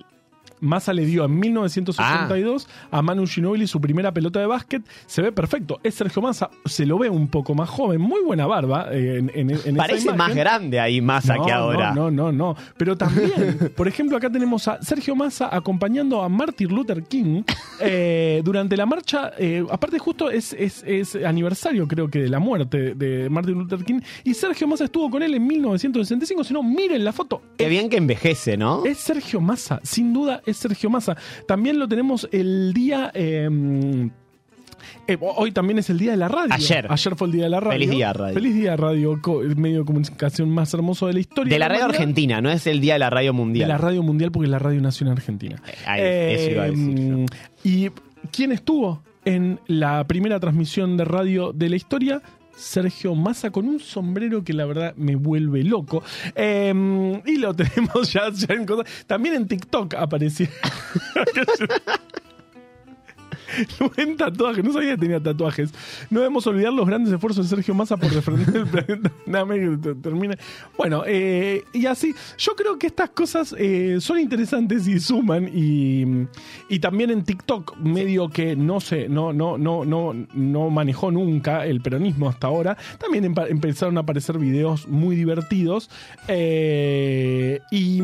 Massa 0.61 0.93
le 0.93 1.05
dio 1.05 1.25
en 1.25 1.39
1982 1.39 2.67
Ah. 2.91 2.99
a 2.99 3.03
Manu 3.03 3.27
Ginóbili 3.27 3.67
su 3.67 3.81
primera 3.81 4.13
pelota 4.13 4.41
de 4.41 4.47
básquet. 4.47 4.83
Se 5.07 5.23
ve 5.23 5.33
perfecto. 5.33 5.79
Es 5.83 5.95
Sergio 5.95 6.23
Massa. 6.23 6.51
Se 6.65 6.87
lo 6.87 6.99
ve 6.99 7.09
un 7.11 7.29
poco 7.29 7.55
más 7.55 7.69
joven. 7.69 8.01
Muy 8.01 8.23
buena 8.23 8.47
barba. 8.47 8.89
eh, 8.93 9.19
en, 9.19 9.31
en- 9.35 9.51
en 9.51 9.57
esa 9.59 9.77
Parece 9.77 10.13
más 10.15 10.35
grande 10.35 10.81
ahí 10.81 11.01
Massa 11.01 11.37
No, 11.37 11.47
que 11.47 11.53
ahora. 11.53 11.93
No, 11.95 12.11
no, 12.11 12.31
no, 12.31 12.53
no. 12.55 12.57
Pero 12.77 12.97
también, 12.97 13.73
por 13.77 13.89
ejemplo, 13.89 14.17
acá 14.17 14.31
tenemos 14.31 14.67
a 14.69 14.81
Sergio 14.83 15.15
Massa 15.17 15.49
acompañando 15.55 16.23
a 16.23 16.29
Martin 16.29 16.69
Luther 16.69 17.03
King 17.05 17.43
eh, 17.81 18.41
durante 18.45 18.77
la 18.77 18.87
marcha. 18.87 19.33
eh, 19.39 19.65
aparte, 19.71 19.99
justo 19.99 20.31
es, 20.31 20.53
es- 20.53 20.83
es 20.87 21.17
aniversario, 21.25 21.87
creo 21.89 22.09
que, 22.09 22.21
de 22.21 22.29
la 22.29 22.39
muerte 22.39 22.95
de 22.95 23.29
Martin 23.31 23.55
Luther 23.55 23.85
King. 23.85 24.01
Y 24.25 24.35
Sergio 24.35 24.67
Massa 24.69 24.85
estuvo 24.85 25.11
con 25.11 25.23
él 25.23 25.35
en 25.35 25.47
1965. 25.47 26.45
Si 26.45 26.53
no, 26.55 26.63
miren 26.63 27.05
la 27.05 27.13
foto. 27.13 27.43
Qué 27.57 27.69
bien 27.69 27.89
que 27.89 27.97
envejece, 27.97 28.57
¿no? 28.57 28.85
Es 28.85 28.99
Sergio 28.99 29.41
Massa, 29.41 29.81
sin 29.83 30.13
duda 30.13 30.43
es 30.47 30.57
Sergio 30.57 30.89
Massa. 30.91 31.17
También 31.47 31.79
lo 31.79 31.89
tenemos 31.89 32.29
el 32.33 32.73
día. 32.73 33.11
eh, 33.15 34.09
eh, 35.09 35.17
hoy 35.21 35.53
también 35.53 35.79
es 35.79 35.89
el 35.91 35.99
día 35.99 36.11
de 36.13 36.17
la 36.17 36.29
radio. 36.29 36.53
Ayer. 36.53 36.87
Ayer 36.91 37.17
fue 37.17 37.29
el 37.29 37.33
día 37.33 37.45
de 37.45 37.51
la 37.51 37.61
radio. 37.61 37.73
Feliz 37.73 37.91
día, 37.91 38.13
radio. 38.13 38.35
Feliz 38.35 38.55
día, 38.55 38.77
radio. 38.77 39.21
El 39.43 39.57
medio 39.57 39.81
de 39.81 39.85
comunicación 39.85 40.51
más 40.51 40.73
hermoso 40.75 41.07
de 41.07 41.15
la 41.15 41.21
historia. 41.21 41.53
De 41.53 41.59
la 41.59 41.69
radio 41.69 41.85
argentina, 41.87 42.41
no 42.41 42.51
es 42.51 42.67
el 42.67 42.81
día 42.81 42.95
de 42.95 42.99
la 43.01 43.11
radio 43.11 43.33
De 43.33 43.37
mundial. 43.37 43.69
la 43.69 43.79
radio 43.79 44.03
mundial, 44.03 44.33
porque 44.33 44.49
la 44.49 44.59
radio 44.59 44.81
nació 44.81 45.07
en 45.07 45.13
Argentina. 45.13 45.63
Ahí, 45.87 46.01
eso 46.03 46.51
iba 46.51 46.63
a 46.65 46.71
decir 46.71 46.99
yo. 47.09 47.17
Eh, 47.19 47.27
¿Y 47.65 47.89
quién 48.33 48.53
estuvo 48.53 49.03
en 49.25 49.61
la 49.67 50.07
primera 50.07 50.39
transmisión 50.41 50.97
de 50.97 51.05
radio 51.05 51.53
de 51.53 51.69
la 51.71 51.77
historia? 51.77 52.23
Sergio 52.57 53.15
Massa 53.15 53.51
con 53.51 53.69
un 53.69 53.79
sombrero 53.79 54.43
que 54.43 54.53
la 54.53 54.65
verdad 54.65 54.95
me 54.97 55.15
vuelve 55.15 55.63
loco. 55.63 56.03
Eh, 56.35 57.23
y 57.25 57.37
lo 57.37 57.55
tenemos 57.57 58.13
ya, 58.13 58.31
ya. 58.33 58.49
También 59.07 59.35
en 59.35 59.47
TikTok 59.47 59.95
apareció. 59.95 60.49
Buen 63.97 64.17
tatuaje, 64.17 64.63
no 64.63 64.73
sabía 64.73 64.91
que 64.93 64.99
tenía 64.99 65.21
tatuajes. 65.21 65.73
No 66.11 66.21
debemos 66.21 66.47
olvidar 66.47 66.73
los 66.73 66.87
grandes 66.87 67.13
esfuerzos 67.13 67.49
de 67.49 67.57
Sergio 67.57 67.75
Massa 67.75 67.97
por 67.97 68.11
defender 68.11 68.57
el 68.57 68.67
planeta. 68.69 69.13
Nada 69.27 69.45
más 69.45 69.59
que 69.59 69.77
te- 69.83 69.95
termine. 69.95 70.37
Bueno, 70.77 71.03
eh, 71.07 71.65
y 71.73 71.87
así, 71.87 72.15
yo 72.39 72.55
creo 72.55 72.79
que 72.79 72.87
estas 72.87 73.11
cosas 73.11 73.55
eh, 73.59 73.99
son 74.01 74.19
interesantes 74.21 74.87
y 74.89 75.01
suman. 75.01 75.49
Y, 75.53 76.05
y 76.69 76.79
también 76.81 77.11
en 77.11 77.25
TikTok, 77.25 77.77
medio 77.79 78.29
que 78.29 78.57
no 78.57 78.81
sé, 78.81 79.09
no, 79.09 79.33
no, 79.33 79.59
no, 79.59 79.85
no, 79.85 80.15
no 80.35 80.71
manejó 80.71 81.11
nunca 81.11 81.67
el 81.67 81.81
peronismo 81.81 82.29
hasta 82.29 82.47
ahora, 82.49 82.77
también 82.99 83.25
empezaron 83.49 83.97
a 83.99 84.01
aparecer 84.01 84.39
videos 84.39 84.87
muy 84.89 85.17
divertidos. 85.17 85.91
Eh, 86.29 87.61
y. 87.71 88.01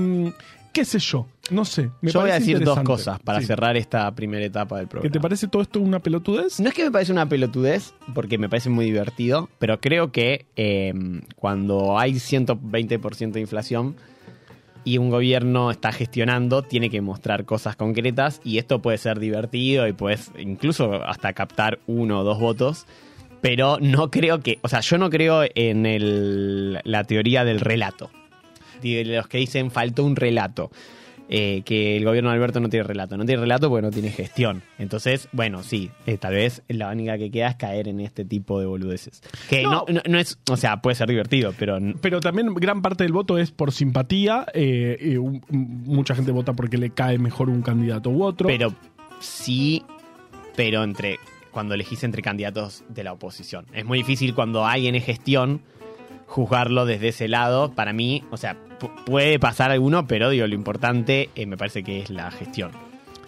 qué 0.73 0.85
sé 0.85 0.99
yo, 0.99 1.27
no 1.51 1.65
sé. 1.65 1.91
me 2.01 2.11
Yo 2.11 2.21
voy 2.21 2.31
a 2.31 2.35
decir 2.35 2.59
dos 2.65 2.81
cosas 2.81 3.21
para 3.21 3.41
Sí. 3.41 3.47
cerrar 3.47 3.77
esta 3.77 4.11
primera 4.15 4.45
etapa 4.45 4.77
del 4.79 4.87
¿Que 4.87 4.91
programa. 4.91 5.13
te 5.13 5.21
parece 5.21 5.49
todo 5.49 5.63
esto 5.63 5.81
una 5.81 5.99
pelotudez? 6.01 6.59
No 6.61 6.69
es 6.69 6.75
que 6.75 6.85
me 6.85 6.91
parece 6.91 7.13
una 7.13 7.29
pelotudez, 7.29 7.95
porque 8.15 8.39
me 8.39 8.49
parece 8.49 8.71
muy 8.71 8.85
divertido, 8.85 9.49
pero 9.59 9.81
creo 9.81 10.13
que 10.13 10.47
eh, 10.57 10.93
cuando 11.37 11.99
hay 11.99 12.15
120% 12.15 13.33
de 13.33 13.41
inflación 13.41 13.97
y 14.85 14.99
un 14.99 15.11
gobierno 15.11 15.71
está 15.71 15.93
gestionando, 15.93 16.63
tiene 16.63 16.91
que 16.91 17.01
mostrar 17.01 17.45
cosas 17.45 17.77
concretas 17.77 18.41
y 18.45 18.59
esto 18.59 18.83
puede 18.83 18.99
ser 18.99 19.21
divertido 19.21 19.87
y 19.87 19.93
puedes 19.93 20.33
incluso 20.39 20.95
hasta 21.05 21.33
captar 21.35 21.79
uno 21.87 22.21
o 22.21 22.25
dos 22.25 22.41
votos. 22.41 22.87
Pero 23.41 23.79
no 23.81 24.11
creo 24.11 24.41
que, 24.41 24.59
o 24.63 24.69
sea, 24.69 24.81
yo 24.81 24.99
no 24.99 25.11
creo 25.11 25.43
en 25.57 25.85
el- 25.85 26.81
la 26.85 27.05
teoría 27.05 27.45
del 27.45 27.59
relato. 27.61 28.11
De 28.83 29.05
los 29.05 29.29
que 29.29 29.39
dicen 29.39 29.71
faltó 29.71 30.05
un 30.05 30.17
relato. 30.17 30.71
eh, 31.35 31.63
que 31.65 31.97
el 31.97 32.05
gobierno 32.05 32.29
de 32.29 32.37
Alberto 32.37 32.61
no 32.61 32.69
tiene 32.69 32.83
relato. 32.83 33.17
No 33.17 33.25
tiene 33.25 33.41
relato 33.41 33.71
porque 33.71 33.83
no 33.87 33.91
tiene 33.91 34.11
gestión. 34.11 34.63
Entonces, 34.79 35.29
bueno, 35.33 35.63
sí, 35.63 35.91
eh, 36.05 36.19
tal 36.19 36.35
vez 36.35 36.63
la 36.69 36.91
única 36.91 37.17
que 37.17 37.31
queda 37.31 37.49
es 37.49 37.57
caer 37.57 37.89
en 37.89 38.01
este 38.01 38.27
tipo 38.27 38.61
de 38.61 38.67
boludeces. 38.67 39.23
Que 39.49 39.63
no, 39.63 39.87
No. 40.09 40.19
es, 40.19 40.39
o 40.51 40.57
sea, 40.59 40.83
puede 40.83 40.95
ser 40.97 41.09
divertido, 41.09 41.55
pero 41.59 41.79
Pero 42.03 42.21
también 42.21 42.53
gran 42.55 42.83
parte 42.83 43.05
del 43.05 43.13
voto 43.15 43.39
es 43.39 43.51
por 43.51 43.73
simpatía. 43.73 44.45
eh, 44.53 45.19
mucha 45.49 46.15
gente 46.15 46.33
vota 46.33 46.53
porque 46.53 46.77
le 46.77 46.91
cae 46.91 47.17
mejor 47.19 47.49
un 47.49 47.63
candidato 47.63 48.11
u 48.11 48.25
otro. 48.25 48.47
pero 48.49 48.75
sí, 49.21 49.83
pero 50.55 50.83
entre 50.85 51.19
cuando 51.51 51.75
elegís 51.75 52.03
entre 52.05 52.21
candidatos 52.21 52.85
de 52.91 53.05
la 53.05 53.13
oposición. 53.13 53.65
Es 53.73 53.85
muy 53.87 53.99
difícil 53.99 54.35
cuando 54.35 54.67
alguien 54.67 54.95
es 54.97 55.05
gestión 55.05 55.63
juzgarlo 56.33 56.87
desde 56.87 57.09
ese 57.09 57.29
lado. 57.29 57.73
Para 57.73 57.93
mí, 57.93 58.25
o 58.31 58.37
sea, 58.37 58.57
pu- 58.81 58.91
puede 59.05 59.39
pasar 59.39 59.71
alguno, 59.71 60.07
pero 60.07 60.31
digo, 60.31 60.47
lo 60.47 60.55
importante 60.55 61.29
eh, 61.35 61.47
me 61.47 61.57
parece 61.57 61.83
que 61.83 62.01
es 62.01 62.11
la 62.11 62.31
gestión. 62.31 62.71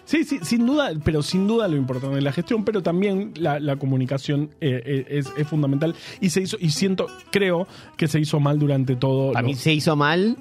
Sí, 0.05 0.23
sí, 0.23 0.39
sin 0.43 0.65
duda, 0.67 0.91
pero 1.03 1.23
sin 1.23 1.47
duda 1.47 1.67
lo 1.67 1.75
importante 1.77 2.17
es 2.19 2.23
la 2.23 2.31
gestión, 2.31 2.63
pero 2.63 2.83
también 2.83 3.33
la, 3.37 3.59
la 3.59 3.75
comunicación 3.77 4.51
eh, 4.61 4.81
eh, 4.85 5.05
es, 5.09 5.31
es 5.35 5.47
fundamental 5.47 5.95
y 6.21 6.29
se 6.29 6.41
hizo 6.41 6.57
y 6.59 6.69
siento, 6.69 7.07
creo 7.31 7.67
que 7.97 8.07
se 8.07 8.19
hizo 8.19 8.39
mal 8.39 8.59
durante 8.59 8.95
todo. 8.95 9.33
Lo- 9.33 9.47
mí 9.47 9.55
se 9.55 9.73
hizo 9.73 9.95
mal, 9.95 10.37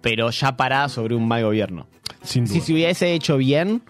pero 0.00 0.30
ya 0.30 0.56
parada 0.56 0.88
sobre 0.88 1.14
un 1.14 1.28
mal 1.28 1.42
gobierno. 1.44 1.86
sin 2.22 2.44
duda. 2.44 2.54
Si 2.54 2.60
se 2.62 2.72
hubiese 2.72 3.12
hecho 3.12 3.36
bien, 3.36 3.82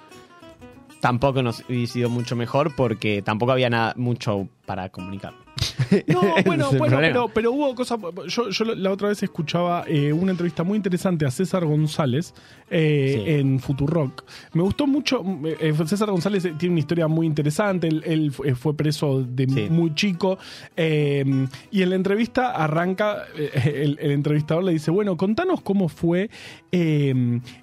tampoco 1.01 1.41
nos 1.43 1.63
hubiese 1.69 1.93
sido 1.95 2.09
mucho 2.11 2.35
mejor 2.37 2.75
porque 2.75 3.23
tampoco 3.23 3.53
había 3.53 3.71
nada 3.71 3.95
mucho 3.97 4.49
para 4.67 4.89
comunicar. 4.89 5.35
No, 6.07 6.21
bueno, 6.45 6.71
bueno, 6.79 6.97
pero, 6.99 7.29
pero 7.29 7.53
hubo 7.53 7.75
cosas. 7.75 7.99
Yo, 8.29 8.51
yo 8.51 8.65
la 8.65 8.91
otra 8.91 9.09
vez 9.09 9.23
escuchaba 9.23 9.85
eh, 9.87 10.13
una 10.13 10.31
entrevista 10.33 10.63
muy 10.65 10.77
interesante 10.77 11.25
a 11.27 11.31
César 11.31 11.65
González 11.65 12.35
eh, 12.71 13.23
Sí. 13.25 13.31
en 13.33 13.61
Futurock. 13.61 14.25
Me 14.55 14.63
gustó 14.63 14.87
mucho. 14.87 15.23
eh, 15.61 15.75
César 15.87 16.11
González 16.11 16.43
tiene 16.59 16.73
una 16.73 16.81
historia 16.81 17.09
muy 17.09 17.27
interesante. 17.27 17.89
Él, 17.89 18.03
él 18.07 18.33
fu- 18.33 18.45
fue 18.57 18.75
preso 18.77 19.23
de 19.23 19.47
Sí. 19.47 19.69
muy 19.71 19.95
chico. 19.95 20.39
y 20.77 21.83
en 21.83 21.91
la 21.91 21.97
entrevista 21.97 22.51
arranca. 22.53 23.25
el, 23.65 23.99
el 24.01 24.11
entrevistador 24.13 24.65
le 24.65 24.73
dice: 24.73 24.91
Bueno, 24.91 25.17
contanos 25.17 25.61
cómo 25.61 25.89
fue 25.89 26.31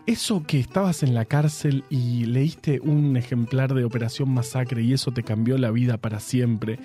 eso 0.05 0.43
que 0.45 0.59
estabas 0.59 1.03
en 1.03 1.13
la 1.13 1.25
cárcel 1.25 1.83
y 1.89 2.25
leíste 2.25 2.79
un 2.79 3.17
ejemplar 3.17 3.73
de 3.73 3.83
Operación 3.83 4.29
Masacre 4.29 4.81
y 4.83 4.93
eso 4.93 5.11
te 5.11 5.23
cambió 5.23 5.57
la 5.57 5.71
vida 5.71 5.97
para 5.97 6.19
siempre. 6.19 6.79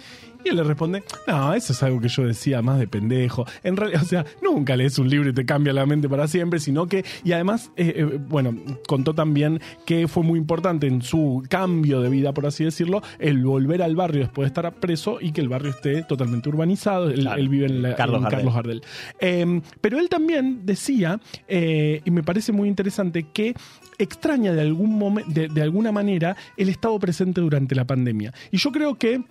Y 0.44 0.50
él 0.50 0.56
le 0.56 0.64
responde, 0.64 1.02
no, 1.26 1.54
eso 1.54 1.72
es 1.72 1.82
algo 1.82 2.00
que 2.00 2.08
yo 2.08 2.24
decía 2.26 2.60
más 2.62 2.78
de 2.78 2.86
pendejo. 2.86 3.46
En 3.62 3.76
realidad, 3.76 4.02
o 4.02 4.06
sea, 4.06 4.24
nunca 4.42 4.76
lees 4.76 4.98
un 4.98 5.08
libro 5.08 5.30
y 5.30 5.32
te 5.32 5.46
cambia 5.46 5.72
la 5.72 5.86
mente 5.86 6.08
para 6.08 6.28
siempre, 6.28 6.58
sino 6.60 6.86
que, 6.86 7.04
y 7.24 7.32
además, 7.32 7.70
eh, 7.76 7.94
eh, 7.96 8.18
bueno, 8.28 8.54
contó 8.86 9.14
también 9.14 9.60
que 9.86 10.06
fue 10.08 10.22
muy 10.22 10.38
importante 10.38 10.86
en 10.86 11.00
su 11.02 11.42
cambio 11.48 12.00
de 12.02 12.10
vida, 12.10 12.32
por 12.34 12.46
así 12.46 12.64
decirlo, 12.64 13.02
el 13.18 13.42
volver 13.44 13.82
al 13.82 13.96
barrio 13.96 14.20
después 14.22 14.44
de 14.44 14.48
estar 14.48 14.72
preso 14.74 15.18
y 15.20 15.32
que 15.32 15.40
el 15.40 15.48
barrio 15.48 15.70
esté 15.70 16.02
totalmente 16.02 16.48
urbanizado. 16.48 17.08
Él, 17.10 17.20
Claro. 17.20 17.40
él 17.40 17.48
vive 17.48 17.66
en, 17.66 17.82
la- 17.82 17.94
Carlos 17.96 18.16
en 18.18 18.22
Gardel. 18.24 18.36
Carlos 18.38 18.54
Gardel. 18.54 18.82
Eh, 19.20 19.60
pero 19.80 19.98
él 19.98 20.08
también 20.08 20.60
decía, 20.66 21.20
eh, 21.48 22.02
y 22.04 22.10
me 22.10 22.22
parece 22.22 22.52
muy 22.52 22.68
interesante, 22.68 23.26
que 23.32 23.54
extraña 23.98 24.52
de, 24.52 24.60
algún 24.60 24.98
momen- 24.98 25.26
de, 25.26 25.48
de 25.48 25.62
alguna 25.62 25.92
manera 25.92 26.36
el 26.56 26.68
estado 26.68 26.98
presente 26.98 27.40
durante 27.40 27.74
la 27.74 27.84
pandemia. 27.86 28.32
Y 28.50 28.58
yo 28.58 28.72
creo 28.72 28.96
que 28.96 29.22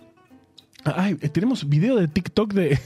Ay, 0.84 1.14
tenemos 1.14 1.68
video 1.68 1.96
de 1.96 2.08
TikTok 2.08 2.52
de. 2.52 2.78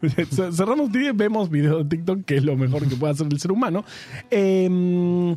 Cerramos 0.52 0.92
TV, 0.92 1.12
vemos 1.12 1.50
video 1.50 1.82
de 1.82 1.96
TikTok, 1.96 2.24
que 2.24 2.36
es 2.36 2.44
lo 2.44 2.56
mejor 2.56 2.86
que 2.88 2.96
puede 2.96 3.12
hacer 3.12 3.26
el 3.30 3.40
ser 3.40 3.52
humano. 3.52 3.84
Eh, 4.30 5.36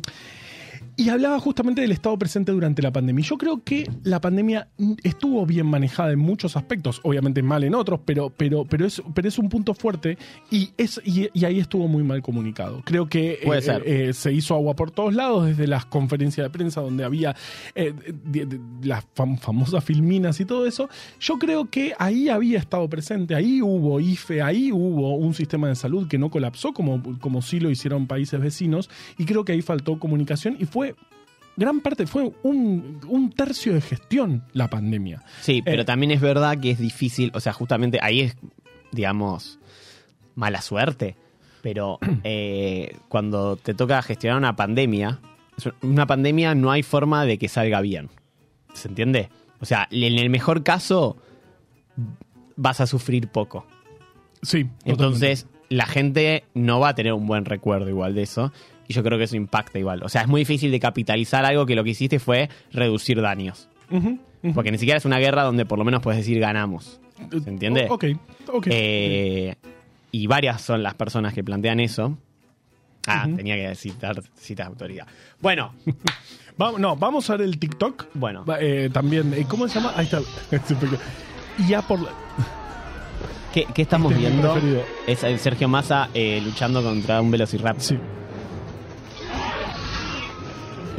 y 0.98 1.08
hablaba 1.10 1.38
justamente 1.38 1.80
del 1.80 1.92
estado 1.92 2.18
presente 2.18 2.50
durante 2.52 2.82
la 2.82 2.92
pandemia. 2.92 3.24
Yo 3.24 3.38
creo 3.38 3.62
que 3.64 3.88
la 4.02 4.20
pandemia 4.20 4.68
estuvo 5.04 5.46
bien 5.46 5.66
manejada 5.66 6.10
en 6.12 6.18
muchos 6.18 6.56
aspectos, 6.56 7.00
obviamente 7.04 7.40
mal 7.42 7.62
en 7.62 7.74
otros, 7.76 8.00
pero, 8.04 8.30
pero, 8.36 8.64
pero, 8.64 8.84
es, 8.84 9.00
pero 9.14 9.28
es 9.28 9.38
un 9.38 9.48
punto 9.48 9.74
fuerte 9.74 10.18
y, 10.50 10.70
es, 10.76 11.00
y, 11.04 11.28
y 11.32 11.44
ahí 11.44 11.60
estuvo 11.60 11.86
muy 11.86 12.02
mal 12.02 12.20
comunicado. 12.20 12.82
Creo 12.84 13.08
que 13.08 13.38
eh, 13.42 13.46
eh, 13.86 14.12
se 14.12 14.32
hizo 14.32 14.54
agua 14.56 14.74
por 14.74 14.90
todos 14.90 15.14
lados, 15.14 15.46
desde 15.46 15.68
las 15.68 15.86
conferencias 15.86 16.44
de 16.44 16.50
prensa 16.50 16.80
donde 16.80 17.04
había 17.04 17.36
eh, 17.76 17.94
de- 18.24 18.46
de- 18.46 18.60
las 18.82 19.04
fam- 19.14 19.38
famosas 19.38 19.84
filminas 19.84 20.40
y 20.40 20.44
todo 20.46 20.66
eso. 20.66 20.88
Yo 21.20 21.38
creo 21.38 21.70
que 21.70 21.94
ahí 21.98 22.28
había 22.28 22.58
estado 22.58 22.88
presente, 22.90 23.36
ahí 23.36 23.62
hubo 23.62 24.00
IFE, 24.00 24.42
ahí 24.42 24.72
hubo 24.72 25.14
un 25.16 25.32
sistema 25.32 25.68
de 25.68 25.76
salud 25.76 26.08
que 26.08 26.18
no 26.18 26.28
colapsó 26.28 26.72
como, 26.72 27.00
como 27.20 27.40
sí 27.40 27.60
lo 27.60 27.70
hicieron 27.70 28.08
países 28.08 28.40
vecinos 28.40 28.90
y 29.16 29.26
creo 29.26 29.44
que 29.44 29.52
ahí 29.52 29.62
faltó 29.62 30.00
comunicación 30.00 30.56
y 30.58 30.64
fue 30.64 30.87
gran 31.56 31.80
parte, 31.80 32.06
fue 32.06 32.32
un, 32.42 33.00
un 33.08 33.30
tercio 33.32 33.74
de 33.74 33.80
gestión 33.80 34.44
la 34.52 34.68
pandemia. 34.68 35.22
Sí, 35.40 35.60
pero 35.62 35.82
Eh, 35.82 35.84
también 35.84 36.12
es 36.12 36.20
verdad 36.20 36.58
que 36.58 36.70
es 36.70 36.78
difícil, 36.78 37.30
o 37.34 37.40
sea, 37.40 37.52
justamente 37.52 37.98
ahí 38.00 38.20
es, 38.20 38.36
digamos, 38.92 39.58
mala 40.34 40.60
suerte. 40.62 41.16
Pero 41.62 41.98
eh, 42.24 42.96
cuando 43.08 43.56
te 43.56 43.74
toca 43.74 44.00
gestionar 44.02 44.38
una 44.38 44.56
pandemia, 44.56 45.20
una 45.82 46.06
pandemia 46.06 46.54
no 46.54 46.70
hay 46.70 46.82
forma 46.82 47.24
de 47.24 47.38
que 47.38 47.48
salga 47.48 47.80
bien. 47.80 48.08
¿Se 48.72 48.88
entiende? 48.88 49.28
O 49.60 49.64
sea, 49.64 49.88
en 49.90 50.18
el 50.18 50.30
mejor 50.30 50.62
caso 50.62 51.16
vas 52.54 52.80
a 52.80 52.86
sufrir 52.86 53.28
poco. 53.28 53.66
Sí, 54.42 54.68
Entonces, 54.84 55.48
la 55.68 55.86
gente 55.86 56.44
no 56.54 56.78
va 56.78 56.90
a 56.90 56.94
tener 56.94 57.12
un 57.12 57.26
buen 57.26 57.44
recuerdo 57.44 57.88
igual 57.88 58.14
de 58.14 58.22
eso. 58.22 58.52
Y 58.88 58.94
yo 58.94 59.02
creo 59.04 59.18
que 59.18 59.24
eso 59.24 59.36
impacta 59.36 59.78
igual. 59.78 60.02
O 60.02 60.08
sea, 60.08 60.22
es 60.22 60.28
muy 60.28 60.40
difícil 60.40 60.70
de 60.70 60.80
capitalizar 60.80 61.44
algo 61.44 61.66
que 61.66 61.74
lo 61.76 61.84
que 61.84 61.90
hiciste 61.90 62.18
fue 62.18 62.48
reducir 62.72 63.20
daños. 63.20 63.68
Porque 64.54 64.70
ni 64.72 64.78
siquiera 64.78 64.98
es 64.98 65.04
una 65.04 65.18
guerra 65.18 65.42
donde 65.44 65.64
por 65.66 65.78
lo 65.78 65.84
menos 65.84 66.00
puedes 66.02 66.18
decir 66.18 66.40
ganamos. 66.40 67.00
¿Se 67.30 67.50
entiende? 67.50 67.86
Ok, 67.90 68.04
ok. 68.52 68.66
Eh, 68.70 69.54
y 70.10 70.26
varias 70.26 70.62
son 70.62 70.82
las 70.82 70.94
personas 70.94 71.34
que 71.34 71.44
plantean 71.44 71.80
eso. 71.80 72.16
Ah, 73.06 73.26
tenía 73.36 73.56
que 73.56 73.74
citar 73.74 74.22
citas 74.34 74.66
de 74.66 74.70
autoridad. 74.72 75.06
Bueno, 75.40 75.72
Vamos, 76.58 76.80
no, 76.80 76.96
vamos 76.96 77.30
a 77.30 77.36
ver 77.36 77.46
el 77.46 77.56
TikTok. 77.58 78.06
Bueno. 78.14 78.44
Eh, 78.60 78.90
también, 78.92 79.32
eh, 79.32 79.44
¿cómo 79.48 79.68
se 79.68 79.76
llama? 79.78 79.92
Ahí 79.96 80.06
está. 80.06 80.20
y 81.58 81.68
ya 81.68 81.82
por 81.82 82.00
la- 82.00 82.10
¿qué, 83.54 83.64
qué 83.72 83.82
estamos 83.82 84.12
Este 84.12 84.28
viendo? 84.28 84.56
Es 85.06 85.22
el 85.22 85.38
Sergio 85.38 85.68
Massa 85.68 86.08
eh, 86.14 86.40
luchando 86.44 86.82
contra 86.82 87.20
un 87.20 87.30
velociraptor. 87.30 87.80
Sí. 87.82 87.98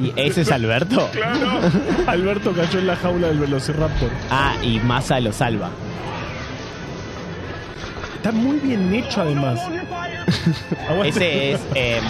¿Y 0.01 0.13
ese 0.15 0.41
es 0.41 0.51
Alberto? 0.51 1.09
Alberto 2.07 2.53
cayó 2.53 2.79
en 2.79 2.87
la 2.87 2.95
jaula 2.95 3.27
del 3.27 3.39
Velociraptor. 3.39 4.09
Ah, 4.29 4.55
y 4.61 4.79
Massa 4.79 5.19
lo 5.19 5.31
salva. 5.31 5.69
Está 8.15 8.31
muy 8.31 8.59
bien 8.59 8.93
hecho 8.93 9.21
además. 9.21 9.61
Ese 11.05 11.53
es. 11.53 11.61
em, 11.73 12.03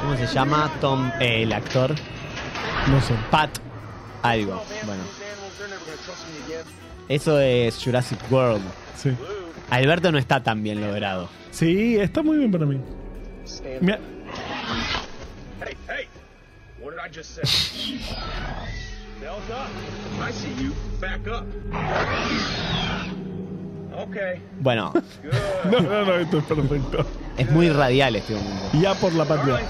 ¿Cómo 0.00 0.16
se 0.16 0.26
llama? 0.26 0.70
Tom, 0.80 1.10
eh, 1.18 1.42
el 1.42 1.52
actor. 1.52 1.94
No 2.88 3.00
sé. 3.00 3.14
Pat. 3.30 3.50
Algo. 4.22 4.62
Bueno. 4.86 5.02
Eso 7.08 7.40
es 7.40 7.82
Jurassic 7.82 8.20
World. 8.30 8.62
Sí. 8.96 9.10
Alberto 9.70 10.12
no 10.12 10.18
está 10.18 10.42
tan 10.42 10.62
bien 10.62 10.80
logrado. 10.80 11.28
Sí, 11.50 11.96
está 11.98 12.22
muy 12.22 12.38
bien 12.38 12.52
para 12.52 12.66
mí. 12.66 12.80
Mira! 13.80 13.98
What 16.80 16.92
did 16.92 17.00
I 17.00 17.08
just 17.08 17.34
say? 17.34 17.42
Delta, 19.20 19.66
I 20.20 20.30
see 20.32 20.52
you. 20.62 20.72
Back 21.00 21.26
up. 21.28 21.44
Okay, 24.08 24.40
Bueno, 24.60 24.92
no, 25.70 25.80
no, 25.80 26.04
no, 26.06 26.14
esto 26.14 26.38
es 26.38 26.44
perfecto. 26.44 27.04
es 27.36 27.50
muy 27.50 27.68
radial 27.68 28.16
este 28.16 28.34
momento. 28.34 28.76
IA 28.78 28.94
por 28.94 29.12
la 29.12 29.24
patria. 29.26 29.60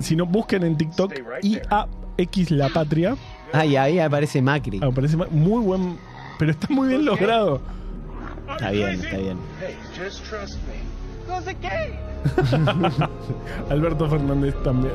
Si 0.00 0.16
no, 0.16 0.26
busquen 0.26 0.64
en 0.64 0.76
TikTok 0.76 1.14
IAX 1.42 2.50
la 2.50 2.68
patria. 2.70 3.16
Ay, 3.52 3.76
ahí 3.76 3.98
aparece 4.00 4.42
Macri. 4.42 4.80
Ah, 4.82 4.86
me 4.86 4.92
parece 4.92 5.16
ma- 5.16 5.28
muy 5.30 5.62
buen. 5.62 5.98
Pero 6.38 6.50
está 6.50 6.66
muy 6.68 6.88
bien 6.88 7.04
logrado. 7.04 7.60
Está 8.50 8.70
bien, 8.70 9.00
está 9.00 9.16
bien. 9.18 9.38
Hey, 9.60 9.76
just 9.96 10.24
trust 10.24 10.58
me. 10.66 10.82
Who's 11.32 11.46
a 11.46 11.52
gay? 11.54 11.98
Alberto 13.70 14.08
Fernández 14.08 14.54
también. 14.64 14.94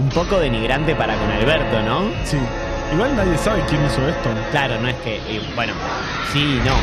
Un 0.00 0.08
poco 0.08 0.40
denigrante 0.40 0.94
para 0.94 1.14
con 1.14 1.30
Alberto, 1.30 1.82
¿no? 1.82 2.10
Sí. 2.24 2.38
Igual 2.94 3.14
nadie 3.14 3.36
sabe 3.36 3.62
quién 3.68 3.84
hizo 3.84 4.08
esto. 4.08 4.30
Claro, 4.50 4.80
no 4.80 4.88
es 4.88 4.96
que. 4.96 5.16
eh, 5.16 5.42
bueno, 5.54 5.74
sí, 6.32 6.58
no. 6.64 6.74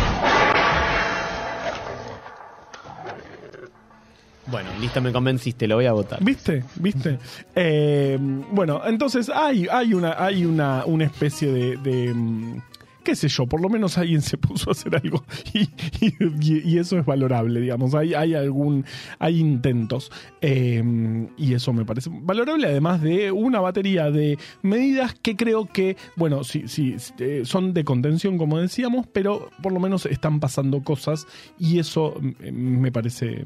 Bueno, 4.45 4.69
listo, 4.79 5.01
me 5.01 5.11
convenciste, 5.11 5.67
lo 5.67 5.75
voy 5.75 5.87
a 5.87 5.93
votar. 5.93 6.23
¿Viste? 6.23 6.63
¿Viste? 6.75 7.17
Eh, 7.59 8.17
bueno, 8.19 8.83
entonces 8.85 9.29
hay, 9.33 9.67
hay 9.71 9.95
una, 9.95 10.23
hay 10.23 10.45
una, 10.45 10.85
una 10.85 11.05
especie 11.05 11.51
de, 11.51 11.77
de, 11.77 12.13
mm, 12.13 12.61
qué 13.07 13.15
sé 13.15 13.29
yo, 13.29 13.47
por 13.47 13.61
lo 13.61 13.69
menos 13.69 13.97
alguien 13.97 14.21
se 14.21 14.37
puso 14.37 14.69
a 14.69 14.73
hacer 14.73 14.93
algo 14.93 15.23
y, 16.41 16.77
eso 16.77 16.99
es 16.99 17.05
valorable, 17.05 17.61
digamos. 17.61 17.95
Hay, 17.95 18.13
hay 18.13 18.33
algún, 18.33 18.83
hay 19.17 19.39
intentos 19.39 20.11
eh, 20.41 20.83
y 21.37 21.53
eso 21.53 21.71
me 21.71 21.85
parece 21.85 22.09
valorable, 22.11 22.67
además 22.67 23.01
de 23.01 23.31
una 23.31 23.61
batería 23.61 24.11
de 24.11 24.37
medidas 24.61 25.13
que 25.13 25.37
creo 25.37 25.67
que, 25.67 25.95
bueno, 26.17 26.43
sí, 26.43 26.63
sí, 26.67 26.97
eh, 27.19 27.43
son 27.45 27.73
de 27.73 27.85
contención, 27.85 28.37
como 28.37 28.59
decíamos, 28.59 29.07
pero 29.07 29.51
por 29.63 29.71
lo 29.71 29.79
menos 29.79 30.05
están 30.05 30.41
pasando 30.41 30.83
cosas 30.83 31.27
y 31.57 31.79
eso 31.79 32.13
mm, 32.19 32.51
me 32.51 32.91
parece, 32.91 33.45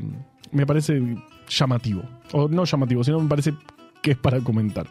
me 0.52 0.66
parece 0.66 1.04
llamativo. 1.48 2.02
O 2.32 2.48
no 2.48 2.66
llamativo, 2.66 3.04
sino 3.04 3.20
me 3.20 3.30
parece 3.30 3.54
que 4.02 4.12
es 4.12 4.18
para 4.18 4.40
comentar. 4.40 4.88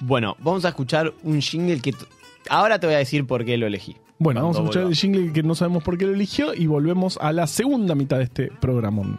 Bueno, 0.00 0.38
vamos 0.40 0.64
a 0.64 0.70
escuchar 0.70 1.12
un 1.22 1.42
jingle 1.42 1.80
que. 1.80 1.92
Ahora 2.48 2.78
te 2.78 2.86
voy 2.86 2.94
a 2.94 2.98
decir 2.98 3.26
por 3.26 3.44
qué 3.44 3.56
lo 3.56 3.66
elegí. 3.66 3.96
Bueno, 4.18 4.42
vamos 4.42 4.56
a 4.56 4.60
escuchar 4.60 4.82
el 4.84 4.94
jingle 4.94 5.32
que 5.32 5.42
no 5.42 5.54
sabemos 5.54 5.82
por 5.82 5.98
qué 5.98 6.06
lo 6.06 6.14
eligió 6.14 6.54
y 6.54 6.66
volvemos 6.66 7.18
a 7.20 7.32
la 7.32 7.46
segunda 7.46 7.94
mitad 7.94 8.18
de 8.18 8.24
este 8.24 8.50
programón. 8.60 9.18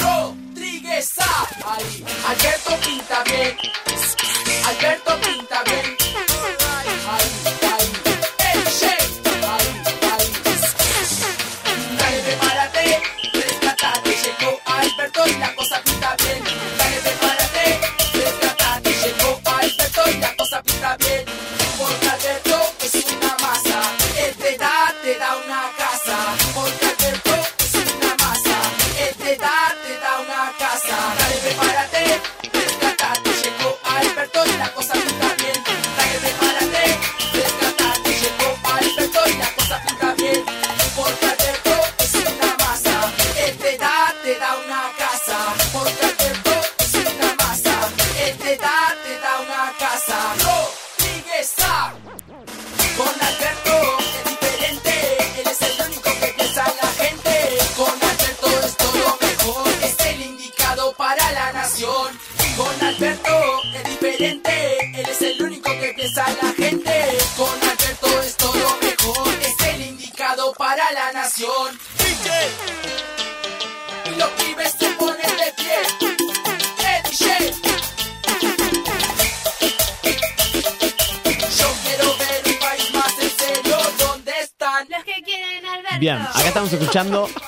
Rodríguez. 0.00 1.14
Ahí. 1.64 2.04
Alberto 2.26 2.70
pinta 2.84 3.22
bien. 3.24 3.56
Alberto 4.66 5.12
pinta 5.20 5.62
bien. 5.64 5.96
Ahí, 7.08 7.49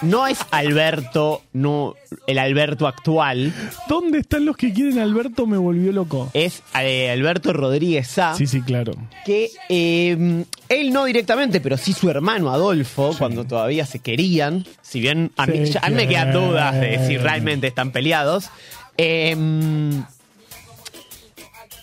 No 0.03 0.27
es 0.27 0.39
Alberto, 0.51 1.43
no 1.53 1.95
el 2.27 2.39
Alberto 2.39 2.87
actual. 2.89 3.53
¿Dónde 3.89 4.19
están 4.19 4.45
los 4.45 4.57
que 4.57 4.73
quieren 4.73 4.99
Alberto? 4.99 5.47
Me 5.47 5.57
volvió 5.57 5.93
loco. 5.93 6.29
Es 6.35 6.63
eh, 6.81 7.11
Alberto 7.11 7.53
Rodríguez 7.53 8.19
A. 8.19 8.35
Sí, 8.35 8.47
sí, 8.47 8.63
claro. 8.63 8.95
que 9.25 9.51
eh, 9.69 10.45
él 10.69 10.93
no 10.93 11.05
directamente, 11.05 11.61
pero 11.61 11.77
sí 11.77 11.93
su 11.93 12.11
hermano 12.11 12.51
Adolfo, 12.51 13.15
cuando 13.17 13.45
todavía 13.45 13.87
se 13.87 14.01
querían, 14.01 14.67
si 14.83 15.01
bien 15.01 15.31
a 15.37 15.47
mí, 15.47 15.67
Se 15.67 15.73
ya- 15.75 15.81
a 15.85 15.89
mí 15.91 15.95
me 15.97 16.09
quedan 16.09 16.33
dudas 16.33 16.81
de 16.81 17.07
si 17.07 17.17
realmente 17.19 17.67
están 17.69 17.93
peleados. 17.93 18.51
eh, 18.99 19.31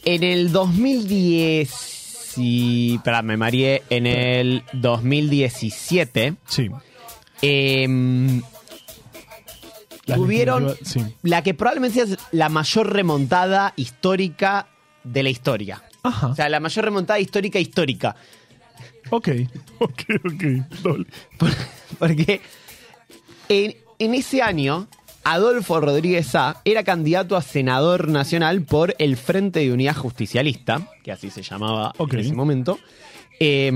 en 0.06 0.24
el 0.24 0.52
2010, 0.52 2.34
y, 2.38 2.96
espera, 2.96 3.22
me 3.22 3.36
mareé, 3.38 3.84
en 3.90 4.08
el 4.08 4.64
2017, 4.74 6.36
Sí. 6.48 6.70
Eh, 7.42 8.42
tuvieron 10.06 10.76
Sí. 10.84 11.02
la 11.24 11.44
que 11.44 11.54
probablemente 11.54 12.02
es 12.02 12.18
la 12.32 12.50
mayor 12.50 12.92
remontada 12.94 13.74
histórica 13.76 14.68
de 15.04 15.24
la 15.24 15.30
historia. 15.30 15.84
Ajá. 16.04 16.28
O 16.28 16.36
sea, 16.36 16.50
la 16.50 16.60
mayor 16.60 16.86
remontada 16.86 17.20
histórica 17.20 17.60
histórica. 17.60 18.16
Ok. 19.10 19.30
Ok, 19.80 20.04
ok. 20.26 21.04
Porque 22.00 22.42
en, 23.48 23.76
en 23.98 24.14
ese 24.14 24.42
año, 24.42 24.88
Adolfo 25.24 25.80
Rodríguez 25.80 26.36
A 26.36 26.62
era 26.66 26.84
candidato 26.84 27.38
a 27.38 27.42
senador 27.42 28.10
nacional 28.10 28.64
por 28.64 28.94
el 29.00 29.16
Frente 29.16 29.60
de 29.62 29.72
Unidad 29.72 29.96
Justicialista, 29.96 30.88
que 31.04 31.14
así 31.14 31.30
se 31.30 31.44
llamaba 31.44 31.94
en 31.98 32.20
ese 32.20 32.34
momento, 32.34 32.78
eh, 33.40 33.72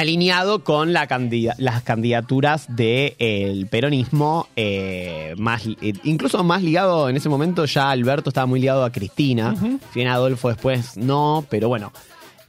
alineado 0.00 0.62
con 0.62 0.92
la 0.92 1.06
candida- 1.06 1.54
las 1.58 1.82
candidaturas 1.82 2.66
del 2.76 3.66
peronismo, 3.70 4.46
eh, 4.56 5.34
más, 5.38 5.66
eh, 5.66 5.94
incluso 6.04 6.44
más 6.44 6.62
ligado 6.62 7.08
en 7.08 7.16
ese 7.16 7.28
momento, 7.28 7.64
ya 7.64 7.90
Alberto 7.90 8.30
estaba 8.30 8.46
muy 8.46 8.60
ligado 8.60 8.84
a 8.84 8.92
Cristina, 8.92 9.54
si 9.58 9.78
bien 10.00 10.08
Adolfo 10.08 10.48
después 10.48 10.96
no, 10.96 11.44
pero 11.48 11.68
bueno. 11.68 11.92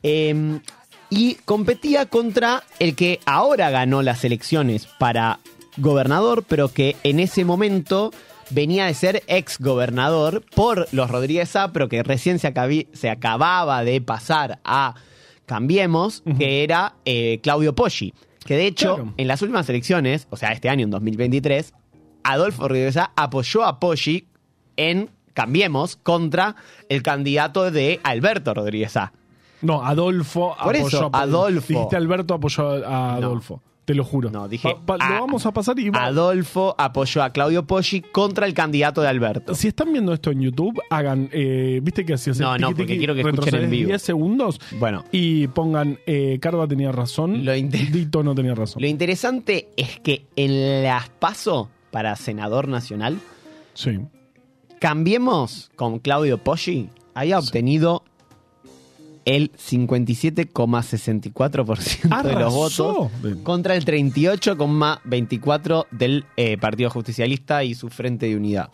Eh, 0.03 0.59
y 1.09 1.35
competía 1.45 2.05
contra 2.05 2.63
el 2.79 2.93
que 2.95 3.19
ahora 3.25 3.69
ganó 3.69 4.01
las 4.01 4.25
elecciones 4.25 4.87
para 4.99 5.39
gobernador, 5.77 6.43
pero 6.47 6.67
que 6.73 6.97
en 7.03 7.19
ese 7.21 7.45
momento 7.45 8.11
venía 8.49 8.85
de 8.87 8.93
ser 8.93 9.23
ex 9.27 9.57
gobernador 9.59 10.43
por 10.53 10.87
los 10.91 11.09
Rodríguez 11.09 11.55
A, 11.55 11.71
pero 11.71 11.87
que 11.87 12.03
recién 12.03 12.39
se, 12.39 12.53
se 12.93 13.09
acababa 13.09 13.83
de 13.85 14.01
pasar 14.01 14.59
a 14.65 14.95
Cambiemos, 15.47 16.21
que 16.37 16.63
era 16.63 16.93
eh, 17.05 17.39
Claudio 17.41 17.73
Poggi. 17.73 18.13
Que 18.45 18.55
de 18.55 18.67
hecho, 18.67 18.95
Claro. 18.95 19.13
en 19.17 19.27
las 19.27 19.41
últimas 19.41 19.67
elecciones, 19.69 20.27
o 20.29 20.37
sea, 20.37 20.51
este 20.51 20.69
año 20.69 20.83
en 20.83 20.91
2023, 20.91 21.73
Adolfo 22.23 22.67
Rodríguez 22.67 22.97
A 22.97 23.11
apoyó 23.15 23.63
a 23.63 23.79
Poggi 23.79 24.27
en 24.75 25.09
Cambiemos 25.33 25.95
contra 25.95 26.55
el 26.89 27.01
candidato 27.01 27.71
de 27.71 27.99
Alberto 28.03 28.53
Rodríguez 28.53 28.95
A. 28.97 29.13
No, 29.61 29.83
Adolfo 29.85 30.55
Por 30.63 30.75
apoyó 30.75 30.87
eso, 30.87 31.09
a 31.13 31.21
Adolfo. 31.21 31.67
Dijiste 31.73 31.95
Alberto 31.95 32.33
apoyó 32.35 32.85
a 32.85 33.15
Adolfo. 33.15 33.61
Te 33.87 33.95
lo 33.95 34.03
juro. 34.03 34.29
No, 34.29 34.49
dije. 34.49 34.67
Pa- 34.85 34.97
pa- 34.97 35.05
a- 35.05 35.13
lo 35.13 35.21
vamos 35.21 35.45
a 35.45 35.53
pasar 35.53 35.79
y 35.79 35.89
va- 35.89 36.03
Adolfo 36.07 36.75
apoyó 36.77 37.23
a 37.23 37.29
Claudio 37.29 37.65
Poggi 37.65 38.01
contra 38.01 38.45
el 38.45 38.53
candidato 38.53 39.01
de 39.01 39.07
Alberto. 39.07 39.55
Si 39.55 39.69
están 39.69 39.93
viendo 39.93 40.11
esto 40.13 40.29
en 40.29 40.41
YouTube, 40.41 40.77
hagan, 40.89 41.29
eh, 41.31 41.79
¿viste 41.81 42.05
que 42.05 42.15
hacías? 42.15 42.37
No, 42.37 42.57
no, 42.57 42.73
porque 42.75 42.97
quiero 42.97 43.15
que 43.15 43.21
escuchen 43.21 43.55
en 43.63 43.69
vivo. 43.69 43.87
10 43.87 44.01
segundos 44.01 44.59
Bueno. 44.77 45.05
y 45.13 45.47
pongan, 45.47 45.99
eh, 46.05 46.37
Carva 46.41 46.67
tenía 46.67 46.91
razón, 46.91 47.45
Lo 47.45 47.55
inte- 47.55 47.77
Dito 47.89 48.23
no 48.23 48.35
tenía 48.35 48.53
razón. 48.55 48.81
Lo 48.81 48.87
interesante 48.89 49.69
es 49.77 50.01
que 50.01 50.25
en 50.35 50.83
las 50.83 51.07
PASO 51.07 51.69
para 51.89 52.13
senador 52.17 52.67
nacional, 52.67 53.17
Sí. 53.73 53.99
Cambiemos 54.79 55.71
con 55.75 55.99
Claudio 55.99 56.37
Poggi, 56.37 56.89
haya 57.15 57.39
obtenido 57.39 58.03
el 59.27 59.51
57,64% 59.51 62.23
de 62.23 62.33
los 62.33 62.53
votos 62.53 63.09
contra 63.43 63.75
el 63.75 63.85
38,24% 63.85 65.85
del 65.91 66.25
eh, 66.37 66.57
Partido 66.57 66.89
Justicialista 66.89 67.63
y 67.63 67.75
su 67.75 67.89
Frente 67.89 68.25
de 68.27 68.35
Unidad. 68.35 68.69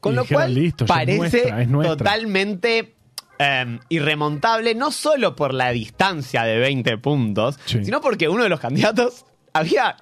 Con 0.00 0.12
Y 0.12 0.16
lo 0.16 0.22
dijeron, 0.22 0.42
cual 0.42 0.54
"Listo, 0.54 0.84
ya 0.86 0.94
es 0.94 0.98
parece 0.98 1.18
nuestra, 1.18 1.62
es 1.62 1.68
nuestra". 1.68 1.96
totalmente 1.96 2.94
eh, 3.38 3.78
irremontable, 3.88 4.74
no 4.74 4.92
solo 4.92 5.34
por 5.34 5.54
la 5.54 5.70
distancia 5.70 6.44
de 6.44 6.58
20 6.58 6.98
puntos, 6.98 7.58
Sí. 7.64 7.84
sino 7.84 8.00
porque 8.00 8.28
uno 8.28 8.42
de 8.42 8.48
los 8.48 8.60
candidatos 8.60 9.24
había 9.52 9.96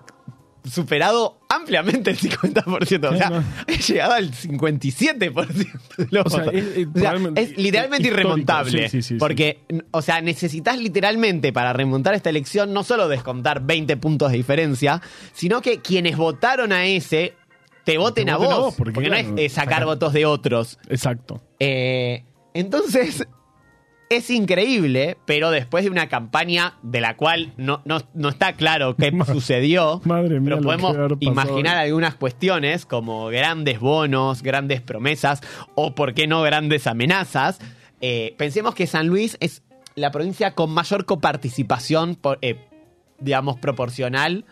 superado 0.65 1.39
ampliamente 1.49 2.11
el 2.11 2.19
50%. 2.19 3.13
O 3.13 3.17
sea, 3.17 3.31
no. 3.31 3.45
he 3.67 3.77
llegado 3.79 4.13
al 4.15 4.31
57% 4.31 5.97
de 5.97 6.07
los 6.11 6.27
O 6.27 6.31
sea, 6.31 6.45
votos. 6.45 6.55
es- 6.55 6.65
es 6.65 6.71
O 6.71 6.75
sea, 6.75 6.93
probablemente- 6.93 7.43
es 7.43 7.57
literalmente 7.59 8.09
irremontable. 8.09 8.83
Sí, 8.89 8.89
sí, 8.89 9.03
sí, 9.03 9.09
sí. 9.15 9.15
porque, 9.19 9.61
o 9.91 10.03
sea, 10.03 10.21
necesitas 10.21 10.79
literalmente 10.79 11.53
para 11.53 11.73
remontar 11.73 12.15
esta 12.15 12.31
elección 12.31 12.73
no 12.73 12.85
solo 12.85 13.09
descontar 13.09 13.63
20 13.65 13.97
puntos 13.97 14.31
de 14.31 14.37
diferencia, 14.39 15.03
sino 15.33 15.61
que 15.63 15.81
quienes 15.81 16.17
votaron 16.17 16.73
a 16.73 16.87
ese 16.87 17.35
te 17.85 17.99
voten, 17.99 18.31
a, 18.31 18.37
voten 18.37 18.51
vos, 18.51 18.59
a 18.59 18.61
vos, 18.61 18.75
porque, 18.77 18.93
porque, 18.93 19.09
claro, 19.09 19.29
no 19.31 19.39
es 19.39 19.41
eh, 19.47 19.49
sacar 19.49 19.75
sacar- 19.81 19.85
votos 19.87 20.13
de 20.13 20.27
otros. 20.27 20.79
Exacto. 20.89 21.43
Eh, 21.59 22.25
entonces, 22.55 23.27
es 24.17 24.31
increíble, 24.31 25.17
pero 25.27 25.51
después 25.51 25.85
de 25.85 25.91
una 25.91 26.09
campaña 26.09 26.75
de 26.83 27.01
la 27.01 27.17
cual 27.17 27.53
no, 27.57 27.83
no, 27.85 27.99
no 28.15 28.29
está 28.31 28.55
claro 28.55 28.97
qué 28.97 29.11
Ma- 29.13 29.25
sucedió, 29.25 30.01
madre 30.05 30.41
mía, 30.41 30.57
pero 30.57 30.61
podemos 30.63 30.97
imaginar 31.21 31.77
algunas 31.77 32.15
cuestiones 32.15 32.87
como 32.87 33.27
grandes 33.27 33.81
bonos, 33.81 34.43
grandes 34.43 34.81
promesas 34.81 35.41
o, 35.75 35.95
por 35.95 36.15
qué 36.15 36.27
no, 36.27 36.43
grandes 36.43 36.87
amenazas. 36.87 37.59
Eh, 38.01 38.35
pensemos 38.39 38.75
que 38.75 38.87
San 38.87 39.07
Luis 39.09 39.37
es 39.41 39.63
la 39.95 40.11
provincia 40.11 40.55
con 40.55 40.71
mayor 40.71 41.05
coparticipación, 41.05 42.15
por, 42.17 42.39
eh, 42.43 42.57
digamos, 43.21 43.59
proporcional 43.59 44.45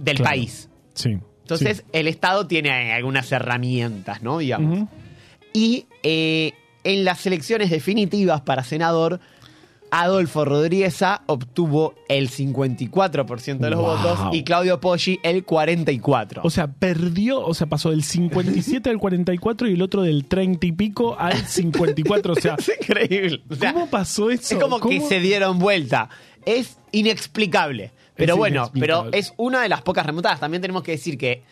del 0.00 0.16
Claro. 0.16 0.30
país. 0.30 0.70
Sí. 0.94 1.18
Entonces, 1.40 1.78
sí. 1.78 1.84
el 1.92 2.08
Estado 2.08 2.46
tiene 2.46 2.92
algunas 2.94 3.30
herramientas, 3.32 4.22
¿no? 4.22 4.38
Digamos. 4.38 4.88
Y 5.52 5.86
eh, 6.02 6.52
en 6.84 7.04
las 7.04 7.26
elecciones 7.26 7.70
definitivas 7.70 8.40
para 8.42 8.62
senador, 8.64 9.20
Adolfo 9.90 10.44
Rodríguez 10.44 11.00
obtuvo 11.26 11.94
el 12.08 12.28
54% 12.28 13.58
de 13.58 13.70
los 13.70 13.78
Wow. 13.80 13.96
votos 13.96 14.18
y 14.32 14.42
Claudio 14.42 14.80
Poggi 14.80 15.20
el 15.22 15.46
44%. 15.46 16.40
O 16.42 16.50
sea, 16.50 16.66
perdió, 16.66 17.40
o 17.40 17.54
sea, 17.54 17.68
pasó 17.68 17.90
del 17.90 18.02
57 18.02 18.90
al 18.90 18.98
44 18.98 19.68
y 19.68 19.74
el 19.74 19.82
otro 19.82 20.02
del 20.02 20.24
30 20.26 20.66
y 20.66 20.72
pico 20.72 21.16
al 21.18 21.36
54. 21.46 22.32
O 22.32 22.36
sea, 22.36 22.56
es 22.58 22.72
increíble. 22.80 23.42
O 23.48 23.54
sea, 23.54 23.72
¿cómo 23.72 23.86
pasó 23.86 24.30
eso? 24.30 24.54
es 24.56 24.60
como 24.60 24.80
que 24.80 25.00
se 25.00 25.20
dieron 25.20 25.58
vuelta. 25.60 26.08
Es 26.44 26.76
inexplicable. 26.90 27.92
Pero 28.16 28.34
Es 28.34 28.38
bueno, 28.38 28.70
pero 28.78 29.08
es 29.12 29.32
una 29.36 29.62
de 29.62 29.68
las 29.68 29.82
pocas 29.82 30.04
remontadas. 30.06 30.40
También 30.40 30.60
tenemos 30.60 30.82
que 30.82 30.92
decir 30.92 31.16
que 31.18 31.42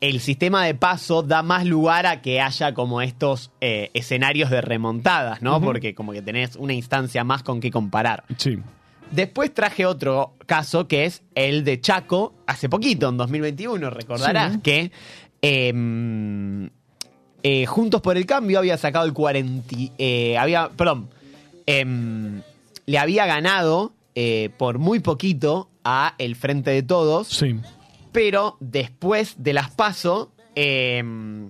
el 0.00 0.20
sistema 0.20 0.64
de 0.64 0.74
paso 0.74 1.22
da 1.22 1.42
más 1.42 1.64
lugar 1.66 2.06
a 2.06 2.22
que 2.22 2.40
haya 2.40 2.72
como 2.74 3.02
estos 3.02 3.50
eh, 3.60 3.90
escenarios 3.94 4.48
de 4.50 4.60
remontadas, 4.60 5.42
¿no? 5.42 5.60
Porque 5.60 5.94
como 5.94 6.12
que 6.12 6.22
tenés 6.22 6.54
una 6.56 6.72
instancia 6.74 7.24
más 7.24 7.42
con 7.42 7.60
qué 7.60 7.70
comparar. 7.70 8.24
Sí. 8.36 8.58
Después 9.10 9.52
traje 9.54 9.86
otro 9.86 10.34
caso 10.46 10.86
que 10.86 11.04
es 11.06 11.22
el 11.34 11.64
de 11.64 11.80
Chaco 11.80 12.34
hace 12.46 12.68
poquito, 12.68 13.08
en 13.08 13.16
2021. 13.16 13.90
Recordarás 13.90 14.52
Sí. 14.54 14.60
que 14.60 14.92
eh, 15.42 16.68
eh, 17.42 17.66
Juntos 17.66 18.00
por 18.00 18.16
el 18.16 18.26
Cambio 18.26 18.58
había 18.58 18.76
sacado 18.76 19.06
el 19.06 19.12
40. 19.12 19.74
eh, 19.98 20.36
había, 20.38 20.68
perdón. 20.70 21.08
em, 21.66 22.42
le 22.86 22.98
había 22.98 23.26
ganado 23.26 23.92
eh, 24.14 24.50
por 24.58 24.78
muy 24.78 25.00
poquito 25.00 25.68
a 25.84 26.14
El 26.18 26.34
Frente 26.36 26.70
de 26.70 26.82
Todos, 26.82 27.28
Sí. 27.28 27.54
Pero 28.12 28.56
después 28.60 29.34
de 29.38 29.52
las 29.52 29.70
PASO. 29.70 30.32
em, 30.60 31.48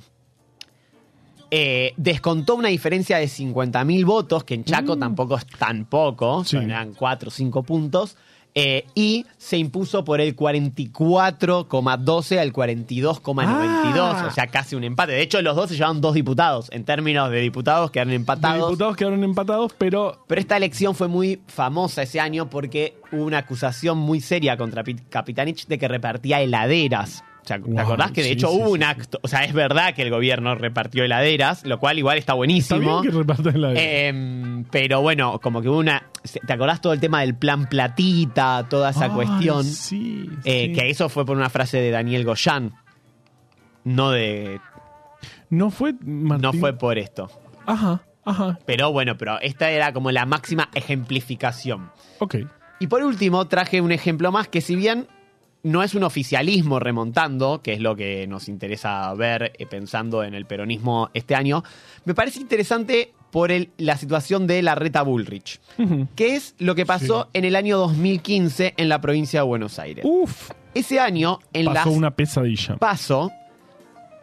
eh, 1.51 1.95
descontó 1.97 2.57
una 2.57 2.69
diferencia 2.69 3.17
de 3.17 3.27
50.000 3.27 4.05
votos, 4.05 4.45
que 4.45 4.53
en 4.55 4.65
Chaco 4.65 4.99
tampoco 4.99 5.37
es 5.37 5.47
tan 5.47 5.87
poco, 5.87 6.41
Mm. 6.43 6.45
Sí. 6.45 6.57
eran 6.59 6.93
4 6.93 7.29
o 7.29 7.31
5 7.31 7.63
puntos, 7.63 8.17
eh, 8.55 8.87
y 8.95 9.27
se 9.37 9.59
impuso 9.59 10.05
por 10.05 10.21
el 10.21 10.35
44,12 10.35 12.39
al 12.39 12.53
42,92, 12.53 13.99
Ah. 13.99 14.27
o 14.29 14.31
sea, 14.31 14.47
casi 14.49 14.75
un 14.77 14.85
empate. 14.85 15.13
De 15.13 15.23
hecho, 15.23 15.41
los 15.43 15.57
dos 15.57 15.69
se 15.71 15.77
llevaron 15.77 16.01
dos 16.01 16.15
diputados. 16.15 16.69
En 16.73 16.85
términos 16.85 17.31
de 17.31 17.41
diputados 17.41 17.91
quedaron 17.91 18.13
empatados. 18.15 18.69
diputados 18.69 18.97
quedaron 18.97 19.25
empatados, 19.25 19.73
pero 19.79 20.25
Pero 20.27 20.41
esta 20.41 20.57
elección 20.57 20.95
fue 20.95 21.09
muy 21.09 21.41
famosa 21.47 22.03
ese 22.03 22.21
año 22.21 22.49
porque 22.51 22.97
hubo 23.13 23.25
una 23.25 23.39
acusación 23.39 23.99
muy 23.99 24.21
seria 24.21 24.57
contra 24.57 24.83
Pi- 24.85 24.95
Capitanich 25.09 25.67
de 25.67 25.79
que 25.79 25.89
repartía 25.89 26.41
heladeras. 26.41 27.25
Sea, 27.49 27.59
¿te 27.59 27.71
Wow, 27.71 27.81
acordás 27.81 28.13
que 28.13 28.21
de 28.21 28.27
sí, 28.29 28.33
hecho 28.35 28.49
sí, 28.49 28.57
hubo 28.57 28.67
sí, 28.67 28.73
un 28.73 28.83
acto? 28.83 29.19
O 29.23 29.29
sea, 29.29 29.45
es 29.45 29.53
verdad 29.55 29.95
que 29.95 30.03
el 30.03 30.11
gobierno 30.11 30.55
repartió 30.55 31.03
heladeras, 31.05 31.65
lo 31.65 31.79
cual 31.79 31.99
igual 31.99 32.19
está 32.19 32.33
está 32.33 32.37
buenísimo. 32.37 33.01
bien 33.01 33.25
que 33.45 33.59
la 33.59 33.73
Em, 33.75 34.65
pero 34.65 35.01
bueno, 35.01 35.39
como 35.41 35.63
que 35.63 35.69
hubo 35.69 35.79
una. 35.79 36.03
¿Te 36.47 36.53
acordás 36.53 36.81
todo 36.83 36.93
el 36.93 37.01
tema 37.01 37.21
del 37.23 37.35
plan 37.35 37.67
platita, 37.69 38.67
toda 38.69 38.91
esa 38.91 39.09
cuestión? 39.09 39.65
Sí, 39.65 40.29
Eh, 40.45 40.67
sí. 40.67 40.73
Que 40.79 40.91
eso 40.91 41.09
fue 41.09 41.25
por 41.25 41.37
una 41.39 41.49
frase 41.49 41.79
de 41.81 41.91
Daniel 41.91 42.25
Goyan. 42.25 42.75
No 43.85 44.11
de. 44.11 44.61
No 45.51 45.71
fue 45.71 45.95
Martín. 46.05 46.43
No 46.43 46.53
fue 46.53 46.75
por 46.75 46.99
esto. 46.99 47.31
Ajá, 47.65 48.03
ajá. 48.25 48.59
Pero 48.67 48.93
bueno, 48.93 49.17
pero 49.17 49.41
esta 49.41 49.71
era 49.71 49.93
como 49.93 50.11
la 50.11 50.27
máxima 50.27 50.69
ejemplificación. 50.75 51.91
Ok. 52.19 52.37
Y 52.81 52.87
por 52.87 53.03
último, 53.03 53.47
traje 53.49 53.81
un 53.81 53.91
ejemplo 53.93 54.31
más 54.31 54.49
que 54.49 54.61
si 54.61 54.77
bien 54.77 55.09
no 55.63 55.83
es 55.83 55.95
un 55.95 56.05
oficialismo 56.05 56.79
remontando, 56.81 57.61
que 57.63 57.73
es 57.73 57.81
lo 57.81 57.97
que 57.97 58.27
nos 58.27 58.49
interesa 58.49 59.13
ver 59.15 59.53
eh, 59.59 59.67
pensando 59.67 60.23
en 60.23 60.35
el 60.35 60.47
peronismo 60.47 61.11
este 61.15 61.35
año, 61.35 61.63
me 62.05 62.15
parece 62.15 62.41
interesante 62.41 63.13
por 63.31 63.51
el- 63.53 63.71
la 63.77 63.97
situación 63.99 64.47
de 64.47 64.63
la 64.63 64.75
reta 64.75 65.03
Bullrich, 65.03 65.61
que 66.17 66.37
es 66.37 66.55
lo 66.59 66.75
que 66.75 66.87
pasó 66.87 67.29
en 67.35 67.45
el 67.45 67.57
año 67.57 67.77
2015 67.79 68.75
en 68.77 68.89
la 68.89 69.01
provincia 69.01 69.41
de 69.41 69.47
Buenos 69.47 69.79
Aires. 69.79 70.05
Uf, 70.09 70.51
Ese 70.75 71.01
año, 71.01 71.39
en 71.53 71.69
Uh, 71.69 71.75
pasó 71.75 71.89
las 71.91 71.97
una 71.99 72.11
pesadilla. 72.13 72.77
PASO, 72.77 73.31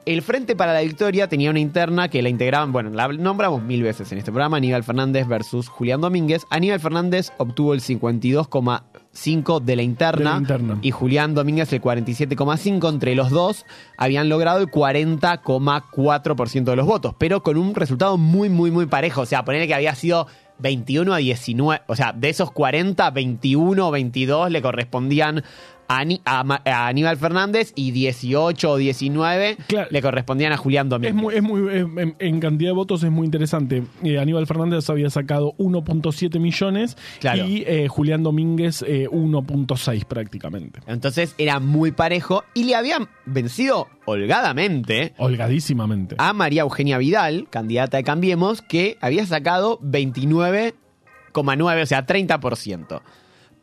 el 0.06 0.22
Frente 0.22 0.56
para 0.56 0.74
la 0.74 0.82
Victoria 0.82 1.28
tenía 1.28 1.50
una 1.50 1.60
interna 1.60 2.08
que 2.10 2.22
la 2.22 2.30
integraban, 2.30 2.72
bueno, 2.72 2.92
la 2.92 3.08
nombramos 3.08 3.62
mil 3.64 3.82
veces 3.84 4.12
en 4.12 4.20
este 4.20 4.32
programa, 4.32 4.58
Aníbal 4.58 4.84
Fernández 4.84 5.28
versus 5.28 5.68
Julián 5.68 6.02
Domínguez. 6.02 6.46
Aníbal 6.52 6.80
Fernández 6.80 7.32
obtuvo 7.38 7.74
el 7.74 7.82
52,5 9.16 9.60
de 9.62 9.76
la 9.76 9.82
interna, 9.82 10.18
De 10.18 10.24
la 10.36 10.38
interna. 10.38 10.78
y 10.82 10.92
Julián 10.92 11.34
Domínguez 11.34 11.72
el 11.74 11.82
47,5. 11.82 12.90
Entre 12.90 13.16
los 13.16 13.30
dos 13.32 13.66
habían 13.98 14.30
logrado 14.30 14.60
el 14.60 14.68
40,4% 14.70 16.64
de 16.64 16.76
los 16.76 16.86
votos, 16.86 17.16
pero 17.18 17.42
con 17.44 17.58
un 17.58 17.74
resultado 17.76 18.18
muy, 18.18 18.50
muy, 18.50 18.72
muy 18.72 18.86
parejo. 18.86 19.22
O 19.22 19.26
sea, 19.26 19.46
ponerle 19.46 19.68
que 19.68 19.76
había 19.76 19.96
sido 19.96 20.28
21 20.60 21.14
a 21.14 21.18
19, 21.18 21.82
o 21.88 21.96
sea, 21.96 22.14
de 22.14 22.30
esos 22.30 22.52
40, 22.52 23.10
21 23.12 23.88
o 23.88 23.92
22 23.92 24.52
le 24.52 24.62
correspondían 24.62 25.44
a, 25.88 26.88
Aníbal 26.88 27.18
Fernández 27.18 27.72
y 27.76 27.92
18 27.92 28.72
o 28.72 28.78
19 28.78 29.58
Claro. 29.68 29.88
le 29.92 30.02
correspondían 30.02 30.52
a 30.52 30.58
Julián 30.58 30.88
Es 30.88 30.90
Domínguez. 30.90 31.14
muy, 31.16 31.36
es 31.36 31.44
muy, 31.44 31.70
eh, 31.74 31.86
en, 31.98 32.16
en 32.20 32.40
cantidad 32.40 32.72
de 32.72 32.76
votos 32.76 33.04
es 33.04 33.12
muy 33.12 33.26
interesante. 33.26 33.84
Eh, 34.04 34.20
Aníbal 34.20 34.48
Fernández 34.48 34.90
había 34.90 35.10
sacado 35.10 35.54
1.7 35.58 36.40
millones 36.40 36.98
Claro. 37.20 37.46
y 37.48 37.64
eh, 37.68 37.88
Julián 37.88 38.24
Domínguez 38.24 38.84
eh, 38.88 39.08
1.6 39.10 40.06
prácticamente. 40.06 40.80
Entonces 40.88 41.34
era 41.38 41.60
muy 41.60 41.92
parejo 41.92 42.44
y 42.54 42.64
le 42.66 42.76
habían 42.76 43.08
vencido 43.26 43.88
holgadamente 44.06 45.14
Holgadísimamente. 45.18 46.16
a 46.20 46.34
María 46.34 46.62
Eugenia 46.64 46.98
Vidal, 46.98 47.48
candidata 47.50 47.98
de 47.98 48.04
Cambiemos, 48.04 48.62
que 48.62 48.98
había 49.02 49.26
sacado 49.26 49.80
29,9, 49.80 51.82
o 51.82 51.86
sea, 51.86 52.06
30%. 52.06 53.02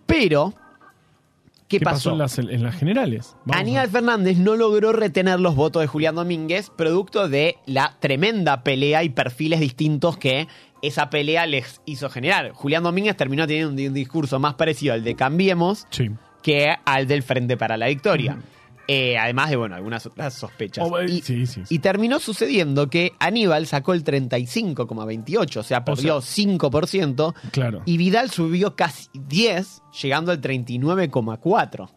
Pero, 0.06 0.54
¿qué, 1.72 1.78
¿Qué 1.80 1.84
pasó, 1.84 2.10
pasó? 2.10 2.12
en, 2.12 2.18
las, 2.18 2.54
en 2.54 2.62
las 2.62 2.76
generales? 2.76 3.36
Vamos 3.44 3.60
Aníbal 3.60 3.88
Fernández 3.88 4.38
no 4.38 4.54
logró 4.56 4.92
retener 4.92 5.40
los 5.40 5.56
votos 5.56 5.82
de 5.82 5.86
Julián 5.88 6.14
Domínguez, 6.14 6.70
producto 6.70 7.28
de 7.28 7.56
la 7.66 7.96
tremenda 7.98 8.62
pelea 8.62 9.02
y 9.02 9.08
perfiles 9.08 9.58
distintos 9.60 10.16
que 10.18 10.46
esa 10.82 11.10
pelea 11.10 11.46
les 11.46 11.80
hizo 11.84 12.08
generar. 12.10 12.52
Julián 12.52 12.82
Domínguez 12.82 13.16
terminó 13.16 13.46
teniendo 13.46 13.70
un, 13.82 13.88
un 13.88 13.94
discurso 13.94 14.38
más 14.38 14.54
parecido 14.54 14.94
al 14.94 15.04
de 15.04 15.14
Cambiemos 15.14 15.86
Sí. 15.90 16.10
que 16.42 16.74
al 16.84 17.06
del 17.06 17.22
Frente 17.22 17.56
para 17.56 17.76
la 17.76 17.86
Victoria. 17.86 18.38
Eh, 18.88 19.16
además 19.16 19.48
de, 19.50 19.56
bueno, 19.56 19.76
algunas 19.76 20.04
otras 20.06 20.34
sospechas. 20.34 20.86
Oh, 20.90 21.00
y, 21.02 21.20
sí, 21.22 21.46
sí, 21.46 21.62
sí. 21.64 21.74
y 21.74 21.78
terminó 21.78 22.18
sucediendo 22.18 22.90
que 22.90 23.12
Aníbal 23.20 23.66
sacó 23.66 23.94
el 23.94 24.04
35,28, 24.04 25.56
o 25.58 25.62
sea, 25.62 25.84
perdió 25.84 26.20
5%, 26.20 27.34
Claro. 27.52 27.82
y 27.86 27.96
Vidal 27.96 28.30
subió 28.30 28.74
casi 28.76 29.08
10, 29.14 29.82
llegando 30.02 30.32
al 30.32 30.40
39,4%. 30.40 31.88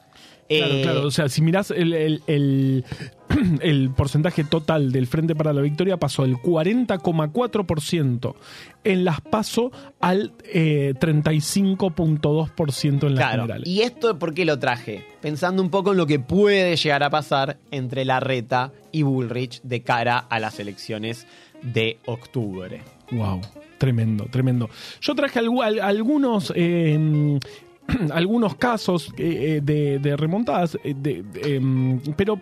Claro, 0.47 0.73
Eh, 0.75 0.81
claro. 0.83 1.07
O 1.07 1.11
sea, 1.11 1.27
si 1.29 1.41
mirás 1.41 1.71
el, 1.71 1.93
el- 1.93 2.21
el- 2.27 2.85
el 3.61 3.89
porcentaje 3.89 4.43
total 4.43 4.91
del 4.91 5.07
Frente 5.07 5.35
para 5.35 5.51
la 5.53 5.61
Victoria 5.61 5.97
pasó 5.97 6.21
del 6.23 6.35
40,4% 6.37 8.35
en 8.83 9.03
las 9.05 9.21
PASO 9.21 9.71
al 9.99 10.33
eh, 10.53 10.93
35,2% 10.99 12.85
en 13.07 13.15
las 13.15 13.23
Claro, 13.25 13.41
generales. 13.43 13.67
y 13.67 13.81
esto 13.81 14.17
por 14.19 14.33
qué 14.33 14.45
lo 14.45 14.59
traje? 14.59 15.03
Pensando 15.21 15.61
un 15.61 15.69
poco 15.69 15.91
en 15.91 15.97
lo 15.97 16.05
que 16.07 16.19
puede 16.19 16.75
llegar 16.75 17.03
a 17.03 17.09
pasar 17.09 17.57
entre 17.71 18.05
Larreta 18.05 18.71
y 18.91 19.01
Bullrich 19.03 19.61
de 19.63 19.81
cara 19.81 20.17
a 20.19 20.39
las 20.39 20.59
elecciones 20.59 21.25
de 21.61 21.97
octubre. 22.05 22.81
Wow, 23.11 23.41
tremendo, 23.77 24.25
tremendo. 24.29 24.69
Yo 25.01 25.15
traje 25.15 25.39
algu- 25.41 25.63
al- 25.63 25.79
algunos 25.79 26.51
eh, 26.55 27.39
algunos 28.11 28.55
casos 28.55 29.13
eh, 29.17 29.61
eh, 29.65 29.99
de, 29.99 30.17
remontadas, 30.17 30.77
eh, 30.83 31.23
em, 31.43 31.99
pero, 32.15 32.37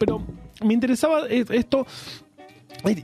me 0.64 0.74
interesaba 0.74 1.28
esto. 1.28 1.86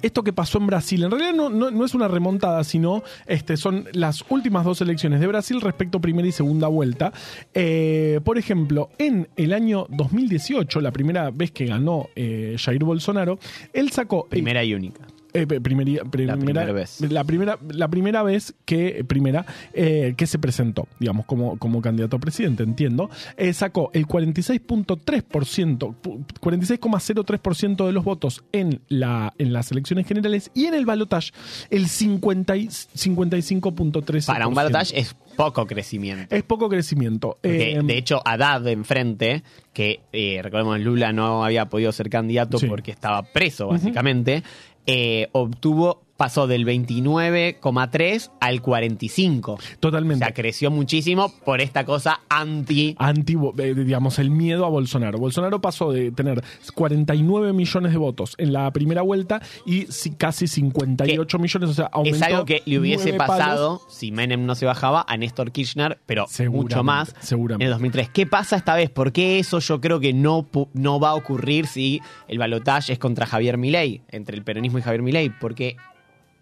Esto 0.01 0.23
que 0.23 0.33
pasó 0.33 0.57
en 0.57 0.67
Brasil, 0.67 1.03
en 1.03 1.11
realidad 1.11 1.33
no, 1.33 1.85
es 1.85 1.93
una 1.93 2.09
remontada, 2.09 2.65
sino 2.65 3.01
este, 3.27 3.55
son 3.55 3.87
las 3.93 4.25
últimas 4.27 4.65
dos 4.65 4.81
elecciones 4.81 5.21
de 5.21 5.27
Brasil 5.27 5.61
respecto 5.61 5.99
a 5.99 6.01
primera 6.01 6.27
y 6.27 6.33
segunda 6.33 6.67
vuelta. 6.67 7.13
Por 7.53 8.37
ejemplo, 8.37 8.89
en 8.97 9.29
el 9.37 9.53
año 9.53 9.85
2018, 9.89 10.81
la 10.81 10.91
primera 10.91 11.31
vez 11.31 11.51
que 11.51 11.65
ganó 11.65 12.09
Jair 12.15 12.83
Bolsonaro, 12.83 13.39
él 13.71 13.89
sacó 13.91 14.25
Primera 14.27 14.65
y 14.65 14.73
única. 14.73 15.07
Eh, 15.33 15.45
primería- 15.45 16.03
primera, 16.03 16.35
primera 16.37 16.71
vez. 16.73 17.01
La 17.01 17.23
primera, 17.23 17.57
la 17.71 17.87
primera 17.87 18.23
vez 18.23 18.53
que, 18.65 19.03
primera, 19.07 19.45
eh, 19.73 20.13
que 20.17 20.25
se 20.27 20.39
presentó, 20.39 20.87
digamos, 20.99 21.25
como, 21.25 21.57
como 21.57 21.81
candidato 21.81 22.17
a 22.17 22.19
presidente, 22.19 22.63
entiendo, 22.63 23.09
eh, 23.37 23.53
sacó 23.53 23.91
el 23.93 24.05
46.3%, 24.07 25.95
pu- 26.01 26.25
46,03% 26.41 27.85
de 27.85 27.91
los 27.91 28.03
votos 28.03 28.43
en, 28.51 28.81
la, 28.89 29.33
en 29.37 29.53
las 29.53 29.71
elecciones 29.71 30.07
generales 30.07 30.51
y 30.53 30.65
en 30.65 30.73
el 30.73 30.85
balotage 30.85 31.31
el 31.69 31.87
50 31.87 32.57
y- 32.57 32.67
55.13%. 32.67 34.25
Para 34.25 34.47
un 34.47 34.53
balotage 34.53 34.97
es 34.99 35.15
poco 35.35 35.65
crecimiento. 35.65 36.35
Es 36.35 36.43
poco 36.43 36.67
crecimiento. 36.69 37.37
Porque, 37.41 37.73
Eh, 37.73 37.79
de 37.83 37.97
hecho, 37.97 38.21
Haddad 38.25 38.67
enfrente, 38.67 39.43
que 39.73 40.01
eh, 40.11 40.39
recordemos 40.43 40.79
Lula 40.81 41.13
no 41.13 41.45
había 41.45 41.67
podido 41.67 41.91
ser 41.93 42.09
candidato 42.09 42.57
Sí. 42.57 42.65
porque 42.67 42.91
estaba 42.91 43.23
preso, 43.23 43.67
básicamente, 43.67 44.43
eh, 44.89 45.29
obtuvo, 45.33 46.01
pasó 46.19 46.47
del 46.47 46.65
29,3 46.65 48.31
al 48.41 48.61
45. 48.61 49.53
O 49.53 49.57
totalmente. 49.79 50.25
sea, 50.25 50.33
creció 50.33 50.69
muchísimo 50.69 51.31
por 51.45 51.61
esta 51.61 51.85
cosa 51.85 52.19
anti. 52.29 52.93
anti, 52.99 53.37
eh, 53.57 53.73
digamos, 53.73 54.19
el 54.19 54.29
miedo 54.29 54.65
a 54.65 54.69
Bolsonaro. 54.69 55.17
Bolsonaro 55.17 55.61
pasó 55.61 55.91
de 55.93 56.11
tener 56.11 56.43
49 56.75 57.53
millones 57.53 57.91
de 57.93 57.97
votos 57.97 58.35
en 58.37 58.51
la 58.51 58.69
primera 58.71 59.01
vuelta 59.01 59.41
y 59.65 59.83
si- 59.89 60.11
casi 60.11 60.47
58 60.47 61.39
millones, 61.39 61.69
o 61.69 61.73
sea, 61.73 61.85
aumentó 61.85 62.17
Es 62.17 62.21
algo 62.23 62.45
que 62.45 62.61
le 62.65 62.79
hubiese 62.79 63.13
palos. 63.13 63.37
pasado 63.37 63.81
si 63.89 64.11
Menem 64.11 64.45
no 64.45 64.55
se 64.55 64.65
bajaba 64.65 65.05
a 65.07 65.15
Néstor 65.15 65.51
Kirchner, 65.51 65.99
pero 66.05 66.25
mucho 66.51 66.83
más 66.83 67.15
seguramente. 67.21 67.63
en 67.63 67.67
el 67.67 67.73
2003. 67.73 68.09
¿Qué 68.09 68.25
pasa 68.25 68.57
esta 68.57 68.75
vez? 68.75 68.89
¿Por 68.89 69.13
qué 69.13 69.39
eso 69.39 69.59
yo 69.59 69.79
creo 69.79 69.99
que 70.01 70.11
no, 70.13 70.47
no 70.73 70.99
va 70.99 71.11
a 71.11 71.15
ocurrir 71.15 71.65
si 71.67 72.01
el 72.27 72.37
balotaje 72.39 72.91
es 72.93 72.99
contra 72.99 73.25
Javier 73.25 73.57
Milei, 73.57 74.01
entre 74.09 74.35
el 74.35 74.43
peronismo 74.43 74.79
y 74.79 74.81
Javier 74.81 75.01
Milei? 75.01 75.29
Porque 75.29 75.77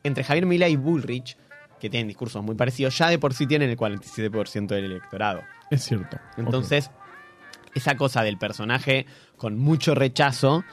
entre 0.07 0.23
Javier 0.23 0.45
Milei 0.45 0.73
y 0.73 0.75
Bullrich, 0.75 1.37
que 1.79 1.89
tienen 1.89 2.07
discursos 2.07 2.43
muy 2.43 2.55
parecidos, 2.55 2.97
ya 2.97 3.09
de 3.09 3.19
por 3.19 3.33
sí 3.33 3.45
tienen 3.45 3.69
el 3.69 3.77
47% 3.77 4.67
del 4.67 4.85
electorado. 4.85 5.41
Es 5.69 5.83
cierto. 5.83 6.17
Entonces, 6.37 6.89
esa 7.75 7.95
cosa 7.95 8.23
del 8.23 8.37
personaje 8.37 9.05
con 9.35 9.57
mucho 9.57 9.93
rechazo, 9.93 10.63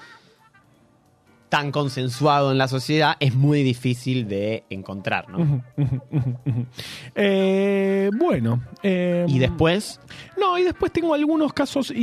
tan 1.54 1.70
consensuado 1.70 2.50
en 2.50 2.58
la 2.58 2.66
sociedad, 2.66 3.14
es 3.20 3.32
muy 3.36 3.62
difícil 3.62 4.26
de 4.26 4.64
encontrar, 4.70 5.28
¿no? 5.28 5.62
Eh, 7.14 8.10
bueno. 8.18 8.60
eh, 8.82 9.24
Y 9.28 9.38
después, 9.38 10.00
No, 10.36 10.58
y 10.58 10.64
después 10.64 10.90
tengo 10.90 11.14
algunos 11.14 11.52
casos, 11.52 11.92
eh, 11.92 12.02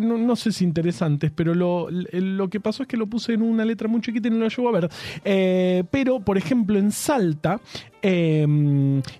no, 0.00 0.18
no 0.18 0.34
sé 0.34 0.50
si 0.50 0.64
interesantes, 0.64 1.30
pero 1.32 1.54
lo, 1.54 1.86
lo 1.90 2.50
que 2.50 2.58
pasó 2.58 2.82
es 2.82 2.88
que 2.88 2.96
lo 2.96 3.06
puse 3.06 3.34
en 3.34 3.42
una 3.42 3.64
letra 3.64 3.86
muy 3.86 4.00
chiquita 4.00 4.26
y 4.26 4.32
no 4.32 4.38
lo 4.38 4.48
llevo 4.48 4.68
a 4.68 4.72
ver. 4.72 4.88
Eh, 5.24 5.84
pero, 5.92 6.18
por 6.18 6.36
ejemplo, 6.36 6.76
en 6.76 6.90
Salta, 6.90 7.60
eh, 8.02 8.44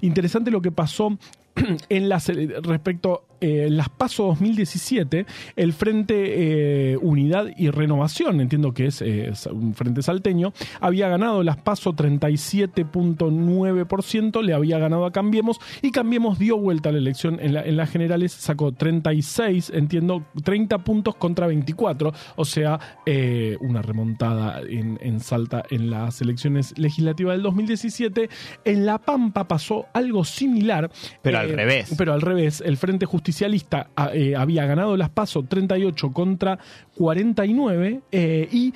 interesante 0.00 0.50
lo 0.50 0.60
que 0.60 0.72
pasó 0.72 1.16
en 1.88 2.08
las 2.08 2.26
respecto 2.26 3.27
eh, 3.40 3.68
las 3.70 3.88
PASO 3.88 4.24
2017, 4.26 5.26
el 5.56 5.72
Frente 5.72 6.92
eh, 6.92 6.96
Unidad 6.98 7.46
y 7.56 7.70
Renovación, 7.70 8.40
entiendo 8.40 8.72
que 8.74 8.86
es 8.86 9.02
eh, 9.02 9.32
un 9.52 9.74
frente 9.74 10.02
salteño, 10.02 10.52
había 10.80 11.08
ganado 11.08 11.42
las 11.42 11.56
PASO 11.58 11.92
37.9%, 11.94 14.42
le 14.42 14.54
había 14.54 14.78
ganado 14.78 15.06
a 15.06 15.12
Cambiemos 15.12 15.58
y 15.82 15.90
Cambiemos 15.90 16.38
dio 16.38 16.56
vuelta 16.58 16.88
a 16.88 16.92
la 16.92 16.98
elección 16.98 17.38
en, 17.40 17.54
la- 17.54 17.62
en 17.64 17.76
las 17.76 17.90
generales, 17.90 18.32
sacó 18.32 18.72
36, 18.72 19.70
entiendo, 19.74 20.24
30 20.44 20.78
puntos 20.84 21.16
contra 21.16 21.46
24, 21.46 22.12
o 22.36 22.44
sea, 22.44 22.78
una 23.60 23.82
remontada 23.82 24.60
en, 24.68 24.98
en 25.02 25.20
Salta 25.20 25.64
en 25.70 25.90
las 25.90 26.20
elecciones 26.20 26.74
legislativas 26.78 27.34
del 27.34 27.42
2017. 27.42 28.28
En 28.64 28.86
La 28.86 28.98
Pampa 28.98 29.48
pasó 29.48 29.86
algo 29.92 30.24
similar. 30.24 30.90
Pero 31.22 31.38
al 31.38 31.50
revés. 31.50 31.94
Pero 31.96 32.12
al 32.12 32.20
revés, 32.20 32.62
el 32.64 32.76
Frente 32.76 33.06
Justicialista 33.28 33.90
ah, 33.94 34.10
eh, 34.14 34.34
había 34.34 34.64
ganado 34.64 34.96
las 34.96 35.10
PASO 35.10 35.42
38 35.42 36.12
contra 36.14 36.58
49 36.96 38.00
eh, 38.10 38.48
y 38.50 38.72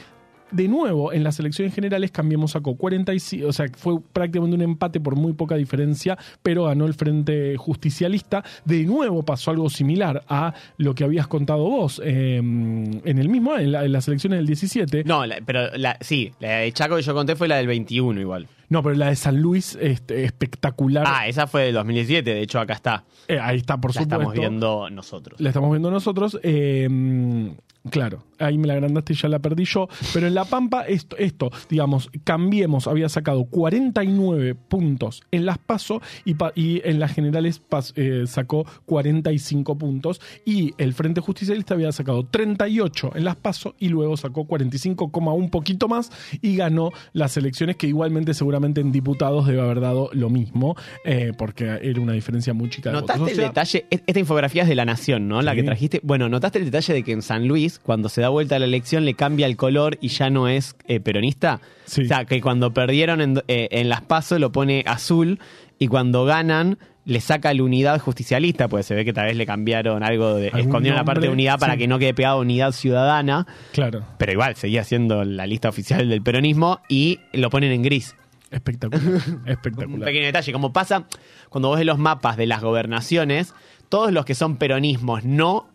de 0.52 0.68
nuevo 0.68 1.12
en 1.12 1.24
las 1.24 1.38
elecciones 1.40 1.74
generales 1.74 2.10
Cambiemos 2.12 2.52
sacó 2.52 2.76
45, 2.76 3.48
o 3.48 3.52
sea, 3.52 3.66
fue 3.76 3.98
prácticamente 4.12 4.54
un 4.56 4.62
empate 4.62 5.00
por 5.00 5.16
muy 5.16 5.32
poca 5.32 5.56
diferencia, 5.56 6.16
pero 6.42 6.64
ganó 6.64 6.86
el 6.86 6.94
Frente 6.94 7.56
Justicialista. 7.56 8.44
De 8.64 8.84
nuevo 8.84 9.22
pasó 9.24 9.50
algo 9.50 9.68
similar 9.70 10.22
a 10.28 10.54
lo 10.76 10.94
que 10.94 11.04
habías 11.04 11.26
contado 11.26 11.64
vos 11.64 12.00
eh, 12.04 12.36
en 12.36 13.02
el 13.18 13.28
mismo 13.28 13.56
en, 13.56 13.72
la- 13.72 13.84
en 13.84 13.92
las 13.92 14.06
elecciones 14.08 14.38
del 14.38 14.46
17. 14.46 15.04
no, 15.04 15.26
la- 15.26 15.38
pero 15.44 15.76
la, 15.76 15.96
sí, 16.00 16.32
la 16.40 16.58
de 16.58 16.72
Chaco 16.72 16.96
que 16.96 17.02
yo 17.02 17.14
conté 17.14 17.34
fue 17.36 17.48
la 17.48 17.56
del 17.56 17.66
21 17.66 18.20
igual. 18.20 18.46
No, 18.68 18.82
pero 18.82 18.94
la 18.94 19.08
de 19.08 19.16
San 19.16 19.40
Luis 19.40 19.76
este, 19.80 20.24
espectacular. 20.24 21.04
Ah, 21.06 21.26
esa 21.28 21.46
fue 21.46 21.64
del 21.64 21.74
2017, 21.74 22.32
de 22.34 22.40
hecho 22.40 22.58
acá 22.58 22.72
está. 22.74 23.04
Eh, 23.28 23.38
ahí 23.40 23.58
está, 23.58 23.76
por 23.78 23.90
la 23.94 24.00
supuesto. 24.02 24.14
estamos 24.22 24.34
viendo 24.34 24.88
nosotros. 24.90 25.40
La 25.40 25.50
estamos 25.50 25.70
viendo 25.70 25.90
nosotros. 25.90 26.38
eh, 26.42 26.88
claro, 27.90 28.24
ahí 28.38 28.58
me 28.58 28.66
la 28.66 28.74
agrandaste 28.74 29.12
y 29.12 29.16
ya 29.16 29.28
la 29.28 29.38
perdí 29.38 29.64
yo. 29.64 29.88
Pero 30.14 30.26
en 30.26 30.34
La 30.34 30.44
Pampa, 30.44 30.82
esto, 30.82 31.16
esto 31.16 31.50
digamos, 31.68 32.10
Cambiemos 32.24 32.86
había 32.86 33.08
sacado 33.08 33.44
49 33.44 34.54
puntos 34.54 35.22
en 35.30 35.46
las 35.46 35.58
PASO 35.58 36.00
y, 36.24 36.34
pa- 36.34 36.52
y 36.54 36.80
en 36.88 37.00
las 37.00 37.12
generales 37.12 37.60
pas- 37.68 37.92
eh, 37.96 38.26
sacó 38.26 38.64
45 38.86 39.76
puntos. 39.76 40.20
Y 40.44 40.72
el 40.78 40.94
Frente 40.94 41.20
Justicialista 41.20 41.74
había 41.74 41.92
sacado 41.92 42.24
38 42.24 43.12
en 43.14 43.24
las 43.24 43.36
PASO 43.36 43.74
y 43.78 43.88
luego 43.88 44.16
sacó 44.16 44.44
45, 44.46 45.10
un 45.34 45.50
poquito 45.50 45.88
más 45.88 46.10
y 46.40 46.56
ganó 46.56 46.90
las 47.12 47.36
elecciones 47.36 47.76
que 47.76 47.86
igualmente 47.86 48.34
seguramente 48.34 48.80
en 48.80 48.92
diputados 48.92 49.46
debe 49.46 49.60
haber 49.60 49.80
dado 49.80 50.10
lo 50.12 50.30
mismo 50.30 50.76
eh, 51.04 51.32
porque 51.36 51.78
era 51.82 52.00
una 52.00 52.12
diferencia 52.12 52.52
muy 52.54 52.68
chica 52.70 52.90
de 52.90 53.00
votos. 53.00 53.16
¿Notaste 53.16 53.40
O 53.40 53.42
el 53.42 53.48
detalle? 53.48 53.86
Es- 53.90 54.02
Esta 54.06 54.20
infografía 54.20 54.62
es 54.62 54.68
de 54.68 54.74
La 54.74 54.84
Nación, 54.84 55.28
¿no? 55.28 55.42
La 55.42 55.52
Sí. 55.52 55.56
que 55.58 55.62
trajiste. 55.64 56.00
Bueno, 56.02 56.28
¿notaste 56.28 56.58
el 56.58 56.64
detalle 56.66 56.94
de 56.94 57.02
que 57.02 57.12
en 57.12 57.22
San 57.22 57.46
Luis, 57.48 57.71
cuando 57.78 58.08
se 58.08 58.20
da 58.20 58.28
vuelta 58.28 58.58
la 58.58 58.64
elección, 58.66 59.04
le 59.04 59.14
cambia 59.14 59.46
el 59.46 59.56
color 59.56 59.98
y 60.00 60.08
ya 60.08 60.30
no 60.30 60.48
es 60.48 60.76
eh, 60.86 61.00
peronista? 61.00 61.60
Sí. 61.84 62.02
O 62.02 62.04
sea, 62.06 62.24
que 62.24 62.40
cuando 62.40 62.72
perdieron 62.74 63.20
en, 63.20 63.42
eh, 63.48 63.68
en 63.72 63.88
las 63.88 64.02
PASO 64.02 64.38
lo 64.38 64.52
pone 64.52 64.82
azul 64.86 65.38
y 65.78 65.88
cuando 65.88 66.24
ganan 66.24 66.78
le 67.04 67.20
saca 67.20 67.52
la 67.52 67.62
unidad 67.64 67.98
justicialista, 68.00 68.68
pues 68.68 68.86
se 68.86 68.94
ve 68.94 69.04
que 69.04 69.12
tal 69.12 69.26
vez 69.26 69.36
le 69.36 69.44
cambiaron 69.44 70.04
algo 70.04 70.34
de... 70.36 70.48
Escondieron 70.54 70.96
la 70.96 71.04
parte 71.04 71.22
de 71.22 71.28
unidad 71.30 71.58
para 71.58 71.72
sí. 71.72 71.80
que 71.80 71.88
no 71.88 71.98
quede 71.98 72.14
pegado 72.14 72.38
unidad 72.38 72.70
ciudadana, 72.70 73.44
Claro. 73.72 74.04
pero 74.18 74.30
igual 74.30 74.54
seguía 74.54 74.84
siendo 74.84 75.24
la 75.24 75.44
lista 75.48 75.68
oficial 75.68 76.08
del 76.08 76.22
peronismo 76.22 76.78
y 76.88 77.18
lo 77.32 77.50
ponen 77.50 77.72
en 77.72 77.82
gris. 77.82 78.14
Espectacular. 78.52 79.02
Un 79.26 79.48
Espectacular. 79.48 80.04
pequeño 80.04 80.26
detalle, 80.26 80.52
como 80.52 80.72
pasa 80.72 81.06
cuando 81.48 81.68
vos 81.68 81.78
ves 81.78 81.86
los 81.86 81.98
mapas 81.98 82.36
de 82.36 82.46
las 82.46 82.62
gobernaciones, 82.62 83.52
todos 83.88 84.12
los 84.12 84.24
que 84.24 84.36
son 84.36 84.56
peronismos 84.56 85.24
no 85.24 85.68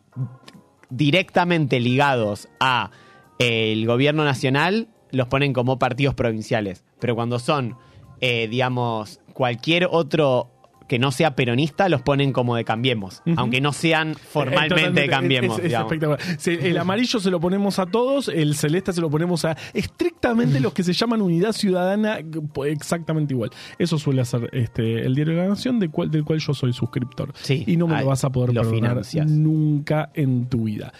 directamente 0.89 1.79
ligados 1.79 2.47
a 2.59 2.91
el 3.39 3.85
gobierno 3.85 4.23
nacional 4.23 4.87
los 5.11 5.27
ponen 5.27 5.53
como 5.53 5.79
partidos 5.79 6.15
provinciales, 6.15 6.83
pero 6.99 7.15
cuando 7.15 7.39
son, 7.39 7.77
eh, 8.19 8.47
digamos, 8.47 9.19
cualquier 9.33 9.87
otro 9.89 10.49
que 10.87 10.99
no 10.99 11.11
sea 11.11 11.35
peronista 11.35 11.89
los 11.89 12.01
ponen 12.01 12.31
como 12.31 12.55
de 12.55 12.63
Cambiemos, 12.63 13.21
aunque 13.35 13.59
no 13.61 13.73
sean 13.73 14.15
formalmente 14.15 15.01
de 15.01 15.07
Cambiemos. 15.09 15.59
es- 15.59 15.73
espectacular. 15.73 16.19
El 16.45 16.77
amarillo 16.77 17.19
se 17.19 17.29
lo 17.29 17.39
ponemos 17.39 17.77
a 17.79 17.85
todos, 17.85 18.29
el 18.29 18.55
celeste 18.55 18.93
se 18.93 19.01
lo 19.01 19.09
ponemos 19.09 19.43
a 19.45 19.57
estrictamente 19.73 20.59
los 20.59 20.73
que 20.73 20.83
se 20.83 20.93
llaman 20.93 21.21
unidad 21.21 21.51
ciudadana, 21.51 22.19
exactamente 22.65 23.33
igual. 23.33 23.49
Eso 23.77 23.97
suele 23.99 24.21
hacer 24.21 24.49
este, 24.53 25.01
el 25.05 25.13
diario 25.15 25.35
de 25.35 25.41
la 25.43 25.47
Nación, 25.49 25.79
del 25.79 25.89
cual, 25.91 26.09
del 26.09 26.23
cual 26.23 26.39
yo 26.39 26.53
soy 26.53 26.71
suscriptor. 26.73 27.33
Sí, 27.41 27.63
y 27.67 27.75
no 27.77 27.87
me 27.87 27.99
lo 27.99 28.05
vas 28.07 28.23
a 28.23 28.29
poder 28.29 28.53
perdonar 28.53 28.91
financias. 28.91 29.27
nunca 29.29 30.09
en 30.13 30.47
tu 30.47 30.63
vida. 30.63 30.93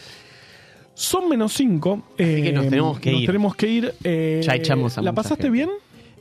Son 0.94 1.30
menos 1.30 1.54
cinco. 1.54 2.04
Así 2.20 2.42
que 2.42 2.52
nos 2.52 2.66
tenemos 2.68 3.00
que 3.00 3.12
nos 3.12 3.22
ir. 3.22 3.26
tenemos 3.28 3.56
que 3.56 3.68
ir. 3.70 3.94
eh, 4.04 4.42
Ya 4.44 4.56
echamos 4.56 4.98
a 4.98 5.02
¿La 5.04 5.14
pasaste 5.14 5.44
gente. 5.44 5.50
bien? 5.52 5.70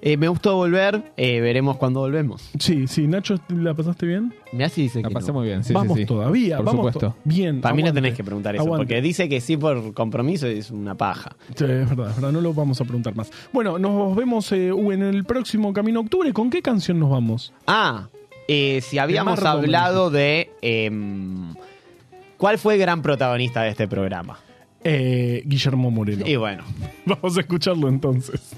Eh, 0.07 0.17
me 0.17 0.29
gustó 0.29 0.55
volver, 0.55 1.03
eh, 1.17 1.41
veremos 1.41 1.79
cuando 1.79 1.99
volvemos. 1.99 2.49
Sí, 2.61 2.87
sí, 2.87 3.09
Nacho, 3.09 3.41
¿la 3.49 3.75
pasaste 3.75 4.07
bien? 4.07 4.33
Mirá 4.53 4.69
si 4.69 4.83
dice. 4.83 5.03
La 5.03 5.11
pasé 5.11 5.33
muy 5.33 5.47
bien, 5.47 5.65
sí, 5.65 5.73
Vamos 5.73 5.97
sí, 5.97 6.03
sí. 6.03 6.07
todavía, 6.07 6.59
por 6.59 6.67
vamos 6.67 6.87
supuesto. 6.87 7.17
Bien. 7.25 7.61
Para 7.61 7.75
mí 7.75 7.83
no 7.83 7.93
tenés 7.93 8.15
que 8.15 8.23
preguntar 8.23 8.55
eso, 8.55 8.67
porque 8.67 9.03
dice 9.03 9.29
que 9.29 9.41
sí 9.41 9.57
por 9.57 9.95
compromiso 9.95 10.49
y 10.49 10.59
es 10.59 10.71
una 10.71 10.95
paja. 10.95 11.35
Sí, 11.57 11.65
es 11.65 11.89
verdad, 11.89 12.11
es 12.11 12.15
verdad, 12.15 12.31
no 12.31 12.41
lo 12.41 12.55
vamos 12.55 12.81
a 12.81 12.85
preguntar 12.85 13.17
más. 13.17 13.33
Bueno, 13.53 13.81
nos 13.81 14.15
vemos 14.15 14.53
eh, 14.53 14.69
en 14.69 15.03
el 15.03 15.25
próximo 15.25 15.73
Camino 15.73 15.99
Octubre. 16.03 16.33
¿Con 16.33 16.51
qué 16.51 16.63
canción 16.63 17.01
nos 17.01 17.11
vamos? 17.11 17.53
Ah, 17.67 18.07
si 18.47 18.99
habíamos 19.01 19.43
hablado 19.43 20.11
de. 20.11 20.53
Em, 20.63 21.53
¿Cuál 22.37 22.59
fue 22.59 22.75
el 22.75 22.81
gran 22.81 23.03
protagonista 23.03 23.63
de 23.63 23.71
este 23.71 23.89
programa? 23.89 24.39
Guillermo 24.85 25.91
Moreno. 25.91 26.25
Y 26.25 26.37
bueno. 26.37 26.63
vamos 27.07 27.37
a 27.37 27.41
escucharlo 27.41 27.89
entonces. 27.89 28.55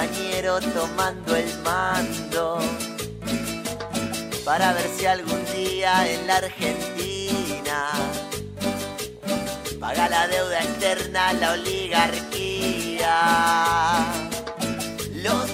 compañero 0.00 0.58
tomando 0.60 1.36
el 1.36 1.58
mando 1.58 2.58
para 4.46 4.72
ver 4.72 4.88
si 4.96 5.04
algún 5.04 5.44
día 5.54 6.10
en 6.10 6.26
la 6.26 6.36
Argentina 6.36 7.90
paga 9.78 10.08
la 10.08 10.26
deuda 10.26 10.60
externa 10.60 11.34
la 11.34 11.52
oligarquía. 11.52 13.14
Los 15.16 15.50